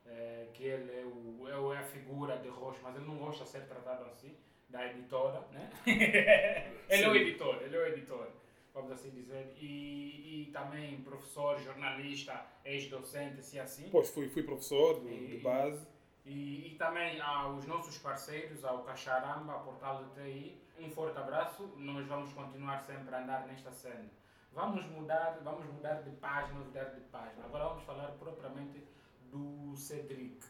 é, 0.07 0.49
que 0.53 0.65
ele 0.65 0.93
é, 0.93 1.05
o, 1.05 1.73
é 1.73 1.79
a 1.79 1.83
figura 1.83 2.37
de 2.39 2.49
Rocha, 2.49 2.81
mas 2.83 2.97
ele 2.97 3.07
não 3.07 3.17
gosta 3.17 3.45
de 3.45 3.51
ser 3.51 3.67
tratado 3.67 4.05
assim, 4.05 4.37
da 4.69 4.87
editora, 4.87 5.41
né? 5.53 5.71
ele 6.89 7.05
é 7.05 7.09
o 7.09 7.15
editor, 7.15 7.63
ele 7.63 7.77
é 7.77 7.79
o 7.79 7.87
editor, 7.87 8.29
vamos 8.73 8.93
assim 8.93 9.11
dizer, 9.11 9.53
e, 9.57 10.47
e 10.49 10.51
também 10.53 11.01
professor, 11.03 11.59
jornalista, 11.61 12.45
ex-docente, 12.65 13.43
se 13.43 13.59
assim. 13.59 13.89
Pois, 13.91 14.11
fui, 14.11 14.29
fui 14.29 14.43
professor 14.43 15.01
de, 15.01 15.27
de 15.27 15.39
base. 15.39 15.87
E, 16.25 16.73
e, 16.73 16.77
também 16.77 17.21
aos 17.21 17.67
nossos 17.67 17.99
parceiros, 17.99 18.65
ao 18.65 18.85
Cacharamba, 18.85 19.55
ao 19.55 19.65
Portal 19.65 20.05
do 20.05 20.15
TI, 20.15 20.61
um 20.79 20.91
forte 20.91 21.19
abraço. 21.19 21.73
Nós 21.77 22.07
vamos 22.07 22.33
continuar 22.33 22.81
sempre 22.83 23.15
a 23.15 23.23
andar 23.23 23.47
nesta 23.47 23.73
cena. 23.73 24.09
Vamos 24.53 24.85
mudar, 24.87 25.39
vamos 25.43 25.67
mudar 25.67 26.03
de 26.03 26.11
página, 26.17 26.59
mudar 26.59 26.85
de 26.85 27.01
página. 27.03 27.45
Agora 27.45 27.69
vamos 27.69 27.85
falar 27.85 28.09
propriamente 28.19 28.83
do 29.31 29.77
Cedric. 29.77 30.45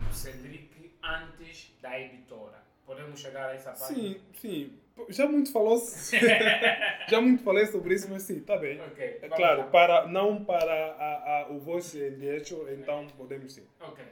O 0.00 0.14
Cedric 0.14 0.96
antes 1.02 1.72
da 1.80 1.98
editora. 1.98 2.64
Podemos 2.84 3.18
chegar 3.18 3.50
a 3.50 3.54
essa 3.54 3.72
parte? 3.72 3.94
Sim, 3.94 4.20
sim. 4.34 4.78
Já 5.08 5.26
muito 5.26 5.52
falou 5.52 5.78
já 7.08 7.20
muito 7.20 7.42
falei 7.42 7.66
sobre 7.66 7.94
isso, 7.94 8.08
mas 8.08 8.22
sim, 8.22 8.38
está 8.38 8.56
bem. 8.56 8.80
Okay, 8.80 9.18
é 9.20 9.28
claro, 9.28 9.64
para, 9.64 10.06
não 10.06 10.44
para 10.44 10.72
a, 10.72 11.42
a, 11.42 11.48
o 11.50 11.58
vosso 11.58 11.98
direito, 11.98 12.66
então 12.70 13.06
podemos 13.16 13.52
sim. 13.52 13.66
Ok. 13.80 14.04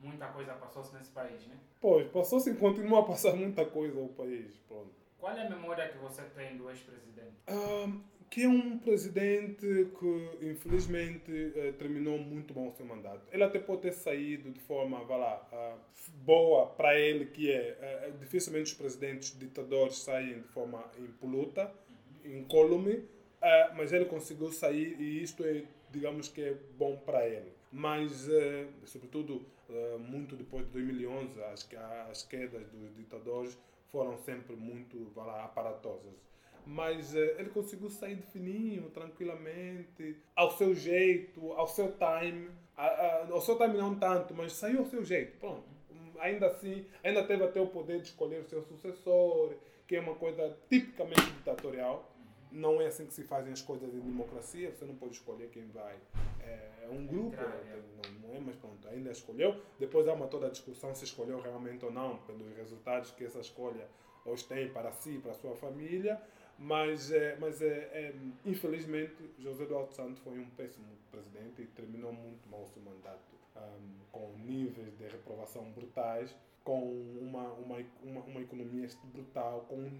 Muita 0.00 0.26
coisa 0.28 0.52
passou-se 0.54 0.94
nesse 0.94 1.10
país, 1.10 1.46
né? 1.46 1.56
Pois, 1.80 2.06
passou-se 2.08 2.50
e 2.50 2.54
continua 2.54 3.00
a 3.00 3.04
passar 3.04 3.34
muita 3.34 3.64
coisa 3.64 3.98
ao 3.98 4.08
país. 4.08 4.54
Pronto. 4.68 4.90
Qual 5.18 5.32
é 5.34 5.46
a 5.46 5.48
memória 5.48 5.88
que 5.88 5.98
você 5.98 6.22
tem 6.22 6.56
do 6.56 6.68
ex-presidente? 6.68 7.34
Um, 7.48 8.02
que 8.30 8.42
é 8.42 8.48
um 8.48 8.78
presidente 8.78 9.90
que 9.98 10.46
infelizmente 10.50 11.52
eh, 11.56 11.72
terminou 11.78 12.18
muito 12.18 12.54
mal 12.54 12.68
o 12.68 12.72
seu 12.72 12.84
mandato. 12.84 13.20
Ele 13.32 13.42
até 13.42 13.58
pode 13.58 13.82
ter 13.82 13.92
saído 13.92 14.50
de 14.50 14.60
forma, 14.60 15.02
vá 15.04 15.16
lá, 15.16 15.48
uh, 15.52 15.78
boa 16.24 16.66
para 16.66 16.98
ele, 16.98 17.26
que 17.26 17.50
é 17.50 18.08
uh, 18.08 18.18
dificilmente 18.18 18.72
os 18.72 18.74
presidentes 18.74 19.38
ditadores 19.38 19.98
saem 19.98 20.40
de 20.40 20.48
forma 20.48 20.84
impoluta, 20.98 21.72
incólume, 22.24 22.94
uh, 22.94 23.06
mas 23.76 23.92
ele 23.92 24.06
conseguiu 24.06 24.50
sair 24.52 25.00
e 25.00 25.22
isto 25.22 25.44
é, 25.44 25.64
digamos 25.90 26.28
que 26.28 26.42
é 26.42 26.54
bom 26.76 26.96
para 26.96 27.26
ele. 27.26 27.52
Mas, 27.72 28.28
sobretudo, 28.84 29.44
muito 29.98 30.34
depois 30.34 30.64
de 30.64 30.72
2011, 30.72 31.42
as, 31.42 31.68
as 32.10 32.22
quedas 32.22 32.66
dos 32.68 32.96
ditadores 32.96 33.58
foram 33.90 34.16
sempre 34.18 34.56
muito, 34.56 35.10
vá 35.14 35.24
lá, 35.24 35.44
aparatosas 35.44 36.14
mas 36.66 37.14
uh, 37.14 37.18
ele 37.38 37.50
conseguiu 37.50 37.88
sair 37.88 38.16
de 38.16 38.26
fininho, 38.26 38.90
tranquilamente, 38.90 40.16
ao 40.34 40.50
seu 40.50 40.74
jeito, 40.74 41.52
ao 41.52 41.68
seu 41.68 41.92
time. 41.92 42.50
A, 42.76 42.86
a, 42.86 43.28
ao 43.30 43.40
seu 43.40 43.56
time 43.56 43.78
não 43.78 43.94
tanto, 43.94 44.34
mas 44.34 44.52
saiu 44.52 44.80
ao 44.80 44.86
seu 44.86 45.04
jeito. 45.04 45.38
Pronto. 45.38 45.64
Ainda 46.18 46.46
assim, 46.46 46.84
ainda 47.04 47.22
teve 47.24 47.44
até 47.44 47.60
o 47.60 47.68
poder 47.68 48.00
de 48.00 48.08
escolher 48.08 48.40
o 48.40 48.48
seu 48.48 48.62
sucessor, 48.62 49.54
que 49.86 49.96
é 49.96 50.00
uma 50.00 50.14
coisa 50.14 50.56
tipicamente 50.68 51.30
ditatorial. 51.38 52.10
Não 52.50 52.80
é 52.80 52.86
assim 52.86 53.06
que 53.06 53.14
se 53.14 53.22
fazem 53.22 53.52
as 53.52 53.62
coisas 53.62 53.94
em 53.94 54.00
democracia, 54.00 54.70
você 54.70 54.84
não 54.84 54.96
pode 54.96 55.14
escolher 55.14 55.48
quem 55.50 55.66
vai. 55.68 55.96
É 56.40 56.88
um 56.90 57.06
grupo, 57.06 57.36
não, 57.36 58.28
não 58.28 58.36
é, 58.36 58.40
mas 58.40 58.56
pronto, 58.56 58.88
ainda 58.88 59.10
escolheu. 59.10 59.60
Depois 59.78 60.06
há 60.08 60.12
uma 60.14 60.26
toda 60.26 60.46
a 60.46 60.50
discussão 60.50 60.94
se 60.94 61.04
escolheu 61.04 61.40
realmente 61.40 61.84
ou 61.84 61.90
não, 61.90 62.18
pelos 62.18 62.56
resultados 62.56 63.10
que 63.10 63.24
essa 63.24 63.40
escolha 63.40 63.86
hoje 64.24 64.44
tem 64.44 64.68
para 64.68 64.92
si, 64.92 65.18
para 65.18 65.32
a 65.32 65.34
sua 65.34 65.54
família. 65.56 66.20
Mas, 66.58 67.10
é, 67.12 67.36
mas 67.38 67.60
é, 67.60 67.66
é, 67.66 68.14
infelizmente, 68.44 69.14
José 69.38 69.64
Eduardo 69.64 69.92
Santos 69.92 70.18
foi 70.22 70.38
um 70.38 70.48
péssimo 70.50 70.86
presidente 71.10 71.62
e 71.62 71.66
terminou 71.66 72.12
muito 72.12 72.48
mal 72.48 72.62
o 72.62 72.66
seu 72.68 72.82
mandato, 72.82 73.20
um, 73.56 73.88
com 74.10 74.32
níveis 74.38 74.96
de 74.96 75.04
reprovação 75.04 75.70
brutais, 75.72 76.34
com 76.64 76.80
uma, 77.20 77.52
uma, 77.52 77.84
uma, 78.02 78.20
uma 78.22 78.40
economia 78.40 78.88
brutal, 79.12 79.66
com, 79.68 79.90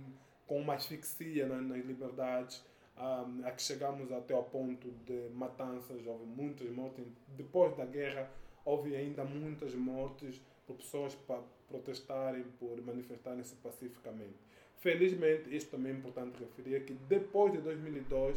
com 0.46 0.61
uma 0.61 0.74
asfixia 0.74 1.46
na, 1.46 1.61
nas 1.61 1.84
liberdades, 1.84 2.64
um, 2.96 3.46
a 3.46 3.50
que 3.50 3.61
chegamos 3.61 4.11
até 4.11 4.32
ao 4.32 4.44
ponto 4.44 4.90
de 5.04 5.28
matanças, 5.34 6.07
houve 6.07 6.24
muitas 6.24 6.70
mortes. 6.70 7.04
Depois 7.36 7.76
da 7.76 7.84
guerra, 7.84 8.30
houve 8.64 8.96
ainda 8.96 9.24
muitas 9.24 9.74
mortes 9.74 10.40
por 10.66 10.76
pessoas 10.76 11.14
para 11.14 11.42
protestarem, 11.68 12.44
por 12.59 12.80
manifestarem-se 12.82 13.54
pacificamente. 13.57 14.45
Felizmente, 14.79 15.55
isto 15.55 15.70
também 15.70 15.93
é 15.93 15.95
importante 15.97 16.39
referir, 16.39 16.85
que 16.85 16.93
depois 16.93 17.53
de 17.53 17.59
2002, 17.59 18.37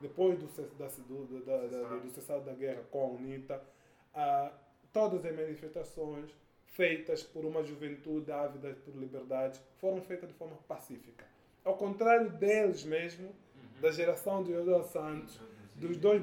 depois 0.00 0.38
do, 0.38 0.46
da, 0.78 0.86
do, 0.86 1.44
da, 1.44 1.66
da, 1.66 1.96
do 1.96 2.10
cessado 2.10 2.44
da 2.44 2.52
guerra 2.52 2.82
com 2.90 3.02
a 3.02 3.06
UNITA, 3.10 3.62
ah, 4.14 4.52
todas 4.92 5.24
as 5.24 5.34
manifestações 5.34 6.30
feitas 6.66 7.22
por 7.22 7.44
uma 7.44 7.62
juventude 7.62 8.32
ávida 8.32 8.76
por 8.84 8.94
liberdade 8.96 9.60
foram 9.78 10.00
feitas 10.02 10.28
de 10.28 10.34
forma 10.34 10.56
pacífica. 10.66 11.24
Ao 11.64 11.76
contrário 11.76 12.30
deles 12.30 12.84
mesmo, 12.84 13.26
uhum. 13.26 13.80
da 13.80 13.90
geração 13.90 14.42
de 14.42 14.52
José 14.52 14.82
Santos, 14.84 15.40
dos 15.74 15.96
dois, 15.96 16.22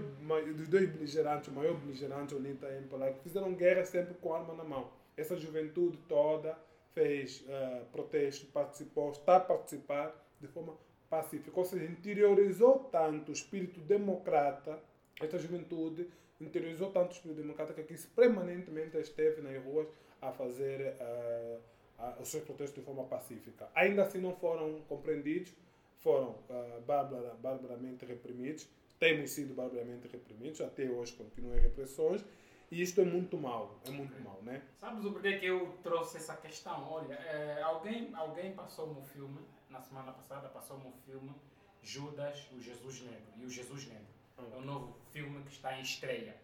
dos 0.56 0.68
dois 0.68 0.90
beligerantes, 0.90 1.50
o 1.50 1.52
maior 1.52 1.76
beligerante, 1.76 2.36
UNITA 2.36 2.70
e 2.70 2.78
MPLA, 2.78 3.14
que 3.14 3.24
fizeram 3.24 3.54
guerra 3.54 3.84
sempre 3.86 4.14
com 4.16 4.34
arma 4.34 4.54
na 4.54 4.64
mão. 4.64 4.92
Essa 5.18 5.36
juventude 5.36 5.98
toda 6.08 6.58
fez 6.94 7.42
uh, 7.42 7.86
protesto, 7.92 8.46
participou, 8.48 9.12
está 9.12 9.38
a 9.38 9.40
participar 9.40 10.16
de 10.40 10.48
forma 10.48 10.76
pacífica. 11.10 11.58
Ou 11.60 11.66
seja, 11.66 11.86
interiorizou 11.86 12.80
tanto 12.92 13.30
o 13.30 13.34
espírito 13.34 13.80
democrata, 13.82 14.80
esta 15.22 15.38
juventude 15.38 16.08
interiorizou 16.40 16.92
tanto 16.92 17.12
o 17.12 17.14
espírito 17.14 17.42
democrata 17.42 17.74
que 17.74 17.82
aqui 17.82 17.96
permanentemente 18.16 18.98
esteve 18.98 19.42
nas 19.42 19.64
ruas 19.64 19.88
a 20.22 20.32
fazer 20.32 20.96
uh, 21.00 22.22
os 22.22 22.30
seus 22.30 22.44
protestos 22.44 22.80
de 22.80 22.86
forma 22.86 23.04
pacífica. 23.04 23.70
Ainda 23.76 24.04
assim 24.04 24.20
não 24.20 24.36
foram 24.36 24.82
compreendidos, 24.88 25.54
foram 26.00 26.30
uh, 26.50 26.82
barbara, 26.86 27.36
barbaramente 27.42 28.06
reprimidos, 28.06 28.68
temos 29.00 29.32
sido 29.32 29.54
barbaramente 29.54 30.08
reprimidos, 30.08 30.62
até 30.62 30.90
hoje 30.90 31.14
continuam 31.14 31.56
as 31.56 31.64
repressões, 31.64 32.24
e 32.72 32.82
isto 32.82 33.02
é 33.02 33.04
muito 33.04 33.38
mal, 33.38 33.78
é 33.86 33.92
muito 33.92 34.14
okay. 34.14 34.24
mal, 34.24 34.42
né? 34.44 34.64
Sabes 34.78 35.04
o 35.04 35.12
porquê 35.12 35.38
que 35.38 35.46
eu 35.46 35.78
trouxe 35.84 36.16
essa 36.16 36.38
questão? 36.38 36.90
Olha, 36.90 37.16
é, 37.16 37.62
alguém, 37.62 38.16
alguém 38.16 38.54
passou 38.54 38.90
um 38.90 39.04
filme, 39.04 39.46
na 39.70 39.82
semana 39.82 40.14
passada, 40.14 40.48
passou 40.48 40.78
um 40.78 40.94
filme, 41.06 41.36
Judas, 41.84 42.50
o 42.54 42.62
Jesus 42.62 43.02
Negro, 43.02 43.34
e 43.38 43.46
o 43.46 43.50
Jesus 43.50 43.88
Negro. 43.88 44.08
É 44.38 44.58
um 44.58 44.62
novo 44.62 44.96
filme 45.12 45.44
que 45.44 45.52
está 45.52 45.78
em 45.78 45.82
estreia. 45.82 46.36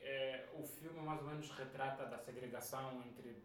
É, 0.00 0.48
o 0.54 0.64
filme 0.64 1.00
mais 1.00 1.20
ou 1.20 1.28
menos 1.28 1.48
retrata 1.50 2.04
da 2.04 2.18
segregação 2.18 3.02
entre 3.06 3.40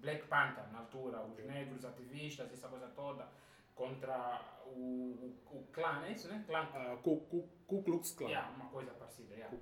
Black 0.00 0.26
Panther, 0.28 0.66
na 0.72 0.78
altura, 0.78 1.22
os 1.22 1.44
negros 1.44 1.84
ativistas, 1.84 2.50
essa 2.52 2.68
coisa 2.68 2.88
toda, 2.88 3.28
contra 3.74 4.40
o, 4.64 5.36
o, 5.50 5.58
o 5.58 5.66
clã, 5.72 6.04
é 6.06 6.12
isso, 6.12 6.28
né? 6.28 6.42
Clã. 6.46 6.68
Uh, 6.74 6.96
Ku, 7.02 7.20
Ku, 7.28 7.48
Ku 7.66 7.82
Klux 7.82 8.12
Klan. 8.12 8.28
Yeah, 8.28 8.50
uma 8.56 8.70
coisa 8.70 8.92
parecida. 8.92 9.34
Yeah. 9.34 9.54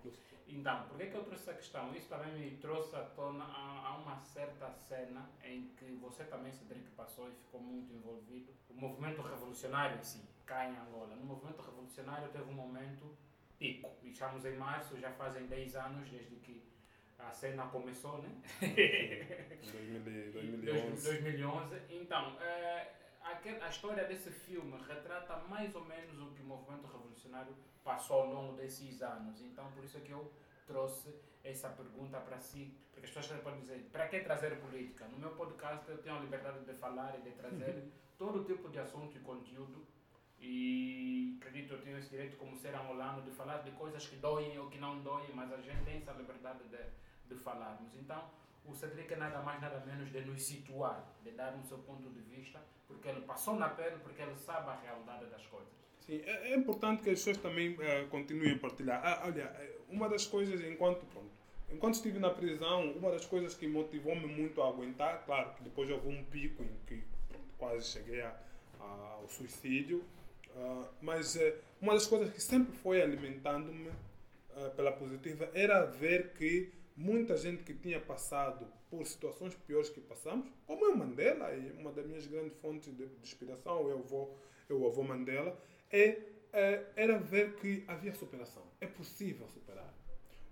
Então, 0.55 0.87
por 0.87 0.97
que, 0.97 1.07
que 1.07 1.17
eu 1.17 1.25
trouxe 1.25 1.43
essa 1.43 1.55
questão? 1.55 1.93
Isso 1.95 2.09
também 2.09 2.33
me 2.33 2.57
trouxe 2.59 2.95
à 2.95 3.03
tona 3.03 3.45
a, 3.45 3.89
a, 3.89 3.97
uma 3.97 4.21
certa 4.21 4.73
cena 4.73 5.29
em 5.43 5.69
que 5.77 5.87
você 5.97 6.23
também, 6.25 6.53
Cedric, 6.53 6.89
passou 6.91 7.29
e 7.29 7.33
ficou 7.33 7.61
muito 7.61 7.93
envolvido. 7.93 8.53
O 8.71 8.75
movimento 8.75 9.21
revolucionário 9.21 9.99
em 9.99 10.03
si, 10.03 10.23
cá 10.47 10.67
em 10.67 10.77
Angola. 10.77 11.17
No 11.17 11.25
movimento 11.25 11.61
revolucionário 11.61 12.29
teve 12.29 12.45
um 12.45 12.55
momento 12.55 13.17
pico. 13.59 13.91
E 14.03 14.11
estamos 14.11 14.45
em 14.45 14.57
março, 14.57 14.99
já 14.99 15.11
fazem 15.11 15.47
10 15.47 15.75
anos 15.75 16.09
desde 16.09 16.37
que 16.37 16.63
a 17.19 17.33
cena 17.33 17.67
começou, 17.67 18.23
né? 18.23 18.31
2011. 20.33 21.05
2011. 21.05 21.81
Então, 21.91 22.41
é, 22.41 22.93
a, 23.25 23.66
a 23.66 23.68
história 23.68 24.05
desse 24.05 24.31
filme 24.31 24.77
retrata 24.87 25.37
mais 25.49 25.75
ou 25.75 25.85
menos 25.85 26.20
o 26.20 26.35
que 26.35 26.43
o 26.43 26.45
movimento 26.45 26.87
revolucionário 26.87 27.55
passou 27.83 28.22
ao 28.22 28.33
longo 28.33 28.57
desses 28.57 29.03
anos. 29.03 29.41
Então, 29.41 29.70
por 29.72 29.83
isso 29.83 29.97
é 29.97 30.01
que 30.01 30.12
eu 30.12 30.31
trouxe 30.66 31.14
essa 31.43 31.68
pergunta 31.70 32.18
para 32.20 32.39
si, 32.39 32.77
porque 32.93 33.07
as 33.07 33.12
pessoas 33.12 33.41
podem 33.43 33.61
dizer, 33.61 33.89
para 33.91 34.09
que 34.09 34.20
trazer 34.20 34.61
política? 34.61 35.07
No 35.09 35.18
meu 35.18 35.31
podcast 35.31 35.89
eu 35.91 35.99
tenho 35.99 36.16
a 36.16 36.20
liberdade 36.20 36.64
de 36.64 36.75
falar 36.75 37.18
e 37.18 37.22
de 37.22 37.31
trazer 37.33 37.75
uhum. 37.75 37.91
todo 38.18 38.45
tipo 38.45 38.68
de 38.68 38.79
assunto 38.79 39.16
e 39.16 39.20
conteúdo 39.20 39.87
e 40.39 41.37
acredito 41.41 41.68
que 41.68 41.75
eu 41.75 41.83
tenho 41.83 41.99
esse 41.99 42.11
direito 42.11 42.37
como 42.37 42.57
ser 42.57 42.75
angolano 42.75 43.22
de 43.22 43.31
falar 43.31 43.59
de 43.59 43.70
coisas 43.72 44.07
que 44.07 44.16
doem 44.16 44.59
ou 44.59 44.68
que 44.68 44.79
não 44.79 45.03
doem, 45.03 45.33
mas 45.35 45.51
a 45.53 45.61
gente 45.61 45.83
tem 45.85 45.97
essa 45.97 46.12
liberdade 46.12 46.64
de, 46.68 47.35
de 47.35 47.35
falarmos. 47.43 47.95
Então, 47.95 48.31
o 48.67 48.75
Cedric 48.75 49.12
é 49.12 49.17
nada 49.17 49.41
mais, 49.41 49.61
nada 49.61 49.83
menos 49.85 50.11
de 50.11 50.21
nos 50.23 50.43
situar, 50.43 51.05
de 51.23 51.31
dar 51.33 51.55
um 51.55 51.62
seu 51.65 51.79
ponto 51.79 52.09
de 52.11 52.21
vista, 52.21 52.61
porque 52.87 53.09
ele 53.09 53.21
passou 53.23 53.57
na 53.57 53.69
pele, 53.69 53.97
porque 54.03 54.23
ele 54.23 54.35
sabe 54.37 54.71
a 54.71 54.77
realidade 54.77 55.27
das 55.27 55.45
coisas. 55.47 55.73
Sim, 56.01 56.21
é, 56.25 56.53
é 56.53 56.57
importante 56.57 57.03
que 57.03 57.11
as 57.11 57.19
pessoas 57.19 57.39
também 57.39 57.73
uh, 57.73 58.09
continuem 58.11 58.55
a 58.55 58.59
partilhar. 58.59 59.01
Ah, 59.03 59.23
olha, 59.27 59.43
eh, 59.43 59.77
uma 59.89 60.09
das 60.09 60.27
coisas, 60.27 60.61
enquanto, 60.62 61.05
pronto, 61.07 61.31
enquanto 61.71 61.95
estive 61.95 62.19
na 62.19 62.31
prisão, 62.31 62.91
uma 62.93 63.11
das 63.11 63.25
coisas 63.25 63.55
que 63.55 63.67
motivou-me 63.67 64.27
muito 64.27 64.62
a 64.62 64.69
aguentar, 64.69 65.25
claro 65.25 65.55
que 65.55 65.65
depois 65.65 65.89
houve 65.91 66.09
um 66.09 66.23
pico 66.25 66.62
em 66.62 66.77
que 66.87 67.03
quase 67.57 67.89
cheguei 67.89 68.21
a, 68.21 68.37
a, 68.81 68.85
ao 69.21 69.29
suicídio, 69.29 70.05
uh, 70.55 70.87
mas 71.01 71.37
uh, 71.37 71.55
uma 71.81 71.95
das 71.95 72.07
coisas 72.07 72.33
que 72.33 72.43
sempre 72.43 72.77
foi 72.77 73.01
alimentando-me 73.03 73.91
pela 74.77 74.93
positiva 74.93 75.51
era 75.53 75.85
ver 75.85 76.33
que 76.35 76.73
muita 76.97 77.36
gente 77.36 77.62
que 77.64 77.74
tinha 77.74 78.01
passado 78.01 78.66
por 78.88 79.05
situações 79.07 79.55
piores 79.55 79.90
que 79.90 80.01
passamos, 80.01 80.47
como 80.66 80.86
é 80.86 80.95
Mandela, 80.95 81.53
e 81.55 81.72
uma 81.72 81.90
das 81.92 82.07
minhas 82.07 82.26
grandes 82.26 82.57
fontes 82.59 82.95
de, 82.95 83.09
inspiração, 83.22 83.88
eu 83.88 83.99
avô, 83.99 84.30
eu 84.68 84.86
avô 84.86 85.03
Mandela, 85.03 85.59
é, 85.90 86.20
é, 86.53 86.86
era 86.95 87.18
ver 87.18 87.57
que 87.57 87.84
havia 87.88 88.14
superação. 88.14 88.62
É 88.80 88.86
possível 88.86 89.49
superar. 89.49 89.92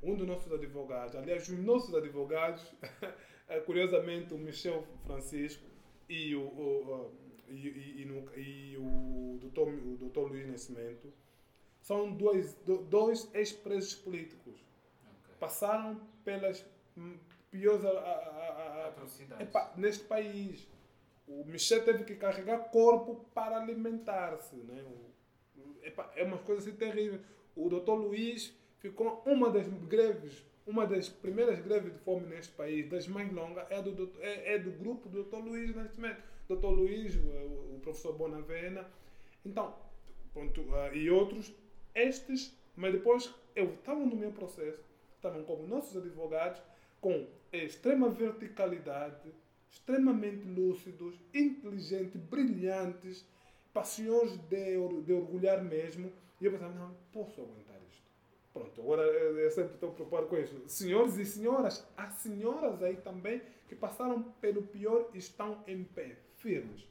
Um 0.03 0.17
dos 0.17 0.27
nossos 0.27 0.53
advogados, 0.53 1.15
aliás, 1.15 1.49
os 1.49 1.59
nossos 1.59 1.95
advogados, 1.95 2.75
é, 3.49 3.61
curiosamente, 3.61 4.35
o 4.35 4.39
Michel 4.39 4.85
Francisco 5.07 5.65
e 6.09 6.35
o, 6.35 6.43
o, 6.43 7.13
e, 7.49 7.55
e, 7.55 8.03
e, 8.03 8.41
e 8.41 8.77
o, 8.79 9.39
doutor, 9.41 9.69
o 9.69 9.97
doutor 9.97 10.29
Luiz 10.29 10.49
Nascimento, 10.49 11.13
são 11.81 12.13
dois, 12.13 12.55
dois 12.89 13.33
ex-presos 13.35 13.95
políticos. 13.95 14.55
Okay. 14.55 15.37
Passaram 15.39 16.01
pelas 16.25 16.65
piores 17.51 17.85
atrocidades 18.87 19.49
neste 19.77 20.05
país. 20.05 20.69
O 21.27 21.45
Michel 21.45 21.85
teve 21.85 22.05
que 22.05 22.17
carregar 22.17 22.71
corpo 22.71 23.25
para 23.33 23.57
alimentar-se. 23.59 24.57
Né? 24.57 24.85
é 26.17 26.25
uma 26.25 26.39
coisa 26.39 26.69
assim 26.69 26.77
terrível. 26.77 27.21
O 27.57 27.69
doutor 27.69 27.95
Luiz 27.95 28.55
ficou 28.79 29.23
uma 29.27 29.51
das 29.51 29.69
greves, 29.69 30.45
uma 30.67 30.87
das 30.87 31.09
primeiras 31.09 31.61
greves 31.61 31.93
de 31.93 31.99
fome 32.01 32.27
neste 32.27 32.53
país, 32.55 32.89
das 32.89 33.07
mais 33.07 33.33
longas, 33.33 33.67
é 33.71 33.83
do, 33.83 33.93
doutor, 33.93 34.23
é, 34.23 34.55
é 34.55 34.59
do 34.59 34.71
grupo 34.73 35.09
do 35.09 35.23
doutor 35.23 35.45
Luiz 35.45 35.75
Nascimento. 35.75 36.23
Doutor 36.49 36.71
Luiz, 36.71 37.15
o, 37.17 37.75
o 37.77 37.81
professor 37.83 38.15
Bonavena. 38.15 38.87
Então, 39.45 39.75
pronto, 40.33 40.61
uh, 40.63 40.95
e 40.95 41.11
outros, 41.11 41.53
estes, 41.95 42.57
mas 42.77 42.93
depois 42.93 43.35
eu 43.55 43.75
estavam 43.75 44.07
no 44.07 44.17
meu 44.17 44.33
processo, 44.33 44.83
estavam 45.23 45.45
como 45.45 45.67
nossos 45.67 45.97
advogados, 45.97 46.61
com 47.01 47.27
extrema 47.53 48.09
verticalidade, 48.09 49.33
extremamente 49.71 50.45
lúcidos, 50.45 51.15
inteligentes, 51.33 52.21
brilhantes, 52.21 53.25
paixões 53.73 54.37
de, 54.49 54.77
de 55.05 55.13
orgulhar 55.13 55.63
mesmo. 55.63 56.13
E 56.41 56.45
eu 56.45 56.51
pensava, 56.51 56.75
não, 56.75 56.95
posso 57.13 57.41
aguentar 57.41 57.77
isto. 57.89 58.03
Pronto, 58.53 58.81
agora 58.81 59.03
eu 59.03 59.51
sempre 59.51 59.75
estou 59.75 59.93
preocupado 59.93 60.27
com 60.27 60.37
isso. 60.37 60.61
Senhores 60.69 61.17
e 61.17 61.25
senhoras, 61.25 61.87
há 61.97 62.11
senhoras 62.11 62.83
aí 62.83 62.97
também 62.97 63.41
que 63.69 63.75
passaram 63.75 64.23
pelo 64.41 64.63
pior 64.63 65.09
e 65.15 65.19
estão 65.19 65.63
em 65.67 65.85
pé, 65.85 66.17
firmes. 66.37 66.87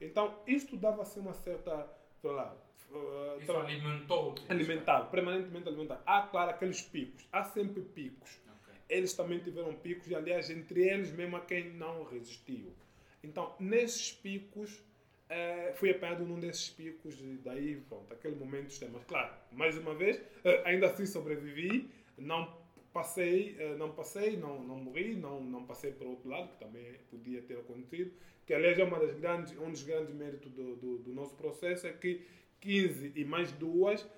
Então, 0.00 0.38
isto 0.46 0.76
dava 0.76 1.02
assim 1.02 1.20
uma 1.20 1.32
certa. 1.32 1.88
Sei 2.20 2.30
lá, 2.30 2.56
uh, 2.90 3.40
Isso 3.40 3.52
alimentou. 3.52 4.34
Alimentado, 4.48 5.10
permanentemente 5.10 5.68
alimentado. 5.68 6.02
Há, 6.06 6.22
claro, 6.22 6.50
aqueles 6.50 6.82
picos. 6.82 7.26
Há 7.32 7.44
sempre 7.44 7.82
picos. 7.82 8.40
Okay. 8.62 8.74
Eles 8.88 9.14
também 9.14 9.38
tiveram 9.38 9.74
picos, 9.74 10.08
e 10.08 10.14
aliás, 10.14 10.50
entre 10.50 10.88
eles 10.88 11.12
mesmo, 11.12 11.36
a 11.36 11.40
quem 11.40 11.72
não 11.72 12.04
resistiu. 12.04 12.72
Então, 13.22 13.54
nesses 13.58 14.12
picos, 14.12 14.84
Uh, 15.26 15.74
fui 15.74 15.90
apanhado 15.90 16.24
num 16.24 16.38
desses 16.38 16.68
picos, 16.68 17.18
e 17.20 17.36
daí, 17.42 17.80
pronto, 17.88 18.12
aquele 18.14 18.36
momento 18.36 18.66
dos 18.66 18.78
temas. 18.78 19.02
Claro, 19.06 19.34
mais 19.50 19.76
uma 19.76 19.92
vez, 19.92 20.18
uh, 20.18 20.62
ainda 20.64 20.86
assim 20.86 21.04
sobrevivi, 21.04 21.90
não 22.16 22.56
passei, 22.96 23.54
uh, 23.60 23.76
não 23.76 23.92
passei, 23.92 24.38
não, 24.38 24.62
não 24.62 24.76
morri, 24.76 25.14
não, 25.14 25.38
não 25.38 25.66
passei 25.66 25.92
para 25.92 26.06
o 26.06 26.12
outro 26.12 26.30
lado, 26.30 26.48
que 26.48 26.64
também 26.64 26.94
podia 27.10 27.42
ter 27.42 27.58
acontecido, 27.58 28.10
que 28.46 28.54
aliás 28.54 28.78
é 28.78 28.84
uma 28.84 28.98
das 28.98 29.12
grandes, 29.12 29.54
um 29.58 29.70
dos 29.70 29.82
grandes 29.82 30.14
méritos 30.14 30.50
do, 30.52 30.76
do, 30.76 30.98
do 30.98 31.12
nosso 31.12 31.34
processo, 31.34 31.86
é 31.86 31.92
que 31.92 32.26
15 32.60 33.12
e 33.14 33.22
mais 33.22 33.52
duas 33.52 34.08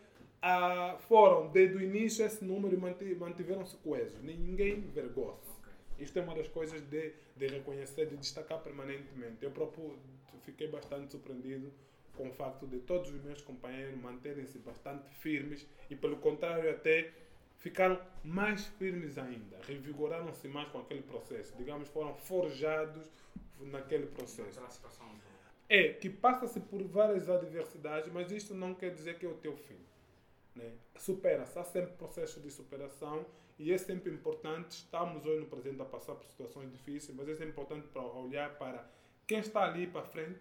foram, 1.08 1.48
desde 1.48 1.76
o 1.76 1.82
início, 1.82 2.24
esse 2.24 2.44
número 2.44 2.78
mantiveram-se 2.78 3.76
coesos, 3.78 4.22
ninguém 4.22 4.80
vergou-se. 4.82 5.50
Isto 5.98 6.20
é 6.20 6.22
uma 6.22 6.36
das 6.36 6.46
coisas 6.46 6.80
de, 6.82 7.12
de 7.36 7.46
reconhecer, 7.48 8.06
de 8.06 8.16
destacar 8.16 8.60
permanentemente. 8.60 9.42
Eu 9.42 9.50
próprio 9.50 9.98
fiquei 10.44 10.68
bastante 10.68 11.10
surpreendido 11.10 11.72
com 12.16 12.28
o 12.28 12.32
facto 12.32 12.68
de 12.68 12.78
todos 12.78 13.10
os 13.10 13.20
meus 13.24 13.40
companheiros 13.40 14.00
manterem-se 14.00 14.58
bastante 14.58 15.08
firmes 15.20 15.66
e, 15.90 15.96
pelo 15.96 16.16
contrário, 16.18 16.70
até 16.70 17.10
ficaram 17.58 18.00
mais 18.24 18.66
firmes 18.66 19.18
ainda, 19.18 19.58
revigoraram-se 19.66 20.48
mais 20.48 20.68
com 20.68 20.78
aquele 20.78 21.02
processo, 21.02 21.54
digamos, 21.56 21.88
foram 21.88 22.14
forjados 22.14 23.10
naquele 23.60 24.06
processo. 24.06 24.60
É 25.68 25.92
que 25.92 26.08
passa-se 26.08 26.60
por 26.60 26.82
várias 26.84 27.28
adversidades, 27.28 28.10
mas 28.12 28.30
isto 28.30 28.54
não 28.54 28.74
quer 28.74 28.94
dizer 28.94 29.18
que 29.18 29.26
é 29.26 29.28
o 29.28 29.34
teu 29.34 29.56
fim. 29.56 29.78
Né? 30.54 30.72
Supera-se, 30.96 31.58
há 31.58 31.64
sempre 31.64 31.92
processo 31.92 32.40
de 32.40 32.50
superação 32.50 33.26
e 33.58 33.72
é 33.72 33.76
sempre 33.76 34.10
importante. 34.10 34.70
Estamos 34.70 35.26
hoje 35.26 35.40
no 35.40 35.46
presente 35.46 35.82
a 35.82 35.84
passar 35.84 36.14
por 36.14 36.26
situações 36.26 36.70
difíceis, 36.72 37.16
mas 37.16 37.28
é 37.28 37.34
sempre 37.34 37.50
importante 37.50 37.86
para 37.88 38.02
olhar 38.02 38.56
para 38.56 38.88
quem 39.26 39.40
está 39.40 39.64
ali 39.64 39.86
para 39.86 40.02
frente, 40.02 40.40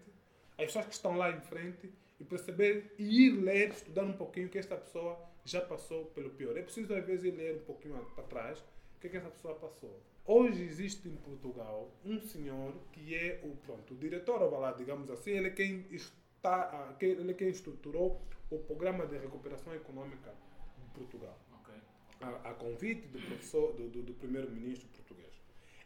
as 0.52 0.66
pessoas 0.66 0.86
que 0.86 0.94
estão 0.94 1.16
lá 1.16 1.30
em 1.30 1.40
frente 1.40 1.92
e 2.18 2.24
perceber 2.24 2.94
e 2.98 3.26
ir 3.26 3.30
ler, 3.30 3.70
estudar 3.70 4.04
um 4.04 4.14
pouquinho 4.14 4.48
que 4.48 4.58
esta 4.58 4.76
pessoa 4.76 5.18
já 5.48 5.60
passou 5.60 6.06
pelo 6.06 6.30
pior. 6.30 6.56
É 6.56 6.62
preciso 6.62 6.94
às 6.94 7.04
vezes 7.04 7.34
ler 7.34 7.56
um 7.56 7.64
pouquinho 7.64 8.04
para 8.14 8.24
trás 8.24 8.58
o 8.96 9.00
que, 9.00 9.06
é 9.06 9.10
que 9.10 9.16
essa 9.16 9.30
pessoa 9.30 9.54
passou. 9.54 10.00
Hoje 10.24 10.62
existe 10.62 11.08
em 11.08 11.16
Portugal 11.16 11.90
um 12.04 12.20
senhor 12.20 12.74
que 12.92 13.14
é 13.14 13.40
o 13.44 13.56
pronto, 13.56 13.94
o 13.94 13.96
diretor 13.96 14.42
lá, 14.52 14.72
digamos 14.72 15.10
assim, 15.10 15.30
ele 15.30 15.48
é 15.48 15.50
quem 15.50 15.86
está, 15.90 16.96
ele 17.00 17.30
é 17.30 17.34
quem 17.34 17.48
estruturou 17.48 18.20
o 18.50 18.58
programa 18.58 19.06
de 19.06 19.16
recuperação 19.16 19.74
econômica 19.74 20.34
de 20.76 20.90
Portugal. 20.90 21.38
Ok. 21.60 21.74
A, 22.20 22.50
a 22.50 22.54
convite 22.54 23.06
do 23.08 23.18
professor, 23.20 23.72
do, 23.72 23.88
do, 23.88 24.02
do 24.02 24.14
primeiro-ministro 24.14 24.88
português. 24.88 25.32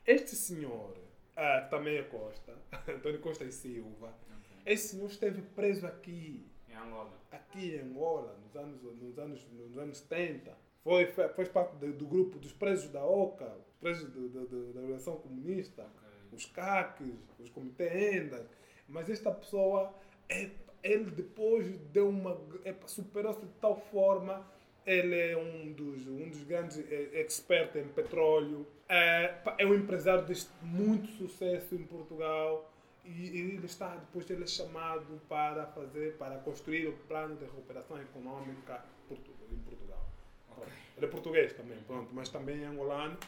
Este 0.06 0.34
senhor, 0.34 0.96
ah, 1.36 1.68
também 1.70 1.98
é 1.98 2.02
Costa, 2.02 2.56
Antônio 2.88 3.20
Costa 3.20 3.44
e 3.44 3.52
Silva, 3.52 4.08
Ok. 4.08 4.56
esse 4.66 4.88
senhor 4.88 5.06
esteve 5.08 5.42
preso 5.42 5.86
aqui 5.86 6.44
Em 6.73 6.77
Angola. 6.77 7.11
aqui 7.31 7.75
em 7.77 7.81
Angola, 7.81 8.37
nos 8.45 8.57
anos, 8.57 8.83
nos 8.83 9.18
anos, 9.18 9.47
nos 9.53 9.79
anos 9.79 9.99
70. 9.99 10.57
Foi, 10.83 11.07
fez 11.07 11.49
parte 11.49 11.77
do, 11.77 11.93
do 11.93 12.07
grupo 12.07 12.39
dos 12.39 12.53
presos 12.53 12.89
da 12.91 13.05
OCA, 13.05 13.57
os 13.68 13.75
presos 13.81 14.11
do- 14.11 14.29
do- 14.29 14.73
da 14.73 14.81
Revolução 14.81 15.16
Comunista, 15.16 15.83
Ok. 15.83 16.09
os 16.33 16.47
CACs, 16.47 17.07
os 17.39 17.49
Comitê 17.51 18.16
Endas. 18.16 18.47
Mas 18.89 19.09
esta 19.09 19.31
pessoa, 19.31 19.95
é, 20.29 20.51
ele 20.83 21.11
depois 21.11 21.68
deu 21.93 22.09
uma. 22.09 22.41
É, 22.64 22.75
Superou-se 22.87 23.41
de 23.41 23.53
tal 23.61 23.77
forma. 23.77 24.45
Ele 24.85 25.14
é 25.16 25.37
um 25.37 25.73
dos, 25.73 26.09
um 26.09 26.29
dos 26.29 26.43
grandes 26.43 26.77
é, 26.91 27.20
expertos 27.23 27.81
em 27.81 27.87
petróleo. 27.87 28.66
É, 28.89 29.37
é 29.59 29.64
um 29.64 29.75
empresário 29.75 30.27
de 30.27 30.35
muito 30.61 31.07
sucesso 31.12 31.77
em 31.77 31.85
Portugal. 31.85 32.72
E, 33.05 33.40
ele 33.40 33.66
está, 33.66 33.96
depois 33.96 34.30
ele 34.30 34.44
é 34.44 34.46
chamado 34.46 35.20
para 35.28 35.66
fazer, 35.66 36.16
para 36.16 36.38
construir 36.38 36.86
o 36.86 36.92
plano 37.09 37.36
de 37.36 37.44
recuperação 37.44 38.00
econômica 38.00 38.84
em 39.11 39.59
Portugal. 39.59 40.07
Ok. 40.50 40.64
Ele 40.96 41.07
é 41.07 41.09
português 41.09 41.53
também, 41.53 41.78
pronto, 41.82 42.11
mas 42.12 42.28
também 42.28 42.62
é 42.62 42.66
angolano. 42.66 43.18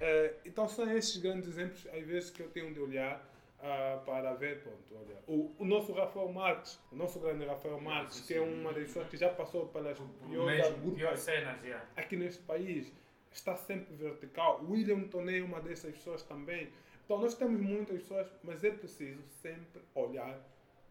Eh, 0.00 0.34
então 0.44 0.68
são 0.68 0.90
esses 0.96 1.16
grandes 1.16 1.48
exemplos, 1.48 1.86
às 1.86 2.04
vezes, 2.06 2.30
que 2.30 2.42
eu 2.42 2.48
tenho 2.50 2.72
de 2.72 2.80
olhar 2.80 3.24
ah, 3.66 4.02
para 4.04 4.34
ver, 4.34 4.60
pronto, 4.60 4.78
olha. 4.92 5.16
O, 5.26 5.50
o 5.58 5.64
nosso 5.64 5.92
Rafael 5.94 6.30
Marques, 6.30 6.78
o 6.92 6.96
nosso 6.96 7.18
grande 7.18 7.46
Rafael 7.46 7.80
Marques, 7.80 8.20
que 8.20 8.34
é 8.34 8.40
uma 8.40 8.72
das 8.74 8.84
pessoas 8.84 9.08
que 9.08 9.16
já 9.16 9.30
passou 9.30 9.68
pelas 9.68 9.98
piores 10.28 10.58
Mesmo, 10.58 10.76
agrupas 10.76 10.98
pior 10.98 11.16
cenas, 11.16 11.56
aqui 11.96 12.16
neste 12.16 12.42
país, 12.42 12.92
está 13.32 13.56
sempre 13.56 13.94
vertical. 13.94 14.62
William 14.68 15.04
Toney 15.08 15.40
é 15.40 15.42
uma 15.42 15.60
dessas 15.60 15.94
pessoas 15.94 16.22
também. 16.22 16.68
Então 17.04 17.18
nós 17.18 17.34
temos 17.34 17.60
muitas 17.60 18.00
pessoas, 18.02 18.26
mas 18.42 18.62
é 18.64 18.70
preciso 18.70 19.22
sempre 19.42 19.82
olhar 19.94 20.38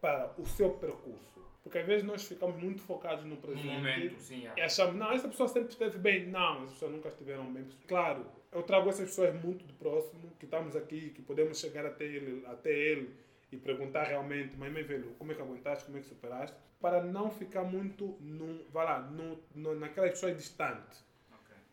para 0.00 0.32
o 0.38 0.46
seu 0.46 0.70
percurso. 0.70 1.42
Porque 1.62 1.78
às 1.78 1.86
vezes 1.86 2.04
nós 2.04 2.22
ficamos 2.24 2.56
muito 2.62 2.82
focados 2.82 3.24
no 3.24 3.30
No 3.30 3.36
presente. 3.38 3.66
momento, 3.66 4.20
sim. 4.20 4.34
E 4.36 4.40
Yeah. 4.42 4.64
achamos, 4.66 4.96
não, 4.96 5.12
essa 5.12 5.28
pessoa 5.28 5.48
sempre 5.48 5.70
esteve 5.70 5.98
bem. 5.98 6.26
Não, 6.26 6.58
essas 6.58 6.72
pessoas 6.72 6.92
nunca 6.92 7.08
estiveram 7.08 7.50
bem. 7.52 7.66
Claro, 7.88 8.26
eu 8.52 8.62
trago 8.62 8.88
essas 8.90 9.08
pessoas 9.08 9.34
muito 9.42 9.64
de 9.64 9.72
próximo, 9.72 10.30
que 10.38 10.44
estamos 10.44 10.76
aqui, 10.76 11.10
que 11.10 11.22
podemos 11.22 11.58
chegar 11.58 11.86
até 11.86 12.04
ele, 12.04 12.44
até 12.46 12.70
ele 12.70 13.14
e 13.50 13.56
perguntar 13.56 14.04
realmente, 14.04 14.54
mas 14.58 14.70
meu 14.72 14.84
velho, 14.86 15.14
como 15.18 15.32
é 15.32 15.34
que 15.34 15.40
aguentaste, 15.40 15.84
como 15.86 15.96
é 15.96 16.00
que 16.00 16.06
superaste? 16.06 16.56
Para 16.80 17.02
não 17.02 17.30
ficar 17.30 17.62
muito, 17.64 18.14
num, 18.20 18.62
vai 18.70 18.84
lá, 18.84 19.00
no, 19.00 19.38
no, 19.54 19.74
naquelas 19.74 20.10
pessoas 20.10 20.36
distantes. 20.36 21.02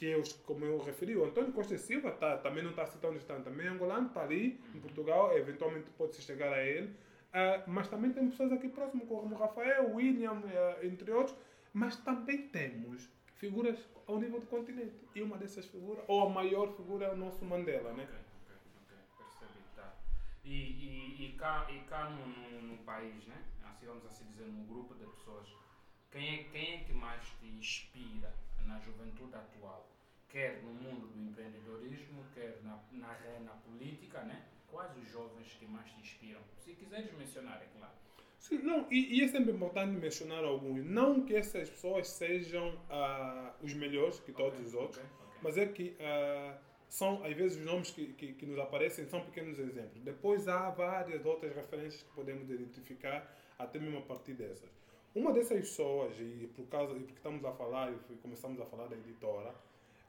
Que 0.02 0.08
eu, 0.08 0.24
como 0.48 0.66
eu 0.66 0.80
referi, 0.80 1.16
o 1.16 1.24
Antônio 1.24 1.54
Costa 1.54 1.78
Silva 1.78 2.10
tá, 2.10 2.36
também 2.36 2.64
não 2.64 2.72
está 2.72 2.82
assim 2.82 2.98
tão 2.98 3.14
distante. 3.14 3.44
Também 3.44 3.68
é 3.68 3.70
angolano, 3.70 4.08
está 4.08 4.24
ali, 4.24 4.60
em 4.74 4.80
Portugal, 4.80 5.38
eventualmente 5.38 5.92
pode-se 5.92 6.24
chegar 6.24 6.52
a 6.52 6.64
ele. 6.64 6.92
Ah, 7.32 7.62
mas 7.68 7.88
também 7.88 8.12
temos 8.12 8.32
pessoas 8.32 8.52
aqui 8.52 8.68
próximas, 8.68 9.08
como 9.08 9.36
o 9.36 9.38
Rafael, 9.38 9.94
William, 9.94 10.42
ah, 10.44 10.80
entre 10.84 11.12
outros. 11.12 11.38
Mas 11.72 11.98
também 11.98 12.48
temos 12.48 13.08
figuras 13.36 13.78
ao 14.08 14.18
nível 14.18 14.40
do 14.40 14.48
continente. 14.48 15.06
E 15.14 15.22
uma 15.22 15.38
dessas 15.38 15.68
figuras, 15.68 16.04
ou 16.08 16.26
a 16.26 16.30
maior 16.32 16.76
figura, 16.76 17.06
é 17.06 17.14
o 17.14 17.16
nosso 17.16 17.46
Mandela, 17.46 17.94
né? 17.94 18.08
Tá. 19.76 19.94
E, 20.44 20.50
e, 20.50 21.26
e 21.28 21.34
cá, 21.38 21.68
e 21.70 21.78
cá 21.82 22.10
no, 22.10 22.26
no, 22.26 22.62
no 22.70 22.78
país, 22.80 23.24
né? 23.28 23.40
Assim 23.66 23.86
vamos 23.86 24.04
assim 24.08 24.26
dizer, 24.30 24.48
num 24.48 24.66
grupo 24.66 24.96
de 24.96 25.06
pessoas, 25.06 25.48
quem 26.10 26.40
é, 26.40 26.44
quem 26.46 26.74
é 26.74 26.84
que 26.86 26.92
mais 26.92 27.24
te 27.40 27.46
inspira 27.46 28.34
na 28.66 28.80
juventude 28.80 29.36
atual? 29.36 29.91
Quer 30.32 30.62
no 30.64 30.74
mundo 30.74 31.08
do 31.08 31.22
empreendedorismo, 31.22 32.24
quer 32.34 32.58
na, 32.64 32.80
na, 32.92 33.52
política, 33.66 34.22
né? 34.22 34.46
Quais 34.70 34.96
os 34.98 35.12
jovens 35.12 35.54
que 35.60 35.66
mais 35.66 35.90
te 35.92 36.00
inspiram? 36.00 36.40
Se 36.58 36.74
quiseres 36.74 37.12
mencionar, 37.14 37.62
é 37.62 37.68
claro. 37.78 37.94
Sim, 38.40 38.60
não, 38.60 38.88
e, 38.90 39.20
e 39.20 39.24
é 39.24 39.28
sempre 39.28 39.52
importante 39.52 39.92
mencionar 39.92 40.44
alguns. 40.44 40.86
Não 40.86 41.26
que 41.26 41.36
essas 41.36 41.70
pessoas 41.70 42.08
sejam 42.08 42.80
ah, 42.90 43.54
os 43.62 43.74
melhores 43.74 44.20
que 44.22 44.32
todos 44.32 44.54
Ok, 44.54 44.66
os 44.66 44.74
outros, 44.74 44.98
ok, 44.98 45.10
ok. 45.20 45.40
mas 45.44 45.58
é 45.58 45.66
que 45.68 45.96
ah, 46.00 46.58
são, 46.88 47.24
às 47.26 47.34
vezes, 47.34 47.58
os 47.58 47.66
nomes 47.66 47.92
que, 47.92 48.14
que, 48.14 48.34
que 48.34 48.46
nos 48.46 48.58
aparecem 48.60 49.06
são 49.08 49.22
pequenos 49.22 49.60
exemplos. 49.60 50.02
Depois 50.02 50.48
há 50.48 50.70
várias 50.70 51.26
outras 51.26 51.56
referências 51.56 52.04
que 52.04 52.14
podemos 52.14 52.50
identificar, 52.50 53.34
até 53.60 53.80
mesmo 53.80 54.00
a 54.00 54.02
partir 54.02 54.34
dessas. 54.34 54.70
Uma 55.14 55.34
dessas 55.34 55.60
pessoas, 55.60 56.14
e 56.20 56.50
por 56.56 56.66
causa, 56.68 56.94
e 56.94 57.00
porque 57.00 57.14
estamos 57.16 57.44
a 57.44 57.52
falar, 57.52 57.92
e 57.92 58.16
começamos 58.16 58.60
a 58.62 58.66
falar 58.66 58.88
da 58.88 58.96
editora, 58.96 59.54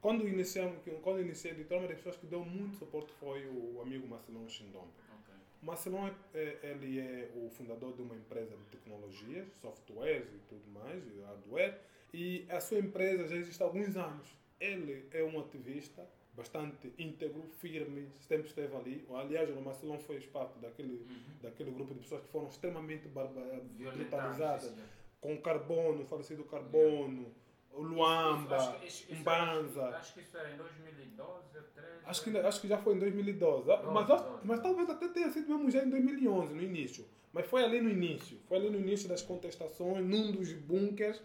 quando 0.03 0.29
iniciamos, 0.29 0.77
quando 1.03 1.21
iniciei 1.23 1.53
a 1.53 1.55
editora, 1.55 1.81
uma 1.81 1.89
das 1.89 1.97
pessoas 1.97 2.17
que 2.17 2.27
deu 2.27 2.45
muito 2.45 2.77
suporte 2.77 3.11
foi 3.13 3.47
o 3.47 3.81
amigo 3.81 4.07
Marcelão 4.07 4.47
Xindombe. 4.49 4.93
Ok. 5.21 5.35
Marcelão 5.63 6.09
é, 6.09 6.13
é- 6.35 6.59
ele 6.73 6.99
é 7.01 7.31
o 7.37 7.49
fundador 7.51 7.95
de 7.95 8.03
uma 8.03 8.15
empresa 8.17 8.55
de 8.57 8.65
tecnologias, 8.65 9.47
softwares 9.61 10.27
e 10.35 10.39
tudo 10.49 10.69
mais, 10.73 11.03
e 11.07 11.21
hardware, 11.21 11.79
e 12.13 12.45
a 12.51 12.61
sua 12.61 12.79
empresa 12.81 13.27
já 13.29 13.37
existe 13.37 13.63
há 13.63 13.67
alguns 13.67 13.97
anos. 13.97 14.29
Ele 14.61 15.07
é 15.13 15.23
um 15.25 15.41
ativista 15.41 16.07
bastante 16.35 16.93
íntegro, 16.99 17.43
firme, 17.61 18.09
sempre 18.21 18.49
esteve 18.49 18.75
ali. 18.75 19.07
Aliás, 19.15 19.49
o 19.51 19.61
Marcelão 19.61 19.99
fez 20.01 20.25
parte 20.27 20.59
daquele, 20.59 20.95
Uhum. 20.95 21.35
daquele 21.43 21.71
grupo 21.71 21.95
de 21.95 22.01
pessoas 22.01 22.23
que 22.23 22.29
foram 22.29 22.49
extremamente 22.49 23.07
brutalizadas, 23.09 24.73
com 25.21 25.37
carbono, 25.41 26.05
falecido 26.07 26.43
carbono, 26.45 27.33
o 27.75 27.83
Luamba, 27.83 28.57
Acho 28.57 28.85
isso- 28.85 29.13
Umbanza. 29.13 29.89
Acho 29.97 30.15
que 30.15 30.21
isso 30.21 30.37
era 30.37 30.51
em 30.53 30.57
2012, 30.57 31.49
2013. 31.53 31.93
Acho 32.05 32.23
que, 32.25 32.39
acho 32.39 32.61
que 32.61 32.69
já 32.69 32.79
foi 32.79 32.95
em 32.95 32.99
2012. 32.99 33.71
Ah, 33.71 33.83
Mas, 33.93 34.11
acho- 34.11 34.25
12. 34.25 34.41
mas 34.47 34.61
talvez 34.61 34.91
até 34.91 35.09
tenha 35.09 35.31
sido 35.31 35.49
mesmo 35.49 35.71
já 35.71 35.83
em 35.85 35.91
2011, 35.91 36.53
no 36.55 36.63
início. 36.63 37.07
Mas 37.33 37.47
foi 37.47 37.65
ali 37.65 37.81
no 37.81 37.89
início. 37.91 38.39
Foi 38.49 38.59
ali 38.59 38.69
no 38.71 38.79
início 38.79 39.09
das 39.09 39.23
contestações, 39.23 40.05
num 40.07 40.31
dos 40.33 40.53
bunkers 40.53 41.21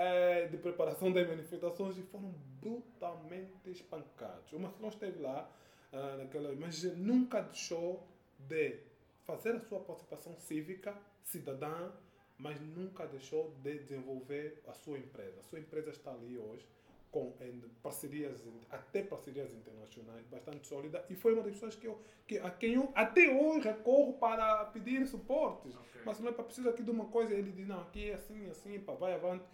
eh, 0.00 0.46
de 0.46 0.56
preparação 0.58 1.10
das 1.10 1.26
manifestações 1.26 1.98
e 1.98 2.02
foram 2.02 2.32
brutalmente 2.60 3.52
espancados. 3.66 4.52
O 4.52 4.58
Marcelão 4.60 4.88
esteve 4.90 5.20
lá, 5.20 5.50
ah, 5.92 6.16
naquela, 6.18 6.54
mas 6.54 6.82
nunca 6.96 7.40
deixou 7.42 8.06
de 8.38 8.76
fazer 9.24 9.56
a 9.56 9.60
sua 9.60 9.80
participação 9.80 10.36
cívica, 10.38 10.94
cidadã, 11.24 11.90
mas 12.38 12.60
nunca 12.60 13.06
deixou 13.06 13.54
de 13.62 13.78
desenvolver 13.78 14.62
a 14.66 14.72
sua 14.72 14.98
empresa. 14.98 15.40
A 15.40 15.42
sua 15.42 15.58
empresa 15.58 15.90
está 15.90 16.12
ali 16.12 16.38
hoje 16.38 16.66
com 17.10 17.32
parcerias, 17.82 18.42
até 18.70 19.02
parcerias 19.02 19.52
internacionais 19.54 20.26
bastante 20.26 20.66
sólidas 20.66 21.02
e 21.08 21.14
foi 21.14 21.32
uma 21.32 21.42
das 21.42 21.54
pessoas 21.54 21.74
que 21.74 21.86
eu, 21.86 21.98
que, 22.26 22.38
a 22.38 22.50
quem 22.50 22.74
eu 22.74 22.92
até 22.94 23.28
hoje 23.28 23.66
recorro 23.66 24.12
para 24.14 24.66
pedir 24.66 25.06
suportes. 25.06 25.74
Ok. 25.74 26.02
Mas 26.04 26.20
não 26.20 26.28
é 26.28 26.32
para 26.32 26.44
preciso 26.44 26.68
aqui 26.68 26.82
de 26.82 26.90
uma 26.90 27.06
coisa, 27.06 27.34
ele 27.34 27.50
diz, 27.50 27.66
não, 27.66 27.80
aqui 27.80 28.10
é 28.10 28.14
assim, 28.14 28.48
assim, 28.50 28.78
pá, 28.80 28.92
vai 28.92 29.14
avante. 29.14 29.44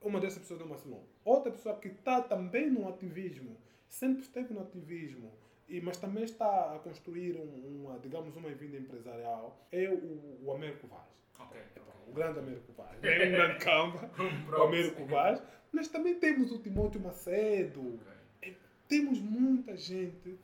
Uma 0.00 0.18
dessas 0.18 0.38
pessoas 0.38 0.60
do 0.60 0.66
Marcelão. 0.66 1.02
Outra 1.24 1.52
pessoa 1.52 1.76
que 1.76 1.88
está 1.88 2.22
também 2.22 2.70
no 2.70 2.88
ativismo, 2.88 3.56
sempre 3.86 4.22
esteve 4.22 4.54
no 4.54 4.62
ativismo, 4.62 5.30
e, 5.68 5.80
mas 5.80 5.98
também 5.98 6.24
está 6.24 6.74
a 6.74 6.78
construir 6.78 7.36
um, 7.36 7.84
uma, 7.84 7.98
digamos, 7.98 8.34
uma 8.34 8.48
vida 8.50 8.78
empresarial, 8.78 9.68
é 9.70 9.90
o, 9.90 10.46
o 10.46 10.52
Américo 10.52 10.86
Vaz. 10.86 11.20
Ok, 11.42 11.60
Epá, 11.76 11.92
ok. 12.02 12.08
O 12.08 12.12
grande 12.14 12.38
Américo 12.38 12.72
Vaz. 12.72 12.90
É 13.02 13.26
um 13.28 13.30
grande 13.32 13.58
camba, 13.64 14.10
o 14.58 14.62
Américo 14.62 15.04
Vaz. 15.06 15.42
Mas 15.72 15.88
também 15.88 16.14
temos 16.16 16.50
o 16.52 16.58
Timóteo 16.58 17.00
Macedo, 17.00 17.98
Ok. 18.42 18.56
temos 18.88 19.20
muita 19.20 19.76
gente. 19.76 20.38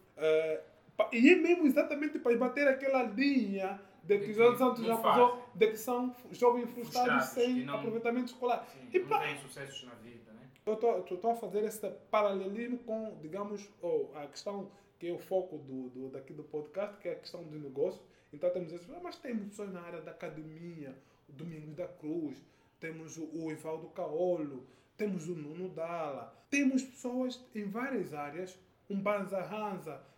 pa- 0.97 1.11
e 1.12 1.30
é 1.30 1.36
mesmo 1.36 1.66
exatamente 1.66 2.18
para 2.18 2.36
bater 2.38 2.66
aquela 2.68 3.03
linha 3.03 3.80
de 4.05 4.18
que 4.20 4.26
que 4.26 4.34
Santos 4.57 4.84
já 4.84 4.97
falou, 4.97 5.44
de 5.55 5.66
que 5.66 5.76
são 5.76 6.14
jovens 6.30 6.70
frustrados 6.70 7.24
Frustrados, 7.24 7.28
sem 7.30 7.64
não- 7.64 7.74
aproveitamento 7.74 8.26
escolar. 8.26 8.64
Sim, 8.72 8.88
E 8.92 8.99
não 9.01 9.18
tem 9.20 9.36
sucessos 9.38 9.82
na 9.84 9.94
vida, 9.97 10.32
né? 10.32 10.49
Eu 10.64 10.74
estou 10.74 11.30
a 11.30 11.34
fazer 11.34 11.64
esse 11.64 11.86
paralelismo 12.11 12.78
com, 12.78 13.18
digamos, 13.20 13.68
oh, 13.82 14.07
a 14.14 14.26
questão 14.28 14.70
que 14.99 15.09
é 15.09 15.12
o 15.12 15.18
foco 15.18 15.59
do, 15.59 15.88
do, 15.90 16.09
daqui 16.09 16.32
do 16.32 16.42
podcast, 16.42 16.97
que 16.99 17.09
é 17.09 17.12
a 17.12 17.16
questão 17.16 17.42
do 17.42 17.59
negócio. 17.59 18.01
Então 18.32 18.51
temos 18.51 18.72
esses, 18.72 18.86
mas 19.03 19.16
temos 19.16 19.49
pessoas 19.49 19.72
na 19.72 19.80
área 19.80 20.01
da 20.01 20.11
academia, 20.11 20.94
o 21.28 21.32
Domingos 21.32 21.74
da 21.74 21.86
Cruz, 21.86 22.36
temos 22.80 23.16
o, 23.16 23.24
o 23.32 23.51
Evaldo 23.51 23.88
Caolo, 23.88 24.66
temos 24.97 25.28
o 25.28 25.34
Nuno 25.34 25.68
Dalla, 25.68 26.34
temos 26.51 26.82
pessoas 26.82 27.44
em 27.55 27.64
várias 27.64 28.14
áreas, 28.14 28.59
um 28.88 29.01
Banza 29.01 29.40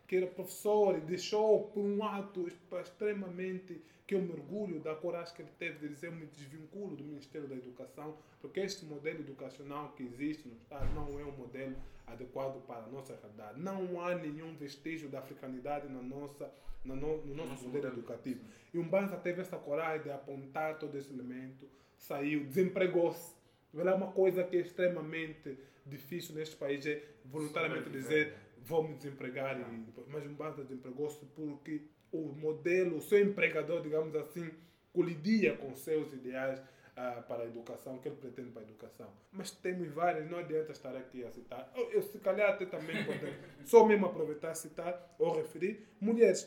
que 0.09 0.17
era 0.17 0.27
professor 0.27 0.97
e 0.97 1.01
deixou 1.03 1.65
por 1.65 1.85
um 1.85 2.03
ato 2.03 2.49
extremamente 2.83 3.81
que 4.07 4.15
eu 4.15 4.23
mergulho 4.23 4.81
da 4.81 4.95
coragem 4.95 5.35
que 5.35 5.43
ele 5.43 5.51
teve 5.59 5.81
de 5.81 5.89
dizer 5.89 6.07
eu 6.07 6.13
me 6.13 6.25
desvinculo 6.25 6.97
do 6.97 7.05
Ministério 7.05 7.47
da 7.47 7.55
Educação, 7.55 8.17
porque 8.41 8.61
este 8.61 8.87
modelo 8.87 9.21
educacional 9.21 9.93
que 9.93 10.03
existe 10.03 10.49
no 10.49 10.55
Estado 10.57 10.91
não 10.95 11.21
é 11.21 11.25
um 11.25 11.33
modelo 11.33 11.77
adequado 12.07 12.59
para 12.67 12.85
a 12.85 12.89
nossa 12.89 13.15
realidade. 13.15 13.61
Não 13.61 14.01
há 14.01 14.15
nenhum 14.15 14.57
vestígio 14.57 15.11
da 15.11 15.19
africanidade 15.19 15.93
na 15.93 16.01
nossa, 16.01 16.51
no, 16.83 16.97
no 16.97 17.35
nosso 17.35 17.69
modelo 17.69 17.93
educativo. 17.93 18.41
E 18.73 18.79
um 18.79 18.89
Banza 18.89 19.19
teve 19.19 19.43
essa 19.43 19.59
coragem 19.59 20.05
de 20.05 20.11
apontar 20.11 20.79
todo 20.79 20.97
esse 20.97 21.13
elemento, 21.13 21.69
saiu, 21.99 22.45
desempregou-se. 22.45 23.35
É 23.77 23.93
uma 23.93 24.11
coisa 24.13 24.43
que 24.43 24.57
é 24.57 24.61
extremamente 24.61 25.59
difícil 25.85 26.35
neste 26.35 26.57
país, 26.57 26.87
é 26.87 27.03
voluntariamente 27.27 27.91
dizer 27.91 28.35
vou 28.69 28.87
me 28.87 28.95
desempregar, 28.95 29.59
e, 29.59 29.65
mas 30.09 30.27
um 30.27 30.35
Banza 30.35 30.63
desempregou-se 30.63 31.25
porque 31.35 31.83
o 32.13 32.29
modelo, 32.29 32.99
o 32.99 33.01
seu 33.01 33.21
empregador, 33.21 33.81
digamos 33.81 34.15
assim, 34.15 34.51
colidia 34.93 35.57
com 35.57 35.75
seus 35.75 36.13
ideais 36.13 36.59
uh, 36.61 37.23
para 37.23 37.45
a 37.45 37.47
educação, 37.47 37.99
que 37.99 38.09
ele 38.09 38.17
pretende 38.17 38.51
para 38.51 38.63
a 38.63 38.65
educação. 38.65 39.11
Mas 39.33 39.51
temos 39.51 39.89
várias, 39.91 40.31
não 40.31 40.39
adianta 40.39 40.73
estar 40.73 40.95
aqui 40.95 41.25
a 41.25 41.31
citar. 41.31 41.73
Eu, 41.75 41.91
eu 41.93 42.03
se 42.03 42.19
calhar 42.19 42.51
até 42.51 42.67
também 42.67 43.05
poder, 43.05 43.39
só 43.65 43.87
mesmo 43.87 44.07
aproveitar 44.07 44.55
citar 44.55 45.15
ou 45.19 45.35
referir 45.35 45.89
mulheres. 46.01 46.47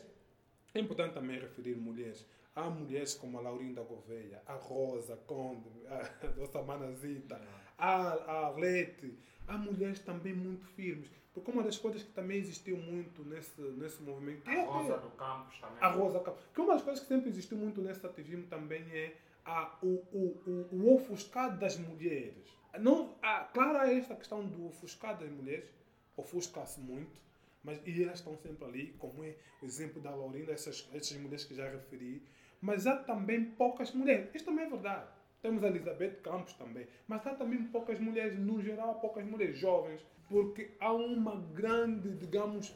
É 0.74 0.78
importante 0.78 1.14
também 1.14 1.40
referir 1.40 1.76
mulheres. 1.76 2.24
Há 2.54 2.68
mulheres 2.68 3.14
como 3.14 3.38
a 3.38 3.40
Laurinda 3.40 3.82
Gouveia, 3.82 4.42
a 4.46 4.54
Rosa 4.54 5.16
Conde, 5.26 5.70
a 5.86 6.28
nossa 6.38 6.62
Manazita, 6.62 7.40
a, 7.76 8.12
a 8.12 8.46
Arlete. 8.46 9.18
Há 9.48 9.58
mulheres 9.58 9.98
também 10.00 10.34
muito 10.34 10.66
firmes 10.66 11.10
porque 11.34 11.50
uma 11.50 11.62
das 11.62 11.78
coisas 11.78 12.02
que 12.02 12.12
também 12.12 12.38
existiu 12.38 12.76
muito 12.76 13.24
nesse, 13.24 13.60
nesse 13.60 14.02
movimento. 14.02 14.48
A 14.48 14.62
Rosa 14.64 14.98
do 14.98 15.10
Campos 15.10 15.58
também. 15.58 15.78
A 15.80 15.88
Rosa 15.88 16.20
Campos. 16.20 16.44
Que 16.52 16.60
uma 16.60 16.74
das 16.74 16.82
coisas 16.82 17.02
que 17.02 17.08
sempre 17.08 17.30
existiu 17.30 17.56
muito 17.56 17.80
nesse 17.80 18.04
ativismo 18.04 18.46
também 18.48 18.82
é 18.92 19.16
a, 19.44 19.78
o, 19.82 19.86
o, 19.86 20.42
o, 20.46 20.76
o 20.76 20.94
ofuscado 20.94 21.58
das 21.58 21.78
mulheres. 21.78 22.52
Não, 22.78 23.16
a, 23.22 23.44
claro, 23.44 23.78
é 23.78 23.96
esta 23.96 24.14
questão 24.14 24.46
do 24.46 24.66
ofuscado 24.66 25.24
das 25.24 25.32
mulheres, 25.32 25.68
ofusca-se 26.16 26.80
muito, 26.80 27.20
mas 27.64 27.80
e 27.86 28.02
elas 28.02 28.18
estão 28.18 28.36
sempre 28.36 28.64
ali, 28.64 28.92
como 28.98 29.24
é 29.24 29.34
o 29.62 29.66
exemplo 29.66 30.00
da 30.02 30.14
Laurinda, 30.14 30.52
essas, 30.52 30.88
essas 30.92 31.16
mulheres 31.16 31.44
que 31.44 31.54
já 31.54 31.68
referi. 31.68 32.22
Mas 32.60 32.86
há 32.86 32.96
também 32.96 33.44
poucas 33.44 33.92
mulheres. 33.92 34.30
Isto 34.34 34.46
também 34.46 34.66
é 34.66 34.68
verdade. 34.68 35.08
Temos 35.42 35.62
a 35.64 35.66
Elizabeth 35.66 36.22
Campos 36.22 36.54
também. 36.54 36.86
Mas 37.06 37.26
há 37.26 37.34
também 37.34 37.64
poucas 37.64 37.98
mulheres, 37.98 38.38
no 38.38 38.62
geral, 38.62 38.94
poucas 39.00 39.24
mulheres 39.24 39.58
jovens 39.58 40.00
porque 40.32 40.70
há 40.80 40.90
uma 40.90 41.36
grande, 41.52 42.08
digamos, 42.16 42.74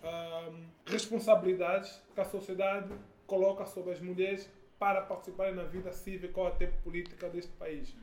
responsabilidade 0.84 1.90
que 2.14 2.20
a 2.20 2.24
sociedade 2.24 2.92
coloca 3.26 3.64
sobre 3.64 3.92
as 3.92 4.00
mulheres 4.00 4.46
para 4.78 5.00
participarem 5.00 5.54
na 5.54 5.64
vida 5.64 5.90
cívica 5.90 6.38
ou 6.38 6.46
até 6.46 6.66
política 6.66 7.30
deste 7.30 7.52
país. 7.52 7.96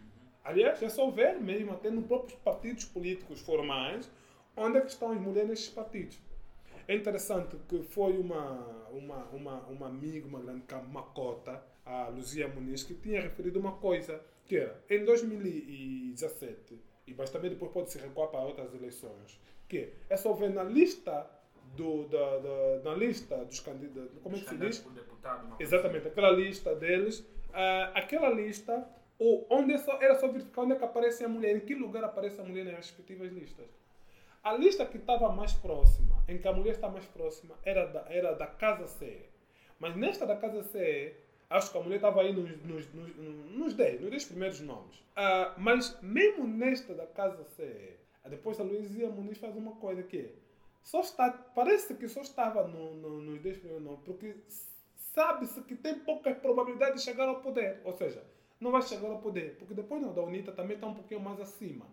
Aliás, 0.43 0.81
é 0.81 0.89
só 0.89 1.09
ver 1.11 1.39
mesmo 1.39 1.71
até 1.71 1.91
nos 1.91 2.05
próprios 2.05 2.37
partidos 2.39 2.85
políticos 2.85 3.41
formais 3.41 4.09
onde 4.57 4.77
é 4.77 4.81
que 4.81 4.89
estão 4.89 5.11
as 5.11 5.21
mulheres 5.21 5.49
nesses 5.49 5.69
partidos. 5.69 6.19
É 6.87 6.95
interessante 6.95 7.55
que 7.67 7.81
foi 7.83 8.17
uma, 8.17 8.87
uma, 8.91 9.25
uma, 9.25 9.59
uma 9.67 9.87
amiga, 9.87 10.27
uma 10.27 10.39
grande 10.39 10.63
macota, 10.91 11.63
a 11.85 12.07
Luzia 12.09 12.47
Muniz, 12.47 12.83
que 12.83 12.93
tinha 12.93 13.21
referido 13.21 13.59
uma 13.59 13.73
coisa, 13.73 14.21
que 14.45 14.57
era, 14.57 14.81
em 14.89 15.03
2017, 15.05 16.79
e 17.07 17.13
mas 17.13 17.29
também 17.29 17.49
depois 17.49 17.71
pode 17.71 17.91
se 17.91 17.97
recuar 17.99 18.29
para 18.29 18.41
outras 18.41 18.73
eleições, 18.73 19.39
que 19.67 19.93
é 20.09 20.17
só 20.17 20.33
ver 20.33 20.49
na 20.49 20.63
lista 20.63 21.29
do, 21.75 22.07
da, 22.07 22.39
da, 22.39 22.89
na 22.91 22.95
lista 22.95 23.43
dos 23.45 23.59
candidatos, 23.59 24.11
como 24.21 24.35
é 24.35 24.39
que 24.39 24.49
se 24.49 24.57
diz? 24.57 24.79
Exatamente, 25.59 26.07
aquela 26.07 26.31
lista 26.31 26.75
deles, 26.75 27.19
uh, 27.19 27.91
aquela 27.95 28.29
lista, 28.29 28.87
ou 29.17 29.47
onde 29.49 29.73
é 29.73 29.77
só, 29.77 30.01
era 30.01 30.15
só 30.15 30.27
verificar 30.27 30.61
onde 30.63 30.73
é 30.73 30.75
que 30.75 30.83
aparece 30.83 31.23
a 31.23 31.29
mulher, 31.29 31.55
em 31.55 31.59
que 31.61 31.75
lugar 31.75 32.03
aparece 32.03 32.39
a 32.41 32.43
mulher 32.43 32.65
nas 32.65 32.75
respectivas 32.75 33.31
listas. 33.31 33.65
A 34.43 34.53
lista 34.53 34.85
que 34.85 34.97
estava 34.97 35.31
mais 35.31 35.53
próxima, 35.53 36.23
em 36.27 36.37
que 36.37 36.47
a 36.47 36.53
mulher 36.53 36.71
está 36.71 36.89
mais 36.89 37.05
próxima, 37.05 37.55
era 37.63 37.85
da, 37.85 38.05
era 38.09 38.33
da 38.33 38.45
Casa 38.45 38.87
C. 38.87 39.25
Mas 39.79 39.95
nesta 39.95 40.25
da 40.25 40.35
Casa 40.35 40.63
C, 40.63 41.15
Acho 41.53 41.71
que 41.71 41.77
a 41.77 41.81
mulher 41.81 41.97
estava 41.97 42.21
aí 42.21 42.33
nos, 42.33 42.49
nos, 42.63 42.91
nos, 42.93 43.15
nos 43.15 43.73
10, 43.75 44.01
nos 44.01 44.09
10 44.09 44.25
primeiros 44.25 44.59
nomes. 44.61 44.95
Uh, 44.97 45.53
mas 45.55 46.01
mesmo 46.01 46.47
nesta 46.47 46.95
da 46.95 47.05
Casa 47.05 47.43
C, 47.43 47.95
depois 48.27 48.59
a 48.59 48.63
Luizia 48.63 49.07
Muniz 49.09 49.37
faz 49.37 49.55
uma 49.55 49.73
coisa 49.73 50.01
que 50.01 50.17
é, 50.17 50.33
só 50.81 51.01
está, 51.01 51.31
parece 51.31 51.93
que 51.93 52.07
só 52.07 52.21
estava 52.21 52.67
no, 52.67 52.95
no, 52.95 53.21
nos 53.21 53.39
10 53.39 53.57
primeiros 53.57 53.85
nomes, 53.85 53.99
porque 54.03 54.35
sabe-se 54.95 55.61
que 55.61 55.75
tem 55.75 55.99
pouca 55.99 56.33
probabilidade 56.33 56.95
de 56.95 57.03
chegar 57.03 57.27
ao 57.27 57.39
poder. 57.39 57.81
Ou 57.83 57.93
seja, 57.93 58.23
não 58.59 58.71
vai 58.71 58.81
chegar 58.81 59.09
ao 59.09 59.19
poder, 59.19 59.55
porque 59.59 59.75
depois 59.75 60.01
não, 60.01 60.11
da 60.11 60.23
UNITA 60.23 60.53
também 60.53 60.73
está 60.73 60.87
um 60.87 60.95
pouquinho 60.95 61.19
mais 61.19 61.39
acima. 61.39 61.85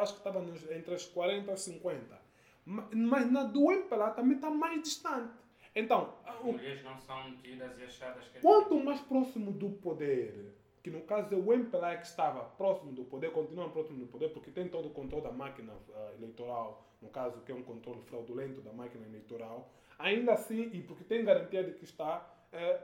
Acho 0.00 0.12
que 0.14 0.18
estava 0.18 0.40
entre 0.74 0.94
as 0.94 1.06
40 1.06 1.52
e 1.52 1.56
50. 1.56 2.20
Mas 2.64 3.30
na 3.30 3.44
do 3.44 3.70
MPLA 3.70 4.10
também 4.10 4.36
está 4.36 4.50
mais 4.50 4.82
distante. 4.82 5.32
Então, 5.74 6.14
as 6.24 6.42
mulheres 6.42 6.82
não 6.82 6.98
são 6.98 7.34
e 7.44 7.60
achadas 7.84 8.28
que. 8.28 8.40
Quanto 8.40 8.82
mais 8.82 9.00
próximo 9.00 9.52
do 9.52 9.70
poder, 9.70 10.54
que 10.82 10.90
no 10.90 11.02
caso 11.02 11.34
é 11.34 11.38
o 11.38 11.52
MPLA 11.52 11.96
que 11.96 12.06
estava 12.06 12.44
próximo 12.44 12.92
do 12.92 13.04
poder, 13.04 13.32
continua 13.32 13.68
próximo 13.70 13.98
do 13.98 14.06
poder, 14.06 14.30
porque 14.30 14.50
tem 14.50 14.68
todo 14.68 14.88
o 14.88 14.90
controle 14.90 15.22
da 15.22 15.32
máquina 15.32 15.72
uh, 15.72 16.14
eleitoral, 16.16 16.84
no 17.00 17.08
caso 17.08 17.40
que 17.42 17.52
é 17.52 17.54
um 17.54 17.62
controle 17.62 18.00
fraudulento 18.02 18.60
da 18.60 18.72
máquina 18.72 19.06
eleitoral, 19.06 19.70
ainda 19.98 20.32
assim, 20.32 20.70
e 20.72 20.82
porque 20.82 21.04
tem 21.04 21.24
garantia 21.24 21.62
de 21.62 21.72
que 21.72 21.84
está, 21.84 22.28
é, 22.52 22.80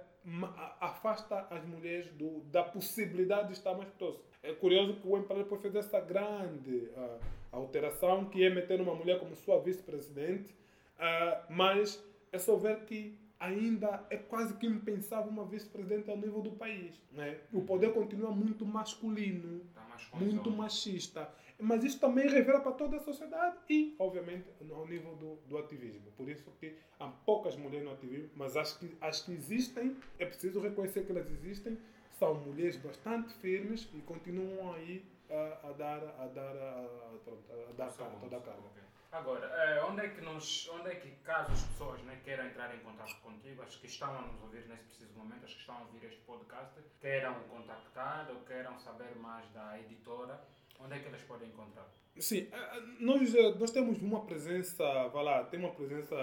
afasta 0.81 1.47
as 1.51 1.65
mulheres 1.65 2.09
do, 2.13 2.41
da 2.45 2.63
possibilidade 2.63 3.49
de 3.49 3.55
estar 3.55 3.75
mais 3.75 3.89
próximo. 3.91 4.25
É 4.47 4.53
curioso 4.55 4.95
que 4.95 5.09
o 5.09 5.17
MPLA 5.17 5.43
depois 5.43 5.61
fez 5.61 5.75
essa 5.75 5.99
grande 5.99 6.89
uh, 6.97 7.19
alteração, 7.51 8.27
que 8.27 8.45
é 8.45 8.49
meter 8.49 8.81
uma 8.81 8.95
mulher 8.95 9.19
como 9.19 9.35
sua 9.35 9.59
vice-presidente, 9.61 10.53
uh, 10.53 11.43
mas 11.51 12.01
é 12.31 12.39
só 12.39 12.55
ver 12.55 12.85
que 12.85 13.19
ainda 13.41 14.07
é 14.09 14.17
quase 14.17 14.55
que 14.55 14.67
impensável 14.67 15.31
uma 15.31 15.45
vice-presidente 15.45 16.09
ao 16.09 16.17
nível 16.17 16.41
do 16.41 16.53
país. 16.53 16.95
Né? 17.11 17.39
O 17.53 17.63
poder 17.63 17.93
continua 17.93 18.31
muito 18.31 18.65
masculino, 18.65 19.63
tá 19.75 19.85
muito 20.15 20.49
machista. 20.51 21.29
Mas 21.59 21.83
isso 21.83 21.99
também 21.99 22.29
revela 22.29 22.61
para 22.61 22.73
toda 22.73 22.99
a 22.99 23.01
sociedade 23.01 23.57
e, 23.69 23.97
obviamente, 23.99 24.45
ao 24.71 24.87
nível 24.87 25.17
do, 25.17 25.37
do 25.49 25.59
ativismo. 25.59 26.05
Por 26.17 26.29
isso 26.29 26.51
que 26.61 26.75
há 27.01 27.09
poucas 27.09 27.57
mulheres 27.57 27.85
no 27.85 27.93
ativismo, 27.93 28.31
mas 28.37 28.57
as 28.57 28.77
que, 28.77 28.95
as 29.01 29.23
que 29.23 29.33
existem, 29.33 29.97
é 30.19 30.27
preciso 30.27 30.61
reconhecer 30.61 31.05
que 31.05 31.13
elas 31.13 31.31
existem, 31.31 31.79
são 32.19 32.35
mulheres 32.35 32.77
bastante 32.77 33.33
firmes 33.35 33.89
e 33.95 34.01
continuam 34.01 34.75
aí 34.75 35.05
a, 35.31 35.69
a 35.69 35.73
dar, 35.73 36.03
a 36.19 36.27
dar, 36.27 36.57
a, 36.57 36.87
a, 36.87 37.71
a 37.71 37.73
dar 37.77 37.93
cara, 37.93 38.11
toda 38.21 38.37
a 38.37 38.41
carga. 38.41 38.77
Agora, 39.13 39.47
eh, 39.47 39.83
onde 39.85 40.05
é 40.05 40.09
que 40.09 40.21
nos, 40.21 40.69
onde 40.69 40.91
é 40.91 40.95
que 40.97 41.11
caso 41.25 41.53
as 41.53 41.63
pessoas 41.63 42.03
né, 42.03 42.21
queiram 42.25 42.47
entrar 42.47 42.75
em 42.75 42.81
contato 42.81 43.17
contigo, 43.23 43.63
as 43.63 43.75
que 43.77 43.87
estão 43.87 44.15
a 44.15 44.23
nos 44.23 44.43
ouvir 44.43 44.67
nesse 44.69 44.85
preciso 44.85 45.13
momento, 45.17 45.45
as 45.45 45.53
que 45.53 45.61
estão 45.61 45.77
a 45.77 45.81
ouvir 45.81 46.07
este 46.07 46.21
podcast, 46.21 46.75
queiram 47.01 47.35
contactar 47.49 48.29
ou 48.31 48.41
queiram 48.43 48.79
saber 48.79 49.15
mais 49.17 49.49
da 49.53 49.79
editora, 49.79 50.39
onde 50.81 50.97
é 50.97 50.99
que 50.99 51.09
elas 51.09 51.23
podem 51.23 51.49
encontrar? 51.49 51.89
Sim, 52.19 52.49
eh, 52.53 52.83
nós, 53.01 53.33
nós 53.59 53.71
temos 53.71 54.03
uma 54.03 54.25
presença, 54.27 55.09
vai 55.09 55.25
lá, 55.25 55.45
tem 55.45 55.61
uma 55.61 55.73
presença 55.73 56.17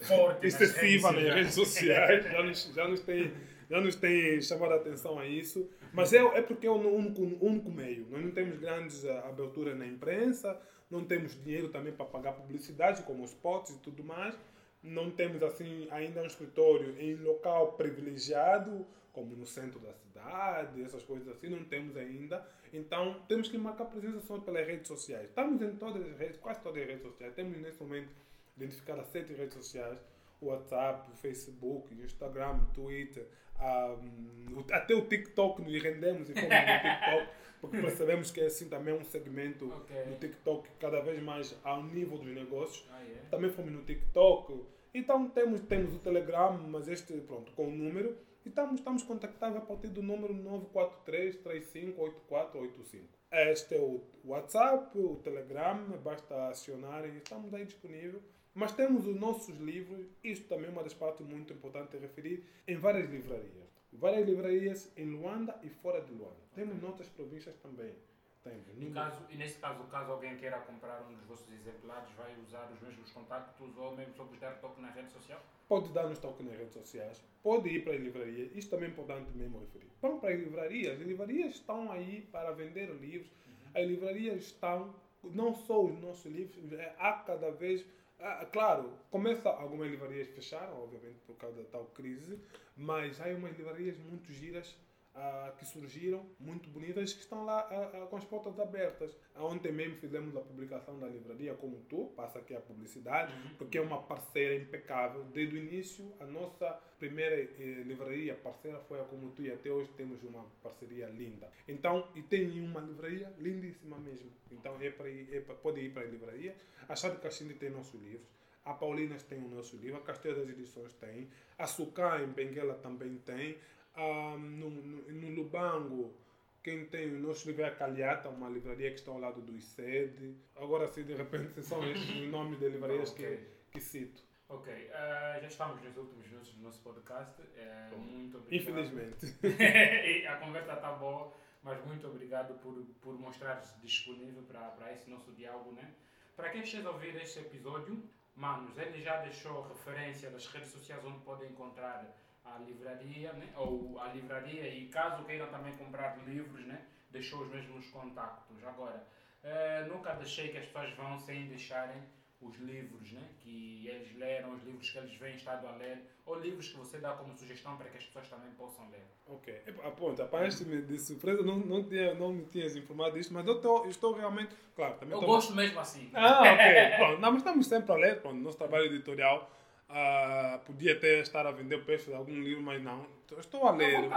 forte 0.00 0.46
excessiva 0.46 1.12
nas 1.12 1.22
redes 1.22 1.54
sociais, 1.54 2.24
já 2.24 2.42
nos, 2.42 2.74
já 2.74 2.88
nos 2.88 3.00
tem 3.02 3.32
já 3.68 3.80
nos 3.80 3.96
tem 3.96 4.40
chamado 4.40 4.72
a 4.72 4.76
atenção 4.76 5.18
a 5.18 5.26
isso, 5.26 5.68
mas 5.92 6.12
é, 6.12 6.18
é 6.18 6.42
porque 6.42 6.66
é 6.66 6.70
o 6.70 6.74
único, 6.74 7.22
único 7.44 7.70
meio. 7.70 8.06
Nós 8.10 8.24
não 8.24 8.30
temos 8.30 8.58
grandes 8.58 9.04
eh, 9.04 9.18
aberturas 9.26 9.76
na 9.76 9.86
imprensa, 9.86 10.60
não 10.90 11.04
temos 11.04 11.34
dinheiro 11.42 11.68
também 11.68 11.92
para 11.92 12.06
pagar 12.06 12.32
publicidade, 12.32 13.02
como 13.02 13.24
os 13.24 13.30
spots 13.30 13.74
e 13.74 13.78
tudo 13.78 14.04
mais. 14.04 14.34
Não 14.82 15.10
temos 15.10 15.42
assim 15.42 15.88
ainda 15.90 16.22
um 16.22 16.26
escritório 16.26 16.96
em 17.00 17.16
local 17.16 17.72
privilegiado, 17.72 18.86
como 19.12 19.34
no 19.34 19.46
centro 19.46 19.80
da 19.80 19.92
cidade, 19.94 20.82
essas 20.82 21.02
coisas 21.02 21.26
assim, 21.28 21.48
não 21.48 21.64
temos 21.64 21.96
ainda. 21.96 22.46
Então 22.72 23.20
temos 23.26 23.48
que 23.48 23.58
marcar 23.58 23.86
presença 23.86 24.20
só 24.20 24.38
pelas 24.38 24.66
redes 24.66 24.86
sociais. 24.86 25.28
Estamos 25.28 25.60
em 25.62 25.74
todas 25.76 26.06
as 26.06 26.16
redes, 26.16 26.36
quase 26.36 26.60
todas 26.60 26.82
as 26.82 26.88
redes 26.88 27.02
sociais. 27.02 27.34
Temos 27.34 27.58
nesse 27.58 27.82
momento 27.82 28.10
identificado 28.56 29.04
sete 29.06 29.32
redes 29.32 29.54
sociais 29.54 29.98
WhatsApp, 30.40 31.10
Facebook, 31.16 31.94
Instagram, 31.94 32.60
Twitter, 32.74 33.26
um, 33.60 34.64
até 34.72 34.94
o 34.94 35.02
TikTok 35.06 35.62
nos 35.62 35.82
rendemos 35.82 36.28
e 36.30 36.34
fomos 36.34 36.48
no 36.48 36.80
TikTok, 36.90 37.28
porque 37.60 37.76
percebemos 37.80 38.30
que 38.30 38.40
é 38.40 38.46
assim 38.46 38.68
também 38.68 38.94
um 38.94 39.04
segmento 39.04 39.66
Ok. 39.72 40.04
no 40.06 40.16
TikTok 40.16 40.68
cada 40.78 41.00
vez 41.00 41.22
mais 41.22 41.58
ao 41.64 41.82
nível 41.82 42.18
dos 42.18 42.34
negócios. 42.34 42.86
Ah, 42.90 43.02
é? 43.02 43.28
Também 43.30 43.50
fomos 43.50 43.72
no 43.72 43.82
TikTok. 43.82 44.64
Então 44.94 45.28
temos, 45.28 45.60
temos 45.62 45.94
o 45.94 45.98
Telegram, 45.98 46.52
mas 46.68 46.88
este, 46.88 47.12
pronto, 47.20 47.52
com 47.52 47.66
o 47.66 47.70
número. 47.70 48.16
E 48.44 48.48
estamos, 48.48 48.76
estamos 48.76 49.02
contactáveis 49.02 49.60
a 49.62 49.66
partir 49.66 49.88
do 49.88 50.02
número 50.02 50.32
943 50.32 51.36
35 51.38 52.00
8485. 52.00 53.08
Este 53.32 53.74
é 53.74 53.80
o 53.80 54.00
WhatsApp, 54.24 54.96
o 54.96 55.16
Telegram, 55.16 55.76
basta 56.02 56.48
acionar 56.48 57.04
e 57.04 57.16
estamos 57.18 57.52
aí 57.52 57.64
disponíveis. 57.64 58.22
Mas 58.56 58.72
temos 58.72 59.06
os 59.06 59.14
nossos 59.14 59.54
livros, 59.58 60.06
isto 60.24 60.48
também 60.48 60.68
é 60.68 60.70
uma 60.70 60.82
das 60.82 60.94
partes 60.94 61.26
muito 61.26 61.52
importantes 61.52 61.94
a 61.94 61.98
referir, 61.98 62.42
em 62.66 62.74
várias 62.74 63.10
livrarias. 63.10 63.68
Várias 63.92 64.26
livrarias 64.26 64.90
em 64.96 65.10
Luanda 65.10 65.60
e 65.62 65.68
fora 65.68 66.00
de 66.00 66.10
Luanda. 66.14 66.40
Temos 66.54 66.80
noutras 66.80 67.06
províncias 67.10 67.54
também. 67.56 67.94
Temos. 68.42 68.66
E, 68.80 68.90
caso, 68.92 69.20
e 69.28 69.36
nesse 69.36 69.58
caso, 69.58 69.84
caso 69.84 70.10
alguém 70.10 70.38
queira 70.38 70.58
comprar 70.60 71.02
um 71.02 71.14
dos 71.16 71.26
vossos 71.26 71.52
exemplares, 71.52 72.08
vai 72.16 72.34
usar 72.46 72.66
os 72.72 72.80
mesmos 72.80 73.10
contactos 73.10 73.76
ou 73.76 73.94
mesmo 73.94 74.14
só 74.14 74.24
vos 74.24 74.38
dar 74.38 74.58
toque 74.58 74.80
na 74.80 74.90
rede 74.90 75.12
social? 75.12 75.42
Pode 75.68 75.92
dar 75.92 76.08
nos 76.08 76.18
toques 76.18 76.46
nas 76.46 76.56
redes 76.56 76.72
sociais, 76.72 77.22
pode 77.42 77.68
ir 77.68 77.84
para 77.84 77.92
as 77.92 78.00
livrarias, 78.00 78.56
isto 78.56 78.70
também 78.70 78.88
é 78.88 78.92
importante 78.92 79.30
mesmo 79.32 79.58
referir. 79.58 79.90
Vão 80.00 80.18
para 80.18 80.30
as 80.30 80.38
livrarias, 80.40 80.98
as 80.98 81.06
livrarias 81.06 81.54
estão 81.56 81.92
aí 81.92 82.22
para 82.32 82.52
vender 82.52 82.88
livros, 82.94 83.30
as 83.74 83.86
livrarias 83.86 84.44
estão, 84.44 84.94
não 85.24 85.52
só 85.54 85.84
os 85.84 86.00
nossos 86.00 86.32
livros, 86.32 86.72
é, 86.72 86.94
há 86.98 87.12
cada 87.14 87.50
vez, 87.50 87.84
ah, 88.20 88.46
claro, 88.52 88.92
começa 89.10 89.48
algumas 89.48 89.90
livrarias 89.90 90.28
fecharam, 90.28 90.82
obviamente 90.82 91.18
por 91.26 91.36
causa 91.36 91.62
da 91.62 91.68
tal 91.68 91.86
crise, 91.86 92.38
mas 92.76 93.20
há 93.20 93.26
umas 93.28 93.56
livrarias 93.56 93.98
muito 93.98 94.32
giras 94.32 94.76
ah, 95.16 95.52
que 95.58 95.64
surgiram, 95.64 96.24
muito 96.38 96.68
bonitas, 96.68 97.12
que 97.14 97.20
estão 97.20 97.44
lá 97.44 97.66
ah, 97.70 98.02
ah, 98.02 98.06
com 98.06 98.16
as 98.16 98.24
portas 98.24 98.60
abertas. 98.60 99.16
Ontem 99.34 99.72
mesmo 99.72 99.96
fizemos 99.96 100.36
a 100.36 100.40
publicação 100.40 100.98
da 100.98 101.08
livraria 101.08 101.54
Como 101.54 101.78
Tu, 101.88 102.12
passa 102.14 102.38
aqui 102.38 102.54
a 102.54 102.60
publicidade, 102.60 103.32
porque 103.56 103.78
é 103.78 103.80
uma 103.80 104.02
parceira 104.02 104.54
impecável. 104.54 105.24
Desde 105.24 105.56
o 105.56 105.58
início, 105.58 106.12
a 106.20 106.26
nossa 106.26 106.70
primeira 106.98 107.34
eh, 107.36 107.82
livraria 107.84 108.34
parceira 108.34 108.78
foi 108.80 109.00
a 109.00 109.04
Como 109.04 109.30
Tu 109.30 109.42
e 109.42 109.52
até 109.52 109.70
hoje 109.70 109.90
temos 109.96 110.22
uma 110.22 110.44
parceria 110.62 111.06
linda. 111.06 111.50
Então, 111.66 112.08
e 112.14 112.22
tem 112.22 112.60
uma 112.60 112.80
livraria 112.80 113.32
lindíssima 113.38 113.98
mesmo. 113.98 114.30
Então, 114.50 114.76
é 114.80 114.90
para 114.90 115.08
ir, 115.08 115.34
é 115.34 115.40
pode 115.40 115.80
ir 115.80 115.92
para 115.92 116.02
a 116.02 116.06
livraria. 116.06 116.54
A 116.88 116.94
Chá 116.94 117.08
de 117.08 117.16
Caxinde 117.16 117.54
tem 117.54 117.70
nossos 117.70 118.00
livros. 118.00 118.36
A 118.66 118.74
Paulinas 118.74 119.22
tem 119.22 119.38
o 119.38 119.48
nosso 119.48 119.76
livro, 119.76 119.98
a 119.98 120.02
Castelo 120.02 120.40
das 120.40 120.48
Edições 120.48 120.92
tem, 120.94 121.30
a 121.56 121.68
Sucá 121.68 122.20
em 122.20 122.26
Benguela 122.26 122.74
também 122.74 123.16
tem, 123.18 123.56
ah, 123.96 124.36
no, 124.38 124.70
no, 124.70 125.12
no 125.12 125.30
Lubango, 125.30 126.14
quem 126.62 126.86
tem 126.86 127.14
o 127.14 127.18
nosso 127.18 127.46
livro 127.48 127.62
é 127.62 127.68
a 127.68 127.74
Calhata, 127.74 128.28
uma 128.28 128.48
livraria 128.48 128.90
que 128.90 128.98
está 128.98 129.10
ao 129.12 129.18
lado 129.18 129.40
do 129.40 129.56
ICED. 129.56 130.36
Agora, 130.56 130.88
se 130.88 131.02
de 131.04 131.14
repente 131.14 131.62
são 131.62 131.82
estes 131.88 132.10
os 132.10 132.28
nomes 132.28 132.58
de 132.58 132.68
livrarias 132.68 133.10
Ok. 133.12 133.24
que, 133.26 133.72
que 133.72 133.80
cito. 133.80 134.22
Ok, 134.48 134.72
eh, 134.72 135.38
já 135.40 135.48
estamos 135.48 135.82
nos 135.82 135.96
últimos 135.96 136.26
minutos 136.28 136.52
do 136.54 136.62
nosso 136.62 136.80
podcast. 136.82 137.42
Bom, 137.90 137.98
muito 137.98 138.38
obrigado. 138.38 138.62
Infelizmente. 138.62 139.26
A 140.28 140.36
conversa 140.36 140.74
está 140.74 140.92
boa, 140.92 141.32
mas 141.64 141.84
muito 141.84 142.06
obrigado 142.06 142.54
por, 142.60 142.74
por 143.00 143.18
mostrar-se 143.18 143.76
disponível 143.80 144.42
para, 144.44 144.60
para 144.70 144.92
esse 144.92 145.10
nosso 145.10 145.32
diálogo, 145.32 145.72
né? 145.72 145.92
Para 146.36 146.50
quem 146.50 146.62
esteja 146.62 146.88
a 146.88 146.92
ouvir 146.92 147.16
este 147.16 147.40
episódio, 147.40 148.00
manos, 148.36 148.76
ele 148.78 149.00
já 149.02 149.16
deixou 149.22 149.66
referência 149.66 150.30
das 150.30 150.46
redes 150.46 150.68
sociais 150.70 151.04
onde 151.04 151.18
podem 151.24 151.50
encontrar 151.50 152.06
a 152.54 152.58
livraria, 152.58 153.32
né? 153.32 153.48
Ou 153.56 153.98
a 154.00 154.08
livraria 154.12 154.68
e 154.68 154.86
caso 154.88 155.24
queiram 155.24 155.46
também 155.48 155.72
comprar 155.76 156.18
livros, 156.26 156.64
né? 156.66 156.80
Deixou 157.10 157.40
os 157.42 157.48
mesmos 157.50 157.86
contactos. 157.88 158.62
Agora, 158.64 159.06
eh, 159.42 159.84
nunca 159.88 160.12
deixei 160.14 160.48
que 160.48 160.58
as 160.58 160.64
pessoas 160.66 160.92
vão 160.94 161.18
sem 161.18 161.46
deixarem 161.48 162.02
os 162.40 162.56
livros, 162.58 163.12
né? 163.12 163.22
Que 163.40 163.88
eles 163.88 164.14
leram, 164.16 164.52
os 164.54 164.62
livros 164.64 164.90
que 164.90 164.98
eles 164.98 165.14
vêm 165.18 165.36
estado 165.36 165.66
a 165.66 165.72
ler, 165.72 166.02
ou 166.26 166.38
livros 166.38 166.68
que 166.68 166.76
você 166.76 166.98
dá 166.98 167.12
como 167.12 167.34
sugestão 167.34 167.76
para 167.76 167.88
que 167.88 167.96
as 167.96 168.04
pessoas 168.04 168.28
também 168.28 168.50
possam 168.52 168.88
ler. 168.90 169.04
Ok. 169.28 169.62
Epa, 169.66 169.90
Ponto, 169.92 170.22
apanhaste-me 170.22 170.82
de 170.82 170.98
surpresa, 170.98 171.42
não, 171.42 171.58
não, 171.58 171.82
tinha, 171.82 172.14
não 172.14 172.32
me 172.32 172.44
tinhas 172.44 172.76
informado 172.76 173.14
disto, 173.16 173.32
mas 173.32 173.46
eu 173.46 173.60
tô, 173.60 173.86
estou 173.86 174.12
realmente. 174.14 174.54
Claro, 174.74 174.94
também 174.94 175.14
Eu 175.14 175.20
tô- 175.20 175.26
gosto 175.26 175.54
mesmo 175.54 175.80
assim. 175.80 176.10
Ah, 176.14 176.42
ok. 176.42 177.16
Não, 177.18 177.30
mas 177.32 177.36
estamos 177.38 177.66
sempre 177.66 177.90
a 177.92 177.94
ler. 177.96 178.20
Pronto, 178.20 178.36
nosso 178.36 178.58
trabalho 178.58 178.84
editorial 178.86 179.50
ah, 179.88 180.60
podia 180.66 180.92
até 180.94 181.20
estar 181.20 181.46
a 181.46 181.50
vender 181.52 181.76
o 181.76 181.84
preço 181.84 182.06
de 182.10 182.14
algum 182.14 182.40
livro, 182.40 182.62
mas 182.62 182.82
não. 182.82 183.06
Estou 183.38 183.66
a 183.66 183.70
ler. 183.72 184.08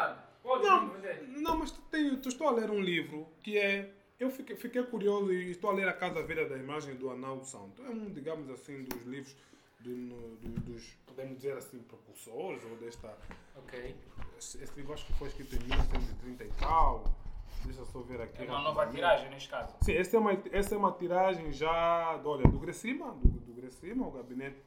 Pode 0.42 0.64
Não, 0.66 0.90
vender. 0.90 1.28
não, 1.28 1.58
mas 1.58 1.72
tenho, 1.92 2.18
tu 2.18 2.30
estou 2.30 2.48
a 2.48 2.52
ler 2.52 2.70
um 2.72 2.80
livro 2.82 3.28
que 3.44 3.58
é. 3.58 3.92
Eu 4.20 4.30
fiquei, 4.30 4.56
fiquei 4.56 4.84
curioso 4.84 5.32
e 5.32 5.52
estou 5.52 5.70
a 5.70 5.74
ler 5.74 5.88
A 5.88 5.94
Casa 5.94 6.22
Velha 6.24 6.48
da 6.48 6.58
Imagem 6.58 6.96
do 6.96 7.10
Arnaldo 7.10 7.46
Santo. 7.46 7.82
É 7.86 7.90
um, 7.90 8.10
digamos 8.12 8.50
assim, 8.50 8.84
dos 8.84 9.04
livros 9.06 9.36
do, 9.80 9.96
do- 10.38 10.60
dos, 10.62 10.84
podemos 11.06 11.38
dizer 11.38 11.58
assim, 11.58 11.80
propulsores 11.80 12.62
ou 12.66 12.76
desta. 12.78 13.16
Ok. 13.56 13.96
Esse, 14.38 14.62
esse 14.64 14.74
livro 14.76 14.94
acho 14.94 15.06
que 15.06 15.14
foi 15.14 15.28
escrito 15.30 15.56
em 15.56 15.60
1930 15.60 16.44
e 16.44 16.48
tal. 16.60 17.04
Deixa 17.66 17.82
eu 17.82 17.86
só 17.86 18.00
ver 18.02 18.22
aqui. 18.22 18.42
É 18.44 18.46
uma 18.46 18.62
nova 18.62 18.88
tiragem 18.88 19.30
neste 19.30 19.50
caso. 19.50 19.76
Sim, 19.82 19.94
essa 19.94 20.16
é 20.16 20.20
uma, 20.20 20.38
essa 20.52 20.76
é 20.76 20.78
uma 20.78 20.92
tiragem 20.94 21.52
já, 21.52 22.18
do- 22.18 22.30
olha, 22.30 22.44
do 22.44 22.60
Gracima, 22.60 23.12
do, 23.14 23.28
do 23.40 23.54
Gracima, 23.54 24.08
o 24.08 24.12
gabinete, 24.12 24.58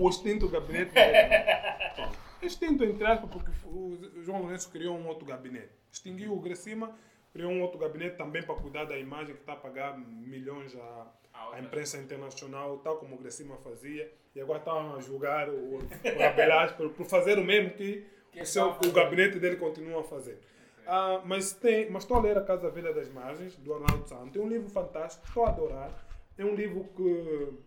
o 0.00 0.08
extinto 0.08 0.48
gabinete. 0.48 0.92
Bom, 1.96 2.10
extinto, 2.42 2.84
entre 2.84 3.04
aspas, 3.04 3.30
porque 3.30 3.50
o 3.66 4.22
João 4.22 4.42
Lourenço 4.42 4.70
criou 4.70 4.96
um 4.96 5.06
outro 5.08 5.26
gabinete. 5.26 5.70
Extinguiu 5.92 6.32
o 6.34 6.40
Gracima, 6.40 6.94
criou 7.32 7.50
um 7.50 7.62
outro 7.62 7.78
gabinete 7.78 8.16
também 8.16 8.42
para 8.42 8.54
cuidar 8.54 8.84
da 8.84 8.96
imagem 8.98 9.34
que 9.34 9.40
está 9.40 9.54
a 9.54 9.56
pagar 9.56 9.98
milhões 9.98 10.74
à, 10.76 11.06
A 11.34 11.56
à 11.56 11.60
imprensa 11.60 11.98
internacional, 11.98 12.78
tal 12.78 12.96
como 12.96 13.16
o 13.16 13.18
Gracima 13.18 13.56
fazia. 13.58 14.10
E 14.34 14.40
agora 14.40 14.58
estão 14.60 14.94
a 14.96 15.00
julgar 15.00 15.48
o, 15.48 15.78
o 15.78 16.22
Abelaz 16.24 16.72
por, 16.72 16.90
por 16.90 17.06
fazer 17.06 17.38
o 17.38 17.44
mesmo 17.44 17.70
que, 17.70 18.06
Que 18.30 18.42
o, 18.42 18.46
seu, 18.46 18.68
o 18.70 18.92
gabinete 18.92 19.38
dele 19.40 19.56
continua 19.56 20.00
a 20.00 20.04
fazer. 20.04 20.38
Ah, 20.90 21.20
mas, 21.24 21.52
tem, 21.52 21.90
mas 21.90 22.02
estou 22.04 22.16
a 22.16 22.20
ler 22.20 22.38
A 22.38 22.42
Casa 22.42 22.70
Velha 22.70 22.94
das 22.94 23.08
Margens, 23.10 23.54
do 23.56 23.74
Arnaldo 23.74 24.08
Santos. 24.08 24.34
É 24.36 24.40
um 24.40 24.48
livro 24.48 24.70
fantástico, 24.70 25.26
estou 25.26 25.44
a 25.44 25.50
adorar. 25.50 26.06
É 26.38 26.44
um 26.44 26.54
livro 26.54 26.84
que 26.96 27.58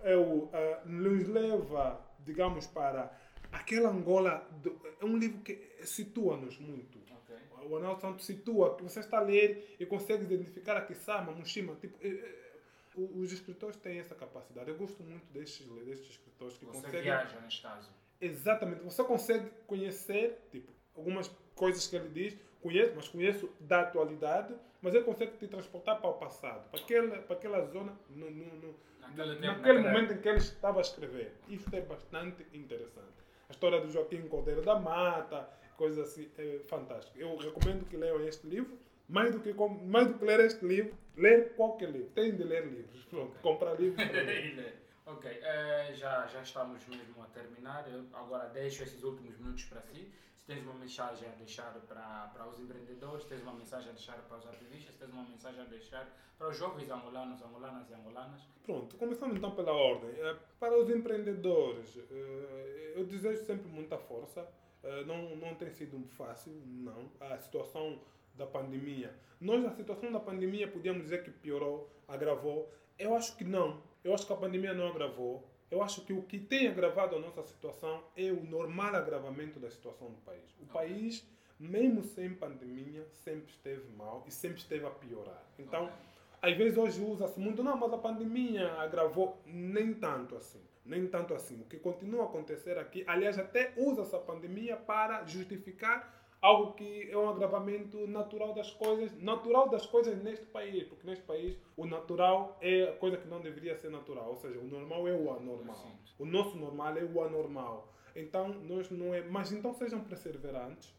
é 0.00 0.16
o, 0.16 0.48
ah, 0.52 0.82
nos 0.84 1.26
leva, 1.26 2.00
digamos, 2.20 2.66
para 2.68 3.12
aquela 3.50 3.88
Angola. 3.90 4.46
do- 4.62 4.80
é 5.00 5.04
um 5.04 5.16
livro 5.16 5.40
que 5.42 5.56
situa-nos 5.82 6.58
muito. 6.58 6.98
Ok. 7.10 7.36
O 7.68 7.74
Arnaldo 7.76 8.00
Santos 8.00 8.24
situa, 8.24 8.76
que 8.76 8.84
você 8.84 9.00
está 9.00 9.18
a 9.18 9.22
ler 9.22 9.74
e 9.80 9.84
consegue 9.84 10.22
identificar 10.22 10.76
a 10.76 10.82
Kisama, 10.82 11.32
Mushima. 11.32 11.74
Tipo, 11.76 11.98
é- 12.00 12.08
é- 12.10 12.48
os 12.96 13.32
escritores 13.32 13.76
têm 13.76 13.98
essa 13.98 14.14
capacidade. 14.14 14.70
Eu 14.70 14.76
gosto 14.76 15.02
muito 15.02 15.24
destes, 15.32 15.66
destes 15.84 16.10
escritores 16.10 16.56
que 16.56 16.64
Você 16.64 16.76
conseguem. 16.82 17.02
viaja 17.02 17.40
neste 17.40 17.62
caso. 17.62 17.90
Exatamente. 18.20 18.82
Você 18.84 19.02
consegue 19.04 19.48
conhecer, 19.66 20.46
tipo, 20.50 20.72
algumas 20.96 21.28
coisas 21.54 21.86
que 21.86 21.94
ele 21.96 22.08
diz, 22.08 22.36
conheço, 22.62 22.92
mas 22.96 23.08
conheço 23.08 23.50
da 23.60 23.80
atualidade, 23.82 24.54
mas 24.82 24.94
ele 24.94 25.04
consegue 25.04 25.36
te 25.36 25.46
transportar 25.46 26.00
para 26.00 26.10
o 26.10 26.14
passado, 26.14 26.68
para 26.70 26.80
aquela, 26.80 27.18
para 27.18 27.36
aquela 27.36 27.64
zona, 27.66 27.92
no, 28.10 28.30
no, 28.30 28.44
no- 28.56 28.88
Naquele 29.00 29.34
naquele 29.40 29.46
naquela 29.46 29.80
momento 29.80 30.12
em 30.12 30.18
que 30.20 30.28
ele 30.28 30.36
estava 30.38 30.78
a 30.78 30.82
escrever. 30.82 31.32
Isso 31.48 31.74
é 31.74 31.80
bastante 31.80 32.44
interessante. 32.52 33.16
A 33.48 33.52
história 33.52 33.80
do 33.80 33.90
Joaquim 33.90 34.20
Cordeiro 34.28 34.60
da 34.60 34.78
Mata, 34.78 35.48
coisas 35.78 35.98
assim, 36.10 36.30
é 36.36 36.58
fantástico. 36.68 37.18
Eu 37.18 37.34
recomendo 37.36 37.86
que 37.86 37.96
leiam 37.96 38.20
este 38.26 38.46
livro. 38.46 38.78
Mais 39.08 39.32
do 39.32 39.40
que, 39.40 39.50
mais 39.86 40.08
do 40.08 40.18
que 40.18 40.24
ler 40.26 40.40
este 40.40 40.62
livro, 40.66 40.94
ler 41.16 41.54
qualquer 41.54 41.88
livro. 41.90 42.10
Tem 42.10 42.36
de 42.36 42.44
ler 42.44 42.66
livros. 42.66 43.02
Pronto, 43.06 43.38
comprar 43.40 43.80
livros. 43.80 43.98
ok, 45.06 45.30
eh, 45.42 45.92
já, 45.94 46.26
já 46.26 46.42
estamos 46.42 46.86
mesmo 46.86 47.22
a 47.22 47.26
terminar. 47.28 47.88
Eu 47.90 48.04
agora 48.12 48.48
deixo 48.50 48.82
esses 48.82 49.02
últimos 49.02 49.38
minutos 49.38 49.64
para 49.64 49.80
si. 49.80 50.12
Tens 50.48 50.64
uma 50.64 50.72
mensagem 50.72 51.28
a 51.28 51.32
deixar 51.32 51.74
para, 51.86 52.30
para 52.32 52.48
os 52.48 52.58
empreendedores, 52.58 53.26
tens 53.26 53.42
uma 53.42 53.52
mensagem 53.52 53.90
a 53.90 53.92
deixar 53.92 54.16
para 54.26 54.38
os 54.38 54.46
ativistas, 54.46 54.94
tens 54.96 55.10
uma 55.10 55.22
mensagem 55.24 55.60
a 55.60 55.64
deixar 55.64 56.08
para 56.38 56.48
os 56.48 56.56
jovens 56.56 56.88
angolanos, 56.90 57.42
angolanas 57.42 57.90
e 57.90 57.92
angolanas. 57.92 58.40
Pronto, 58.64 58.96
começando 58.96 59.36
então 59.36 59.50
pela 59.54 59.72
ordem. 59.72 60.08
Eh, 60.08 60.36
Para 60.58 60.74
os 60.78 60.88
empreendedores, 60.88 61.98
eh, 62.10 62.94
eu 62.96 63.04
desejo 63.04 63.44
sempre 63.44 63.68
muita 63.68 63.98
força. 63.98 64.48
Eh, 64.82 65.04
Não, 65.04 65.36
não 65.36 65.54
tem 65.54 65.70
sido 65.70 66.02
fácil, 66.16 66.50
não. 66.64 67.10
A 67.20 67.36
situação 67.38 68.00
da 68.34 68.46
pandemia. 68.46 69.14
Nós, 69.38 69.62
a 69.66 69.70
situação 69.70 70.10
da 70.10 70.20
pandemia, 70.20 70.66
podíamos 70.66 71.02
dizer 71.02 71.24
que 71.24 71.30
piorou, 71.30 71.90
agravou. 72.08 72.72
Eu 72.98 73.14
acho 73.14 73.36
que 73.36 73.44
não. 73.44 73.82
Eu 74.02 74.14
acho 74.14 74.26
que 74.26 74.32
a 74.32 74.36
pandemia 74.36 74.72
não 74.72 74.88
agravou. 74.88 75.46
Eu 75.70 75.82
acho 75.82 76.00
que 76.02 76.12
o 76.12 76.22
que 76.22 76.38
tem 76.38 76.66
agravado 76.68 77.14
a 77.16 77.18
nossa 77.18 77.42
situação 77.42 78.02
é 78.16 78.30
o 78.32 78.42
normal 78.42 78.94
agravamento 78.94 79.60
da 79.60 79.70
situação 79.70 80.08
do 80.08 80.16
país. 80.22 80.54
O 80.60 80.66
país, 80.66 81.26
mesmo 81.60 82.02
sem 82.02 82.30
pandemia, 82.34 83.06
sempre 83.24 83.50
esteve 83.50 83.86
mal 83.96 84.24
e 84.26 84.30
sempre 84.30 84.58
esteve 84.58 84.86
a 84.86 84.90
piorar. 84.90 85.42
Então, 85.58 85.84
Ok. 85.84 85.94
às 86.40 86.56
vezes 86.56 86.78
hoje 86.78 87.00
usa-se 87.02 87.38
muito, 87.38 87.62
não, 87.62 87.76
mas 87.76 87.92
a 87.92 87.98
pandemia 87.98 88.72
agravou 88.80 89.38
nem 89.46 89.92
tanto 89.92 90.36
assim. 90.36 90.60
Nem 90.86 91.06
tanto 91.06 91.34
assim. 91.34 91.60
O 91.60 91.64
que 91.66 91.76
continua 91.76 92.22
a 92.22 92.26
acontecer 92.26 92.78
aqui, 92.78 93.04
aliás, 93.06 93.38
até 93.38 93.74
usa 93.76 94.02
essa 94.02 94.18
pandemia 94.18 94.74
para 94.74 95.22
justificar 95.26 96.17
algo 96.40 96.74
que 96.74 97.10
é 97.10 97.16
um 97.16 97.28
agravamento 97.28 98.06
natural 98.06 98.54
das 98.54 98.70
coisas, 98.70 99.12
natural 99.20 99.68
das 99.68 99.86
coisas 99.86 100.22
neste 100.22 100.46
país, 100.46 100.84
porque 100.84 101.06
neste 101.06 101.24
país 101.24 101.56
o 101.76 101.84
natural 101.84 102.56
é 102.60 102.84
a 102.84 102.92
coisa 102.92 103.16
que 103.16 103.26
não 103.26 103.40
deveria 103.40 103.76
ser 103.76 103.90
natural, 103.90 104.30
ou 104.30 104.36
seja, 104.36 104.58
o 104.58 104.64
normal 104.64 105.08
é 105.08 105.12
o 105.12 105.32
anormal. 105.32 105.92
O 106.18 106.24
nosso 106.24 106.56
normal 106.56 106.96
é 106.96 107.04
o 107.04 107.22
anormal. 107.22 107.92
Então, 108.14 108.48
nós 108.48 108.90
não 108.90 109.14
é, 109.14 109.22
mas 109.22 109.52
então 109.52 109.72
sejam 109.74 110.00
perseverantes. 110.00 110.94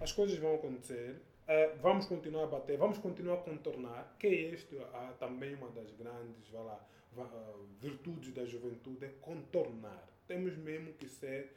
As 0.00 0.12
coisas 0.12 0.38
vão 0.38 0.54
acontecer. 0.54 1.20
Uh, 1.50 1.76
vamos 1.80 2.06
continuar 2.06 2.44
a 2.44 2.46
bater, 2.46 2.78
vamos 2.78 2.98
continuar 2.98 3.34
a 3.34 3.38
contornar, 3.38 4.14
que 4.18 4.26
é 4.26 4.34
este 4.52 4.76
uh, 4.76 5.14
também 5.18 5.54
uma 5.54 5.68
das 5.70 5.90
grandes 5.92 6.48
vai 6.48 6.62
lá, 6.62 6.86
uh, 7.16 7.66
virtudes 7.80 8.32
da 8.32 8.44
juventude, 8.44 9.04
é 9.04 9.08
contornar. 9.20 10.08
Temos 10.28 10.56
mesmo 10.56 10.92
que 10.92 11.08
ser 11.08 11.52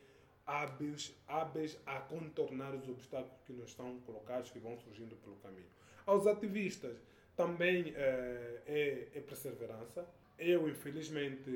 hábeis, 0.46 1.16
hábeis 1.28 1.78
a 1.86 2.00
contornar 2.00 2.76
os 2.76 2.88
obstáculos 2.89 3.41
que 3.46 3.54
nos 3.54 3.70
estão 3.70 4.00
colocados, 4.02 4.52
que 4.52 4.60
vão 4.60 4.78
surgindo 4.78 5.16
pelo 5.18 5.36
caminho. 5.38 5.70
Aos 6.06 6.28
ativistas 6.28 6.98
também 7.36 7.94
é, 7.96 8.62
é, 8.66 9.08
é 9.16 9.22
perseverança. 9.22 10.08
Eu, 10.38 10.68
infelizmente, 10.68 11.50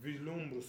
vislumbro, 0.00 0.60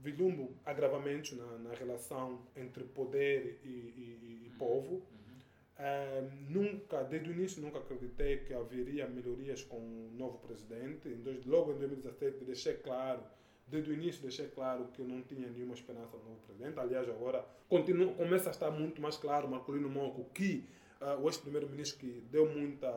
vislumbro 0.00 0.54
agravamentos 0.64 1.32
na, 1.32 1.58
na 1.58 1.74
relação 1.74 2.40
entre 2.56 2.84
poder 2.84 3.60
e, 3.64 3.68
e, 3.68 4.46
e 4.46 4.50
povo. 4.58 4.94
Uhum. 4.94 5.02
Uh, 5.78 6.30
nunca, 6.48 7.02
desde 7.04 7.30
o 7.30 7.32
início, 7.32 7.62
nunca 7.62 7.78
acreditei 7.78 8.38
que 8.38 8.54
haveria 8.54 9.06
melhorias 9.06 9.62
com 9.62 9.76
o 9.76 10.10
novo 10.16 10.38
presidente. 10.38 11.08
Em 11.08 11.20
dois, 11.20 11.44
logo 11.44 11.72
em 11.72 11.78
2017, 11.78 12.44
deixei 12.44 12.74
claro 12.74 13.22
desde 13.70 13.90
o 13.90 13.94
início 13.94 14.22
deixei 14.22 14.48
claro 14.48 14.88
que 14.94 15.02
não 15.02 15.22
tinha 15.22 15.48
nenhuma 15.48 15.74
esperança 15.74 16.16
no 16.16 16.24
novo 16.24 16.40
presidente. 16.46 16.78
Aliás, 16.78 17.08
agora 17.08 17.44
começa 17.68 18.48
a 18.48 18.52
estar 18.52 18.70
muito 18.70 19.00
mais 19.00 19.16
claro, 19.16 19.48
Marcolino 19.48 19.88
Monco, 19.88 20.24
que 20.32 20.68
uh, 21.00 21.20
o 21.20 21.28
ex-primeiro-ministro 21.28 21.98
que 21.98 22.22
deu 22.30 22.48
muita, 22.48 22.90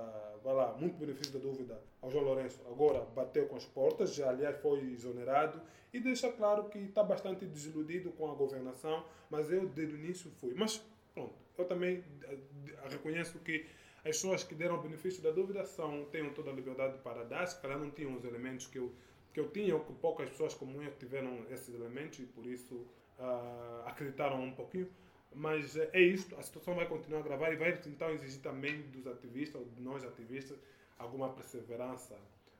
vai 0.44 0.54
lá, 0.54 0.74
muito 0.78 0.98
benefício 0.98 1.34
da 1.34 1.40
dúvida 1.40 1.82
ao 2.02 2.10
João 2.10 2.24
Lourenço, 2.26 2.62
agora 2.68 3.02
bateu 3.16 3.48
com 3.48 3.56
as 3.56 3.66
portas, 3.66 4.14
já 4.16 4.30
aliás 4.30 4.60
foi 4.62 4.80
exonerado 4.92 5.62
e 5.94 6.00
deixa 6.00 6.32
claro 6.32 6.70
que 6.70 6.80
está 6.80 7.04
bastante 7.04 7.46
desiludido 7.46 8.12
com 8.12 8.32
a 8.32 8.34
governação, 8.34 9.06
mas 9.30 9.52
eu 9.52 9.68
desde 9.68 9.96
o 9.96 9.98
início 9.98 10.32
fui. 10.40 10.54
Mas 10.56 10.82
pronto, 11.14 11.34
eu 11.58 11.66
também 11.66 12.00
uh, 12.00 12.90
reconheço 12.90 13.40
que 13.40 13.66
as 14.04 14.16
pessoas 14.16 14.44
que 14.44 14.56
deram 14.56 14.82
benefício 14.82 15.22
da 15.22 15.30
dúvida 15.30 15.64
são, 15.64 16.06
têm 16.06 16.28
toda 16.34 16.50
a 16.50 16.54
liberdade 16.54 16.98
para 17.04 17.24
dar, 17.24 17.46
se 17.46 17.62
calhar 17.62 17.78
não 17.78 17.92
tinham 17.92 18.16
os 18.16 18.24
elementos 18.24 18.66
que 18.66 18.80
eu 18.80 18.92
que 19.34 19.40
eu 19.40 19.50
tinha, 19.50 19.74
ou 19.76 19.82
que 19.82 19.94
poucas 19.94 20.30
pessoas 20.30 20.54
como 20.54 20.82
eu 20.82 20.92
tiveram 20.98 21.46
esses 21.50 21.74
elementos 21.74 22.20
e 22.20 22.26
por 22.26 22.46
isso 22.46 22.76
uh, 23.20 23.84
acreditaram 23.86 24.44
um 24.44 24.52
pouquinho. 24.52 24.90
Mas 25.34 25.76
uh, 25.76 25.88
é 25.94 26.02
isto, 26.02 26.36
a 26.36 26.42
situação 26.42 26.76
vai 26.76 26.86
continuar 26.88 27.20
a 27.20 27.24
gravar 27.24 27.54
e 27.54 27.56
vai 27.56 27.80
então 27.86 28.10
exigir 28.12 28.42
também 28.42 28.82
dos 28.90 29.08
ativistas, 29.08 29.62
ou 29.62 29.68
de 29.68 29.82
nós 29.82 30.04
ativistas, 30.04 30.58
alguma 30.98 31.30
perseverança, 31.30 32.18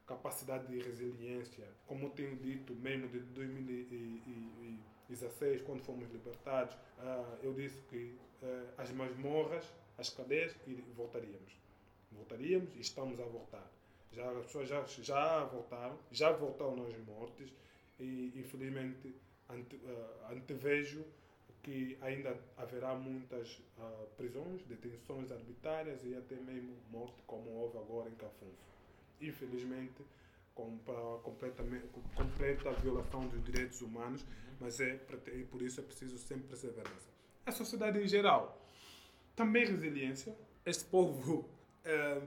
capacidade 0.08 0.68
de 0.68 0.80
resiliência. 0.80 1.68
Como 1.88 2.10
tenho 2.12 2.38
dito, 2.38 2.74
mesmo 2.76 3.10
de 3.10 3.20
2016, 3.20 5.64
quando 5.64 5.84
fomos 5.84 6.10
libertados, 6.12 6.76
uh, 6.76 7.38
eu 7.44 7.54
disse 7.54 7.82
que 7.90 8.16
uh, 8.42 8.68
as 8.78 8.90
masmorras, 8.92 9.66
as 9.98 10.10
cadeias, 10.10 10.56
e 10.68 10.76
voltaríamos. 10.96 11.60
Voltaríamos 12.12 12.74
e 12.76 12.82
estamos 12.82 13.20
a 13.20 13.26
voltar. 13.26 13.68
Já, 14.12 14.30
as 14.32 14.46
pessoas 14.46 14.68
já, 14.68 14.84
já 14.84 15.44
voltaram, 15.46 15.98
já 16.12 16.32
voltaram 16.32 16.84
aos 16.84 16.98
mortes 17.06 17.54
e 18.00 18.34
infelizmente 18.36 19.16
ante, 19.50 19.76
uh, 19.78 20.34
antevejo 20.34 21.06
que 21.64 21.98
ainda 22.02 22.38
haverá 22.58 22.96
muitas 22.96 23.62
uh, 23.78 24.08
prisões, 24.18 24.64
detenções 24.64 25.32
arbitrárias 25.32 26.04
e 26.04 26.16
até 26.16 26.36
mesmo 26.36 26.76
morte, 26.90 27.22
como 27.28 27.50
houve 27.52 27.78
agora 27.78 28.10
em 28.10 28.16
Cafunfo. 28.16 28.72
Infelizmente, 29.22 30.02
com, 30.56 30.78
para 30.80 31.20
completamente, 31.22 31.88
completa 32.16 32.72
violação 32.74 33.28
dos 33.28 33.44
direitos 33.44 33.82
humanos, 33.82 34.26
mas 34.60 34.80
é, 34.80 35.00
e 35.34 35.44
por 35.44 35.62
isso 35.62 35.80
é 35.80 35.84
preciso 35.84 36.18
sempre 36.18 36.48
perseverança. 36.48 37.10
A 37.46 37.52
sociedade 37.52 38.00
em 38.00 38.08
geral, 38.08 38.60
também 39.36 39.66
resiliência. 39.66 40.36
Este 40.66 40.86
povo 40.86 41.48
é, 41.84 42.22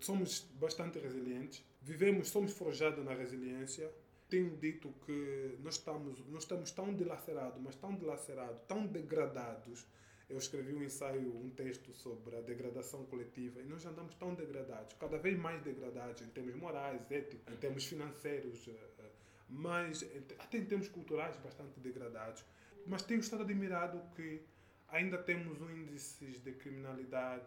somos 0.00 0.40
bastante 0.54 0.98
resilientes, 0.98 1.64
vivemos, 1.82 2.28
somos 2.28 2.52
forjados 2.52 3.04
na 3.04 3.14
resiliência. 3.14 3.90
Tenho 4.28 4.56
dito 4.56 4.92
que 5.04 5.56
nós 5.62 5.74
estamos, 5.74 6.18
nós 6.26 6.42
estamos 6.42 6.72
tão 6.72 6.92
dilacerados, 6.92 7.60
mas 7.62 7.76
tão 7.76 7.94
dilacerados, 7.94 8.60
tão 8.66 8.86
degradados. 8.86 9.86
Eu 10.28 10.38
escrevi 10.38 10.74
um 10.74 10.82
ensaio, 10.82 11.36
um 11.36 11.48
texto 11.50 11.94
sobre 11.94 12.36
a 12.36 12.40
degradação 12.40 13.04
coletiva 13.06 13.60
e 13.60 13.64
nós 13.64 13.86
andamos 13.86 14.16
tão 14.16 14.34
degradados, 14.34 14.96
cada 14.98 15.16
vez 15.18 15.38
mais 15.38 15.62
degradados 15.62 16.20
em 16.22 16.26
termos 16.26 16.56
morais, 16.56 17.00
éticos, 17.08 17.54
em 17.54 17.56
termos 17.56 17.84
financeiros, 17.84 18.66
eh, 18.66 18.72
eh, 18.98 19.10
mas 19.48 20.04
até 20.40 20.58
em 20.58 20.64
termos 20.64 20.88
culturais 20.88 21.36
bastante 21.36 21.78
degradados. 21.78 22.44
Mas 22.84 23.02
tenho 23.02 23.20
estado 23.20 23.44
admirado 23.44 24.02
que 24.16 24.42
ainda 24.88 25.16
temos 25.18 25.60
índices 25.60 26.40
de 26.42 26.52
criminalidade 26.54 27.46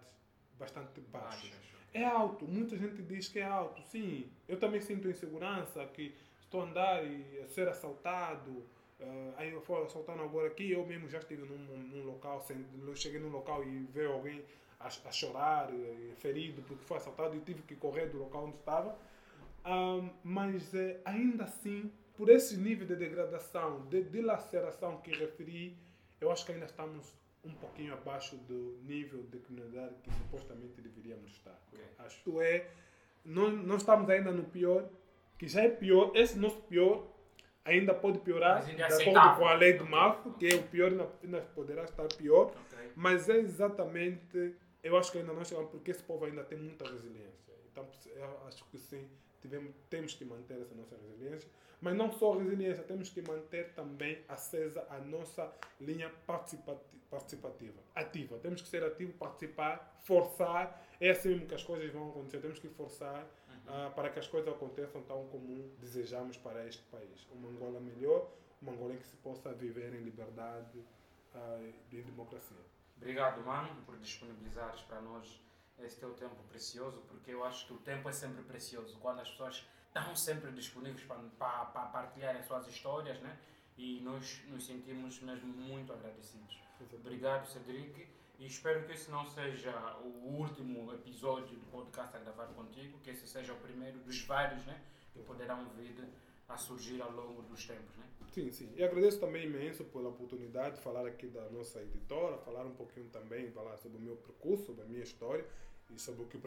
bastante 0.60 1.00
baixo. 1.12 1.52
É 1.94 2.04
alto, 2.04 2.46
muita 2.46 2.78
gente 2.78 3.02
diz 3.02 3.30
que 3.30 3.40
é 3.40 3.46
alto. 3.46 3.82
Sim, 3.84 4.30
eu 4.48 4.60
também 4.60 4.82
sinto 4.82 5.10
insegurança, 5.10 5.86
que 5.88 6.14
estou 6.42 6.62
a 6.62 6.66
andar 6.66 7.04
e 7.04 7.40
a 7.44 7.48
ser 7.48 7.68
assaltado. 7.68 8.52
Uh, 9.00 9.34
aí 9.38 9.52
eu 9.52 9.62
fui 9.62 9.82
assaltando 9.82 10.22
agora 10.22 10.48
aqui, 10.48 10.72
eu 10.72 10.86
mesmo 10.86 11.10
já 11.10 11.20
estive 11.20 11.44
num, 11.44 11.58
num 11.58 12.06
local, 12.06 12.46
cheguei 12.96 13.20
num 13.20 13.30
local 13.30 13.64
e 13.64 13.88
veio 13.94 14.12
alguém 14.12 14.44
a, 14.80 14.88
a 14.88 15.12
chorar, 15.12 15.70
eh, 15.74 16.14
ferido, 16.18 16.62
porque 16.64 16.84
foi 16.86 16.98
assaltado 16.98 17.36
e 17.36 17.40
tive 17.40 17.62
que 17.64 17.76
correr 17.76 18.08
do 18.08 18.18
local 18.18 18.46
onde 18.46 18.58
estava. 18.58 18.98
Uh, 19.60 20.10
mas 20.24 20.74
uh, 20.74 21.00
ainda 21.06 21.46
assim, 21.46 21.92
por 22.16 22.30
esse 22.30 22.58
nível 22.58 22.88
de 22.88 22.96
degradação, 22.96 23.86
de 23.88 24.04
dilaceração 24.04 24.98
que 24.98 25.12
referi, 25.12 25.78
eu 26.20 26.32
acho 26.32 26.46
que 26.46 26.52
ainda 26.52 26.66
estamos 26.66 27.14
um 27.44 27.54
pouquinho 27.54 27.94
abaixo 27.94 28.36
do 28.38 28.78
nível 28.84 29.24
de 29.24 29.40
criminalidade 29.40 29.96
que 30.04 30.12
supostamente 30.14 30.82
deveríamos 30.82 31.32
estar. 31.32 31.60
Okay. 31.74 31.86
Acho 32.00 32.24
que 32.24 32.40
é, 32.42 32.70
não, 33.24 33.50
não 33.50 33.78
estamos 33.78 34.10
ainda 34.10 34.32
no 34.32 34.44
pior, 34.44 34.90
que 35.38 35.48
já 35.48 35.62
é 35.62 35.70
pior, 35.70 36.12
esse 36.16 36.38
nosso 36.38 36.62
pior 36.64 37.08
ainda 37.64 37.94
pode 37.94 38.20
piorar 38.20 38.66
de 38.66 38.82
acordo 38.82 39.38
com 39.38 39.48
a 39.48 39.54
lei 39.54 39.74
do 39.74 39.86
MAF, 39.86 40.30
que 40.38 40.48
é 40.48 40.56
o 40.56 40.64
pior 40.64 40.92
ainda, 40.92 41.10
ainda 41.24 41.42
poderá 41.42 41.84
estar 41.84 42.08
pior, 42.08 42.48
okay. 42.48 42.92
mas 42.96 43.30
é 43.30 43.38
exatamente, 43.38 44.56
eu 44.84 44.98
acho 44.98 45.12
que 45.12 45.20
ainda 45.20 45.34
não 45.34 45.46
chegamos, 45.46 45.70
porque 45.70 45.92
esse 45.92 46.04
povo 46.04 46.26
ainda 46.26 46.44
tem 46.44 46.58
muita 46.58 46.90
resiliência. 46.90 47.54
Então, 47.72 47.88
eu 48.16 48.48
acho 48.48 48.66
que 48.66 48.78
sim, 48.78 49.08
tivemos, 49.42 49.74
temos 49.90 50.14
que 50.14 50.26
manter 50.26 50.60
essa 50.60 50.76
nossa 50.76 50.96
resiliência. 50.98 51.50
Mas 51.82 51.96
não 51.96 52.12
só 52.12 52.34
resiliência, 52.34 52.84
temos 52.84 53.10
que 53.10 53.22
manter 53.22 53.74
também 53.74 54.22
acesa 54.28 54.86
a 54.90 54.98
nossa 55.00 55.52
linha 55.80 56.12
participativa, 56.28 57.80
ativa. 57.96 58.38
Temos 58.40 58.62
que 58.62 58.68
ser 58.68 58.84
ativo, 58.84 59.14
participar, 59.14 59.98
forçar. 60.04 60.86
É 61.00 61.12
assim 61.12 61.30
mesmo 61.30 61.48
que 61.48 61.56
as 61.56 61.64
coisas 61.64 61.92
vão 61.92 62.10
acontecer. 62.10 62.40
Temos 62.40 62.60
que 62.60 62.68
forçar 62.68 63.26
uhum. 63.50 63.88
uh, 63.88 63.92
para 63.94 64.10
que 64.10 64.20
as 64.20 64.28
coisas 64.28 64.54
aconteçam 64.54 65.02
tal 65.04 65.24
como 65.32 65.70
desejamos 65.80 66.36
para 66.38 66.68
este 66.68 66.84
país. 66.84 67.28
Uma 67.32 67.50
Angola 67.50 67.80
melhor, 67.80 68.30
uma 68.62 68.74
Angola 68.74 68.94
em 68.94 68.98
que 68.98 69.08
se 69.08 69.16
possa 69.18 69.54
viver 69.54 69.94
em 69.94 70.04
liberdade 70.04 70.80
uh, 71.34 71.74
e 71.92 72.02
democracia. 72.02 72.58
Obrigado, 72.98 73.42
mano, 73.46 73.70
por 73.86 73.98
disponibilizares 73.98 74.82
para 74.82 75.00
nós 75.00 75.42
esse 75.80 75.98
teu 75.98 76.14
tempo 76.14 76.36
precioso, 76.50 77.02
porque 77.08 77.32
eu 77.32 77.44
acho 77.46 77.66
que 77.66 77.74
o 77.74 77.78
tempo 77.78 78.10
é 78.10 78.12
sempre 78.12 78.44
precioso. 78.44 78.98
Quando 79.00 79.22
as 79.22 79.30
pessoas 79.30 79.66
estão 79.90 80.16
sempre 80.16 80.52
disponíveis 80.52 81.04
para, 81.06 81.18
para, 81.38 81.66
para 81.66 81.86
partilhar 81.88 82.36
as 82.36 82.46
suas 82.46 82.68
histórias, 82.68 83.20
né? 83.20 83.38
E 83.78 84.00
nós 84.02 84.42
nos 84.48 84.66
sentimos 84.66 85.20
mesmo 85.22 85.48
muito 85.48 85.92
agradecidos. 85.92 86.58
Obrigado, 86.94 87.48
Cedric. 87.48 88.08
E 88.38 88.46
espero 88.46 88.86
que 88.86 88.94
esse 88.94 89.12
não 89.12 89.26
seja 89.26 89.72
o 90.02 90.38
último 90.38 90.94
episódio 90.94 91.58
do 91.58 91.66
podcast 91.72 92.16
a 92.16 92.20
gravar 92.20 92.48
contigo, 92.48 92.98
que 93.00 93.10
esse 93.10 93.28
seja 93.28 93.52
o 93.52 93.58
primeiro 93.58 94.00
dos 94.00 94.22
vários, 94.22 94.66
né? 94.66 94.80
Que 95.12 95.20
poderão 95.20 95.68
vir 95.76 95.94
a 96.48 96.58
surgir 96.58 97.02
ao 97.02 97.12
longo 97.12 97.42
dos 97.42 97.66
tempos, 97.66 97.98
né? 97.98 98.06
Sim, 98.32 98.52
sim. 98.52 98.72
E 98.76 98.84
agradeço 98.84 99.20
também 99.20 99.46
imenso 99.46 99.84
pela 99.86 100.10
oportunidade 100.10 100.76
de 100.76 100.82
falar 100.82 101.06
aqui 101.06 101.28
da 101.28 101.50
nossa 101.50 101.82
editora, 101.82 102.38
falar 102.38 102.66
um 102.66 102.76
pouquinho 102.76 103.10
também, 103.10 103.52
falar 103.52 103.76
sobre 103.78 103.98
o 103.98 104.02
meu 104.02 104.16
percurso, 104.16 104.66
sobre 104.66 104.84
a 104.84 104.86
minha 104.86 105.04
história 105.04 105.46
e 105.90 106.00
sobre 106.00 106.24
o 106.24 106.26
que, 106.26 106.38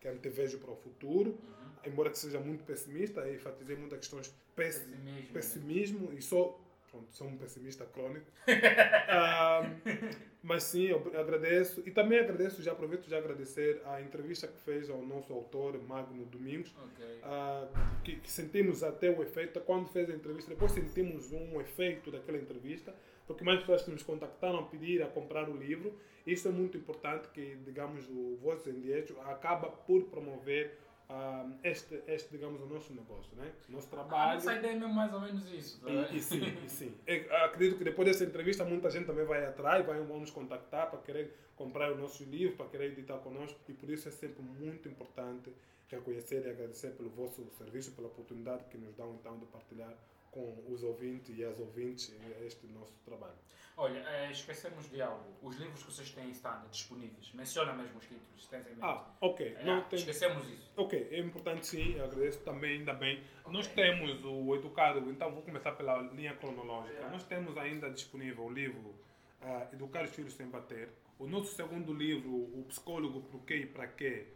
que 0.00 0.08
antevejo 0.08 0.58
para 0.58 0.70
o 0.70 0.76
futuro. 0.76 1.30
Uhum. 1.30 1.72
Embora 1.84 2.10
que 2.10 2.18
seja 2.18 2.38
muito 2.38 2.64
pessimista, 2.64 3.28
enfatizei 3.28 3.76
muitas 3.76 3.98
questões 3.98 4.26
de 4.26 4.34
pessimismo, 4.54 5.32
pessimismo 5.32 6.12
e 6.12 6.22
só 6.22 6.58
pronto, 6.92 7.06
sou 7.10 7.26
um 7.26 7.36
pessimista 7.38 7.84
crônico. 7.86 8.26
Mas 10.42 10.64
sim, 10.64 10.86
eu 10.86 10.98
agradeço. 11.18 11.82
E 11.86 11.90
também 11.90 12.18
agradeço, 12.18 12.62
já 12.62 12.72
aproveito 12.72 13.06
de 13.06 13.14
agradecer 13.14 13.80
a 13.86 14.00
entrevista 14.02 14.46
que 14.46 14.58
fez 14.60 14.90
ao 14.90 15.00
nosso 15.00 15.32
autor, 15.32 15.80
Magno 15.82 16.24
Domingos, 16.26 16.74
Ok. 16.76 17.20
ah, 17.22 17.68
que, 18.04 18.16
que 18.16 18.30
sentimos 18.30 18.82
até 18.82 19.08
o 19.08 19.22
efeito, 19.22 19.60
quando 19.60 19.88
fez 19.88 20.10
a 20.10 20.12
entrevista, 20.12 20.50
depois 20.50 20.72
sentimos 20.72 21.32
um 21.32 21.60
efeito 21.60 22.10
daquela 22.10 22.38
entrevista, 22.38 22.94
porque 23.26 23.44
mais 23.44 23.60
pessoas 23.60 23.86
nos 23.86 24.02
contactaram 24.02 24.58
a 24.58 24.62
pedir 24.64 25.02
a 25.02 25.06
comprar 25.06 25.48
o 25.48 25.56
livro. 25.56 25.96
Isso 26.26 26.48
é 26.48 26.50
muito 26.50 26.76
importante 26.76 27.28
que, 27.28 27.56
digamos, 27.64 28.08
o 28.08 28.36
Vozes 28.40 28.66
em 28.66 28.80
Direito 28.80 29.18
acaba 29.22 29.68
por 29.68 30.04
promover 30.04 30.78
ah, 31.08 31.46
este, 31.62 32.00
este, 32.06 32.30
digamos, 32.30 32.60
o 32.62 32.66
nosso 32.66 32.94
negócio, 32.94 33.36
né? 33.36 33.52
Nosso 33.68 33.86
A 33.88 33.90
trabalho. 33.90 34.34
nossa 34.34 34.54
ideia 34.54 34.72
é 34.72 34.76
mesmo 34.76 34.94
mais 34.94 35.12
ou 35.12 35.20
menos 35.20 35.52
isso. 35.52 35.80
tá 35.80 35.90
E, 35.90 36.16
e 36.16 36.22
sim, 36.22 36.40
e 36.64 36.70
sim. 36.70 36.94
Eu 37.06 37.36
acredito 37.44 37.76
que 37.76 37.84
depois 37.84 38.08
dessa 38.08 38.24
entrevista 38.24 38.64
muita 38.64 38.88
gente 38.90 39.06
também 39.06 39.24
vai 39.24 39.44
atrás, 39.44 39.84
vai 39.84 40.00
vão 40.00 40.20
nos 40.20 40.30
contactar 40.30 40.90
para 40.90 41.00
querer 41.00 41.34
comprar 41.56 41.92
o 41.92 41.98
nosso 41.98 42.24
livro, 42.24 42.56
para 42.56 42.66
querer 42.66 42.92
editar 42.92 43.18
conosco 43.18 43.58
e 43.68 43.72
por 43.72 43.90
isso 43.90 44.08
é 44.08 44.10
sempre 44.12 44.42
muito 44.42 44.88
importante 44.88 45.52
reconhecer 45.88 46.46
e 46.46 46.50
agradecer 46.50 46.92
pelo 46.92 47.10
vosso 47.10 47.44
serviço, 47.58 47.92
pela 47.92 48.08
oportunidade 48.08 48.64
que 48.70 48.78
nos 48.78 48.94
dão 48.94 49.14
então 49.20 49.38
de 49.38 49.44
partilhar 49.46 49.94
com 50.32 50.64
os 50.66 50.82
ouvintes 50.82 51.38
e 51.38 51.44
as 51.44 51.60
ouvintes 51.60 52.12
este 52.40 52.66
nosso 52.66 52.94
trabalho. 53.04 53.36
Olha, 53.76 53.98
eh, 53.98 54.30
esquecemos 54.30 54.90
de 54.90 55.00
algo. 55.00 55.24
Os 55.42 55.56
livros 55.56 55.82
que 55.82 55.92
vocês 55.92 56.10
têm 56.10 56.30
estão 56.30 56.66
disponíveis. 56.70 57.32
Menciona 57.32 57.72
mesmo 57.72 57.98
os 57.98 58.06
títulos, 58.06 58.46
tens 58.46 58.66
em 58.66 58.70
mente. 58.70 58.82
Ah, 58.82 59.06
ok. 59.20 59.56
É, 59.58 59.64
Não 59.64 59.82
tem... 59.84 59.98
Esquecemos 59.98 60.48
isso. 60.48 60.70
Ok, 60.76 61.08
é 61.10 61.18
importante 61.18 61.66
sim, 61.66 61.98
agradeço 62.00 62.40
também, 62.40 62.78
ainda 62.78 62.92
bem. 62.92 63.22
Nós 63.46 63.66
temos 63.68 64.22
o 64.24 64.54
Educado, 64.54 65.10
então 65.10 65.32
vou 65.32 65.42
começar 65.42 65.72
pela 65.72 66.02
linha 66.02 66.34
cronológica. 66.34 67.08
Nós 67.08 67.24
temos 67.24 67.56
ainda 67.56 67.90
disponível 67.90 68.44
o 68.44 68.50
livro 68.50 68.94
ah, 69.40 69.68
Educar 69.72 70.04
os 70.04 70.10
Filhos 70.10 70.34
Sem 70.34 70.48
Bater. 70.48 70.90
O 71.18 71.26
nosso 71.26 71.54
segundo 71.54 71.92
livro, 71.92 72.30
O 72.30 72.64
Psicólogo 72.68 73.20
Por 73.22 73.44
Quê 73.44 73.56
e 73.56 73.66
Para 73.66 73.86
Quê, 73.86 74.26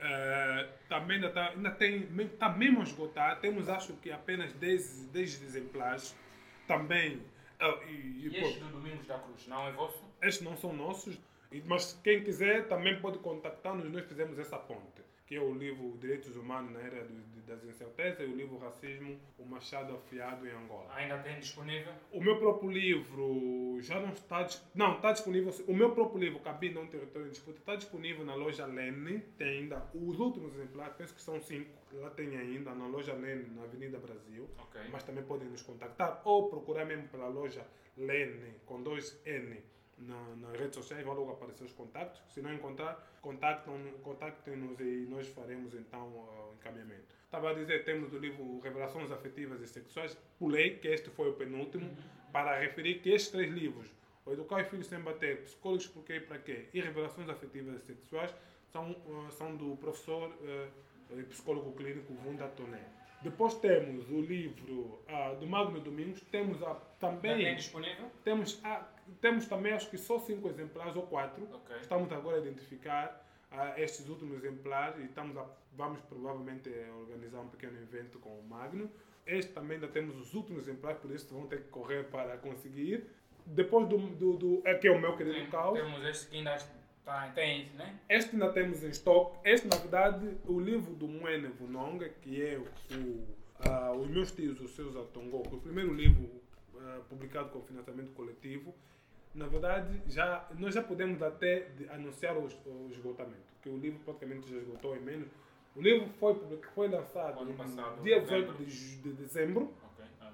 ah, 0.00 0.66
também 0.88 1.16
ainda, 1.16 1.30
tá, 1.30 1.48
ainda 1.50 1.70
tem, 1.70 2.08
está 2.20 2.48
mesmo 2.48 2.80
a 2.80 2.82
esgotar. 2.84 3.40
Temos 3.40 3.68
acho 3.68 3.94
que 3.94 4.10
apenas 4.10 4.52
10, 4.54 5.06
10 5.06 5.42
exemplares. 5.42 6.16
Também. 6.66 7.22
ah, 7.60 7.78
e, 7.88 7.92
e, 7.92 8.26
E 8.26 8.40
pô, 8.40 8.46
este 8.46 8.60
do 8.60 8.68
Domingos 8.68 9.06
da 9.06 9.18
Cruz, 9.18 9.46
não 9.46 9.68
é 9.68 9.72
vosso? 9.72 10.04
estes 10.22 10.44
não 10.44 10.56
são 10.56 10.72
nossos, 10.72 11.18
mas 11.64 11.98
quem 12.02 12.22
quiser 12.22 12.68
também 12.68 13.00
pode 13.00 13.18
contactar-nos. 13.18 13.90
Nós 13.90 14.04
fizemos 14.06 14.38
essa 14.38 14.56
ponte, 14.58 15.02
que 15.26 15.34
é 15.34 15.40
o 15.40 15.52
livro 15.52 15.98
Direitos 15.98 16.36
Humanos 16.36 16.72
na 16.72 16.80
Era 16.80 17.04
das 17.46 17.64
Incertezas 17.64 18.20
e 18.20 18.32
o 18.32 18.36
livro 18.36 18.58
Racismo, 18.58 19.18
o 19.38 19.44
Machado 19.44 19.94
Afiado 19.94 20.46
em 20.46 20.50
Angola. 20.50 20.92
Ainda 20.94 21.18
tem 21.18 21.38
disponível? 21.38 21.92
O 22.12 22.20
meu 22.22 22.38
próprio 22.38 22.70
livro 22.70 23.78
já 23.80 24.00
não 24.00 24.10
está 24.10 24.46
não 24.74 24.96
está 24.96 25.12
disponível. 25.12 25.52
O 25.66 25.74
meu 25.74 25.92
próprio 25.92 26.20
livro, 26.20 26.40
Cabine 26.40 26.78
um 26.78 26.86
Território 26.86 27.28
em 27.28 27.30
Disputa, 27.30 27.58
está 27.58 27.74
disponível 27.74 28.24
na 28.24 28.34
loja 28.34 28.66
Lene. 28.66 29.20
Tem 29.36 29.60
ainda 29.60 29.88
os 29.94 30.18
últimos 30.18 30.54
exemplares, 30.54 30.94
penso 30.96 31.14
que 31.14 31.22
são 31.22 31.40
cinco. 31.40 31.70
Lá 31.92 32.10
tem 32.10 32.36
ainda 32.36 32.74
na 32.74 32.86
loja 32.86 33.14
Lene, 33.14 33.50
na 33.54 33.62
Avenida 33.62 33.98
Brasil. 33.98 34.48
Ok. 34.58 34.80
Mas 34.90 35.02
também 35.02 35.24
podem 35.24 35.48
nos 35.48 35.62
contactar 35.62 36.22
ou 36.24 36.48
procurar 36.48 36.84
mesmo 36.84 37.08
pela 37.08 37.28
loja 37.28 37.66
Lene, 37.96 38.54
com 38.64 38.82
dois 38.82 39.20
N, 39.24 39.62
na, 39.98 40.36
nas 40.36 40.58
redes 40.58 40.74
sociais, 40.74 41.04
vão 41.04 41.14
logo 41.14 41.32
aparecer 41.32 41.64
os 41.64 41.72
contatos. 41.72 42.20
Se 42.28 42.40
não 42.40 42.52
encontrar, 42.52 43.06
contactem-nos 43.22 44.80
e 44.80 45.06
nós 45.08 45.26
faremos 45.28 45.74
então 45.74 46.08
o 46.08 46.54
encaminhamento. 46.54 47.14
Estava 47.24 47.50
a 47.50 47.54
dizer, 47.54 47.84
temos 47.84 48.12
o 48.12 48.18
livro 48.18 48.60
Revelações 48.60 49.10
Afetivas 49.10 49.60
e 49.60 49.66
Sexuais, 49.66 50.16
pulei, 50.38 50.78
que 50.78 50.88
este 50.88 51.10
foi 51.10 51.30
o 51.30 51.34
penúltimo, 51.34 51.96
para 52.32 52.58
referir 52.58 53.00
que 53.00 53.10
estes 53.10 53.30
três 53.30 53.50
livros, 53.52 53.90
O 54.24 54.32
Educar 54.32 54.62
os 54.62 54.68
Filhos 54.68 54.86
Sem 54.86 55.00
Bater, 55.00 55.42
Psicólogos 55.42 55.86
Por 55.86 56.04
Quê 56.04 56.16
e 56.16 56.20
Para 56.20 56.38
Quê, 56.38 56.68
e 56.72 56.80
Revelações 56.80 57.28
Afetivas 57.28 57.76
e 57.76 57.86
Sexuais, 57.86 58.34
são, 58.72 58.90
uh, 58.90 59.30
são 59.30 59.56
do 59.56 59.76
professor 59.76 60.30
uh, 60.30 61.18
e 61.18 61.22
psicólogo 61.24 61.72
clínico 61.72 62.12
Vunda 62.14 62.48
Toné. 62.48 62.95
Depois 63.26 63.54
temos 63.54 64.08
o 64.08 64.20
livro 64.20 65.00
ah, 65.08 65.34
do 65.34 65.48
Magno 65.48 65.80
Domingos, 65.80 66.20
temos 66.30 66.62
a, 66.62 66.74
tem 66.74 67.10
também, 67.10 67.56
disponível? 67.56 68.08
temos, 68.22 68.60
a, 68.62 68.86
temos 69.20 69.46
também 69.46 69.72
acho 69.72 69.90
que 69.90 69.98
só 69.98 70.20
cinco 70.20 70.48
exemplares 70.48 70.94
ou 70.94 71.02
quatro. 71.02 71.44
Ok. 71.52 71.76
Estamos 71.80 72.12
agora 72.12 72.36
a 72.36 72.40
identificar 72.40 73.26
ah, 73.50 73.74
estes 73.80 74.08
últimos 74.08 74.36
exemplares 74.36 75.00
e 75.00 75.06
estamos 75.06 75.36
a, 75.36 75.44
vamos 75.72 76.00
provavelmente 76.02 76.70
organizar 77.00 77.40
um 77.40 77.48
pequeno 77.48 77.76
evento 77.78 78.20
com 78.20 78.38
o 78.38 78.44
Magno. 78.44 78.88
Este 79.26 79.52
também 79.52 79.74
ainda 79.74 79.88
temos 79.88 80.16
os 80.16 80.32
últimos 80.32 80.62
exemplares, 80.62 81.00
por 81.00 81.10
isso 81.10 81.34
vão 81.34 81.48
ter 81.48 81.62
que 81.62 81.68
correr 81.68 82.04
para 82.04 82.36
conseguir. 82.38 83.06
Depois 83.44 83.88
do, 83.88 83.98
do, 83.98 84.36
do 84.36 84.62
aqui 84.68 84.86
é 84.86 84.92
o 84.92 85.00
meu 85.00 85.16
querido 85.16 85.36
Tem- 85.36 85.50
caos. 85.50 85.76
Temos 85.80 86.04
este 86.04 86.30
que 86.30 86.36
ainda 86.36 86.54
tem 87.34 87.62
isso, 87.62 87.76
né? 87.76 87.98
Este 88.08 88.34
ainda 88.34 88.52
temos 88.52 88.82
em 88.82 88.88
estoque. 88.88 89.38
Este, 89.44 89.68
na 89.68 89.76
verdade, 89.76 90.36
o 90.44 90.58
livro 90.58 90.92
do 90.94 91.06
Mwene 91.06 91.48
Vunonga, 91.48 92.08
que 92.08 92.42
é 92.42 92.58
o, 92.58 93.26
ah, 93.60 93.92
Os 93.92 94.08
Meus 94.08 94.32
Tios, 94.32 94.60
os 94.60 94.74
Seus 94.74 94.96
Atongô, 94.96 95.42
que 95.42 95.54
é 95.54 95.58
o 95.58 95.60
primeiro 95.60 95.94
livro 95.94 96.28
ah, 96.78 97.00
publicado 97.08 97.50
com 97.50 97.62
financiamento 97.62 98.12
coletivo, 98.12 98.74
na 99.34 99.46
verdade, 99.46 100.02
já, 100.08 100.48
nós 100.58 100.74
já 100.74 100.82
podemos 100.82 101.22
até 101.22 101.68
anunciar 101.90 102.36
o, 102.36 102.46
o 102.46 102.88
esgotamento, 102.90 103.54
que 103.62 103.68
o 103.68 103.76
livro 103.76 104.00
praticamente 104.00 104.50
já 104.50 104.56
esgotou 104.56 104.96
em 104.96 105.00
menos. 105.00 105.28
O 105.74 105.82
livro 105.82 106.08
foi, 106.18 106.34
foi 106.74 106.88
lançado 106.88 107.44
no 107.44 107.52
passado, 107.54 108.02
dia 108.02 108.20
novembro. 108.20 108.54
18 108.54 108.64
de, 108.64 108.96
de 109.02 109.12
dezembro. 109.12 109.74
Ah. 109.82 110.32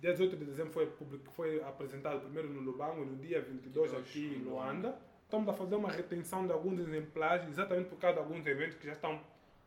Dia 0.00 0.12
18 0.12 0.36
de 0.36 0.44
dezembro 0.46 0.72
foi, 0.72 0.90
foi 1.36 1.62
apresentado 1.62 2.22
primeiro 2.22 2.48
no 2.48 2.60
Lubango, 2.60 3.04
no 3.04 3.16
dia 3.18 3.40
22 3.40 3.92
22 3.92 3.94
aqui 3.94 4.34
em 4.34 4.42
Luanda. 4.42 4.98
Estamos 5.32 5.48
a 5.48 5.54
fazer 5.54 5.76
uma 5.76 5.90
retenção 5.90 6.46
de 6.46 6.52
alguns 6.52 6.78
exemplares, 6.78 7.48
exatamente 7.48 7.88
por 7.88 7.96
causa 7.98 8.16
de 8.16 8.22
alguns 8.22 8.46
eventos 8.46 8.74
que 8.76 8.84
já 8.86 8.92
estão 8.92 9.18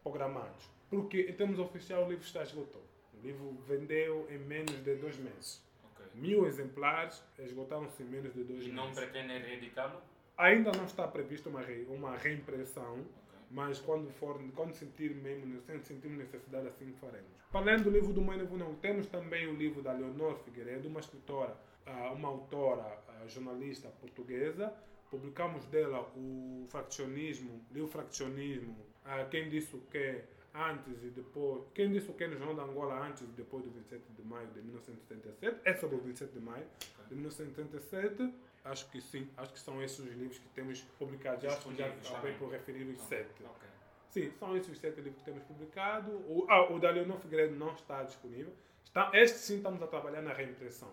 programados. 0.03 0.69
Porque, 0.91 1.21
em 1.21 1.33
termos 1.33 1.57
oficiais, 1.57 2.05
o 2.05 2.07
livro 2.07 2.23
está 2.23 2.43
esgotado. 2.43 2.85
O 3.15 3.25
livro 3.25 3.51
vendeu 3.67 4.27
em 4.29 4.37
menos 4.37 4.71
de 4.83 4.93
dois 4.93 5.17
meses. 5.17 5.63
Ok. 5.91 6.05
Mil 6.13 6.45
exemplares 6.45 7.23
esgotaram-se 7.39 8.03
em 8.03 8.05
menos 8.05 8.31
de 8.35 8.43
dois 8.43 8.63
E 8.63 8.69
não 8.71 8.89
meses. 8.89 8.99
pretendem 8.99 9.41
reeditá-lo? 9.41 9.99
Ainda 10.37 10.71
não 10.71 10.85
está 10.85 11.07
previsto 11.07 11.49
uma, 11.49 11.61
re, 11.61 11.87
uma 11.89 12.15
reimpressão, 12.15 12.99
Ok. 12.99 13.39
mas 13.49 13.79
quando, 13.79 14.07
for, 14.11 14.39
quando 14.55 14.75
sentir 14.75 15.15
mesmo, 15.15 15.59
se 15.61 15.79
sentirmos 15.79 16.19
necessidade, 16.19 16.67
assim 16.67 16.93
faremos. 17.01 17.31
Para 17.51 17.61
além 17.61 17.81
do 17.81 17.89
livro 17.89 18.13
do 18.13 18.21
Mãe 18.21 18.37
não 18.37 18.75
temos 18.75 19.07
também 19.07 19.47
o 19.47 19.55
livro 19.55 19.81
da 19.81 19.93
Leonor 19.93 20.37
Figueiredo, 20.43 20.87
uma 20.87 20.99
escritora, 20.99 21.57
ah, 21.87 22.11
uma 22.11 22.27
autora, 22.27 22.99
ah, 23.07 23.25
jornalista 23.27 23.89
portuguesa. 23.99 24.71
Publicamos 25.09 25.65
dela 25.65 26.01
o 26.15 26.65
Fraccionismo, 26.69 27.65
li 27.71 27.81
o 27.81 27.87
Fraccionismo, 27.87 28.75
ah, 29.05 29.25
quem 29.25 29.49
disse 29.49 29.75
o 29.75 29.81
que 29.81 30.23
antes 30.53 31.03
e 31.03 31.09
depois, 31.09 31.63
quem 31.73 31.91
disse 31.91 32.09
o 32.09 32.13
que 32.13 32.27
no 32.27 32.37
Jornal 32.37 32.55
da 32.55 32.63
Angola 32.63 33.07
antes 33.07 33.21
e 33.21 33.25
depois 33.25 33.63
do 33.63 33.71
27 33.71 34.03
de 34.17 34.23
maio 34.23 34.47
de 34.47 34.61
1977, 34.61 35.61
é 35.63 35.75
sobre 35.75 35.97
o 35.97 35.99
27 35.99 36.31
de 36.31 36.39
maio 36.39 36.65
de 37.07 37.15
1977, 37.15 38.33
acho 38.63 38.89
que 38.89 39.01
sim, 39.01 39.29
acho 39.37 39.53
que 39.53 39.59
são 39.59 39.81
esses 39.83 39.99
os 39.99 40.13
livros 40.15 40.39
que 40.39 40.47
temos 40.49 40.81
publicados, 40.97 41.43
já, 41.43 41.49
acho 41.49 41.69
que 41.69 41.75
já 41.75 41.87
acabei 41.87 42.33
por 42.33 42.49
referir 42.49 42.83
os 42.87 42.99
sete. 43.01 43.43
Ok. 43.43 43.69
Sim, 44.09 44.31
são 44.39 44.55
esses 44.55 44.71
os 44.71 44.79
sete 44.79 45.01
livros 45.01 45.17
que 45.21 45.25
temos 45.25 45.43
publicado. 45.43 46.11
O, 46.11 46.45
ah, 46.49 46.71
o 46.71 46.79
da 46.79 46.89
Leonor 46.89 47.19
Figueiredo 47.19 47.55
não 47.55 47.73
está 47.73 48.03
disponível. 48.03 48.53
Está, 48.85 49.11
este 49.13 49.37
sim 49.39 49.57
estamos 49.57 49.81
a 49.81 49.87
trabalhar 49.87 50.21
na 50.21 50.33
reimpressão. 50.33 50.89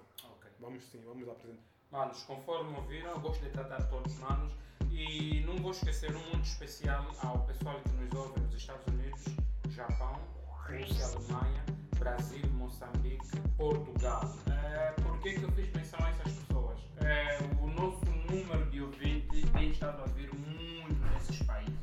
Vamos 0.58 0.82
sim, 0.84 1.00
vamos 1.04 1.28
apresentar. 1.28 1.71
Manos, 1.92 2.22
conforme 2.22 2.74
ouviram, 2.74 3.10
eu 3.10 3.20
gosto 3.20 3.42
de 3.42 3.50
tratar 3.50 3.82
todos 3.82 4.18
manos 4.20 4.50
e 4.90 5.44
não 5.46 5.58
vou 5.58 5.72
esquecer 5.72 6.16
um 6.16 6.30
muito 6.30 6.46
especial 6.46 7.04
ao 7.22 7.40
pessoal 7.40 7.78
que 7.82 7.90
nos 7.90 8.10
ouve 8.14 8.40
nos 8.40 8.54
Estados 8.54 8.86
Unidos, 8.86 9.24
Japão, 9.68 10.18
Rússia, 10.46 11.04
Alemanha, 11.04 11.62
Brasil, 11.98 12.48
Moçambique, 12.54 13.38
Portugal. 13.58 14.22
É, 14.50 14.92
por 15.02 15.20
que, 15.20 15.34
que 15.34 15.42
eu 15.42 15.52
fiz 15.52 15.70
menção 15.74 16.00
a 16.02 16.08
essas 16.08 16.32
pessoas? 16.32 16.78
É, 17.02 17.36
o 17.60 17.66
nosso 17.66 18.06
número 18.06 18.70
de 18.70 18.80
ouvintes 18.80 19.50
tem 19.50 19.68
estado 19.68 20.02
a 20.02 20.06
vir 20.06 20.32
muito 20.34 21.12
nesses 21.12 21.42
países. 21.42 21.76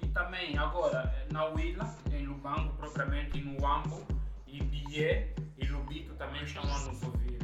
E 0.00 0.06
também 0.08 0.56
agora 0.56 1.14
eh, 1.14 1.30
na 1.30 1.44
Huila, 1.48 1.94
em 2.10 2.24
Lubango 2.24 2.72
propriamente, 2.78 3.38
no 3.42 3.66
Ambo, 3.66 4.02
e 4.46 4.62
Bié 4.62 5.34
e 5.58 5.66
Lubito 5.66 6.14
também 6.14 6.42
estão 6.42 6.62
a 6.62 6.78
nos 6.78 7.02
ouvir. 7.02 7.38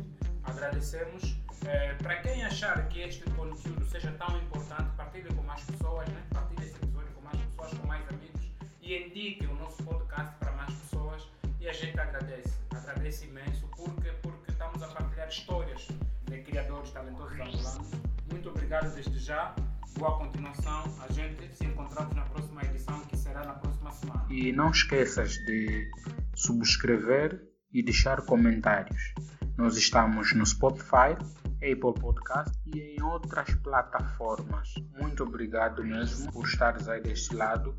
Agradecemos. 0.44 1.47
Eh, 1.66 1.94
para 2.02 2.16
quem 2.16 2.44
achar 2.44 2.88
que 2.88 3.00
este 3.00 3.24
conteúdo 3.30 3.84
seja 3.86 4.12
tão 4.12 4.36
importante, 4.38 4.90
partilhe 4.96 5.28
com 5.34 5.42
mais 5.42 5.62
pessoas, 5.62 6.08
né? 6.08 6.22
partilhe 6.30 6.66
esse 6.66 6.76
episódio 6.76 7.12
com 7.14 7.22
mais 7.22 7.38
pessoas, 7.38 7.74
com 7.74 7.86
mais 7.86 8.08
amigos 8.08 8.40
e 8.80 9.06
indique 9.06 9.46
o 9.46 9.54
nosso 9.54 9.82
podcast 9.82 10.34
para 10.38 10.52
mais 10.52 10.72
pessoas. 10.74 11.28
E 11.60 11.68
a 11.68 11.72
gente 11.72 11.98
agradece, 11.98 12.54
agradece 12.70 13.26
imenso 13.26 13.68
porque, 13.76 14.10
porque 14.22 14.50
estamos 14.50 14.82
a 14.82 14.88
partilhar 14.88 15.28
histórias 15.28 15.88
de 16.24 16.40
criadores 16.42 16.90
talentosos 16.90 17.40
angolanos. 17.40 17.90
Muito 18.30 18.48
obrigado 18.48 18.94
desde 18.94 19.18
já. 19.18 19.54
Boa 19.98 20.16
continuação. 20.16 20.84
A 21.06 21.12
gente 21.12 21.54
se 21.54 21.64
encontramos 21.64 22.14
na 22.14 22.22
próxima 22.22 22.62
edição, 22.62 23.00
que 23.06 23.16
será 23.16 23.44
na 23.44 23.54
próxima 23.54 23.90
semana. 23.92 24.26
E 24.30 24.52
não 24.52 24.70
esqueças 24.70 25.32
de 25.44 25.90
subscrever 26.34 27.42
e 27.72 27.82
deixar 27.82 28.22
comentários. 28.22 29.12
Nós 29.56 29.76
estamos 29.76 30.32
no 30.34 30.46
Spotify, 30.46 31.16
Apple 31.58 31.94
Podcast 32.00 32.58
e 32.66 32.80
em 32.80 33.02
outras 33.02 33.54
plataformas. 33.56 34.74
Muito 34.98 35.24
obrigado 35.24 35.82
mesmo 35.84 36.32
por 36.32 36.46
estares 36.46 36.88
aí 36.88 37.00
deste 37.00 37.34
lado 37.34 37.76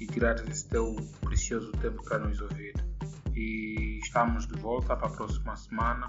e 0.00 0.06
tirares 0.06 0.42
esse 0.48 0.68
teu 0.68 0.96
precioso 1.20 1.70
tempo 1.72 2.02
para 2.04 2.18
nos 2.18 2.40
ouvir. 2.40 2.74
E 3.34 3.98
estamos 4.02 4.46
de 4.46 4.58
volta 4.58 4.96
para 4.96 5.06
a 5.06 5.10
próxima 5.10 5.56
semana. 5.56 6.08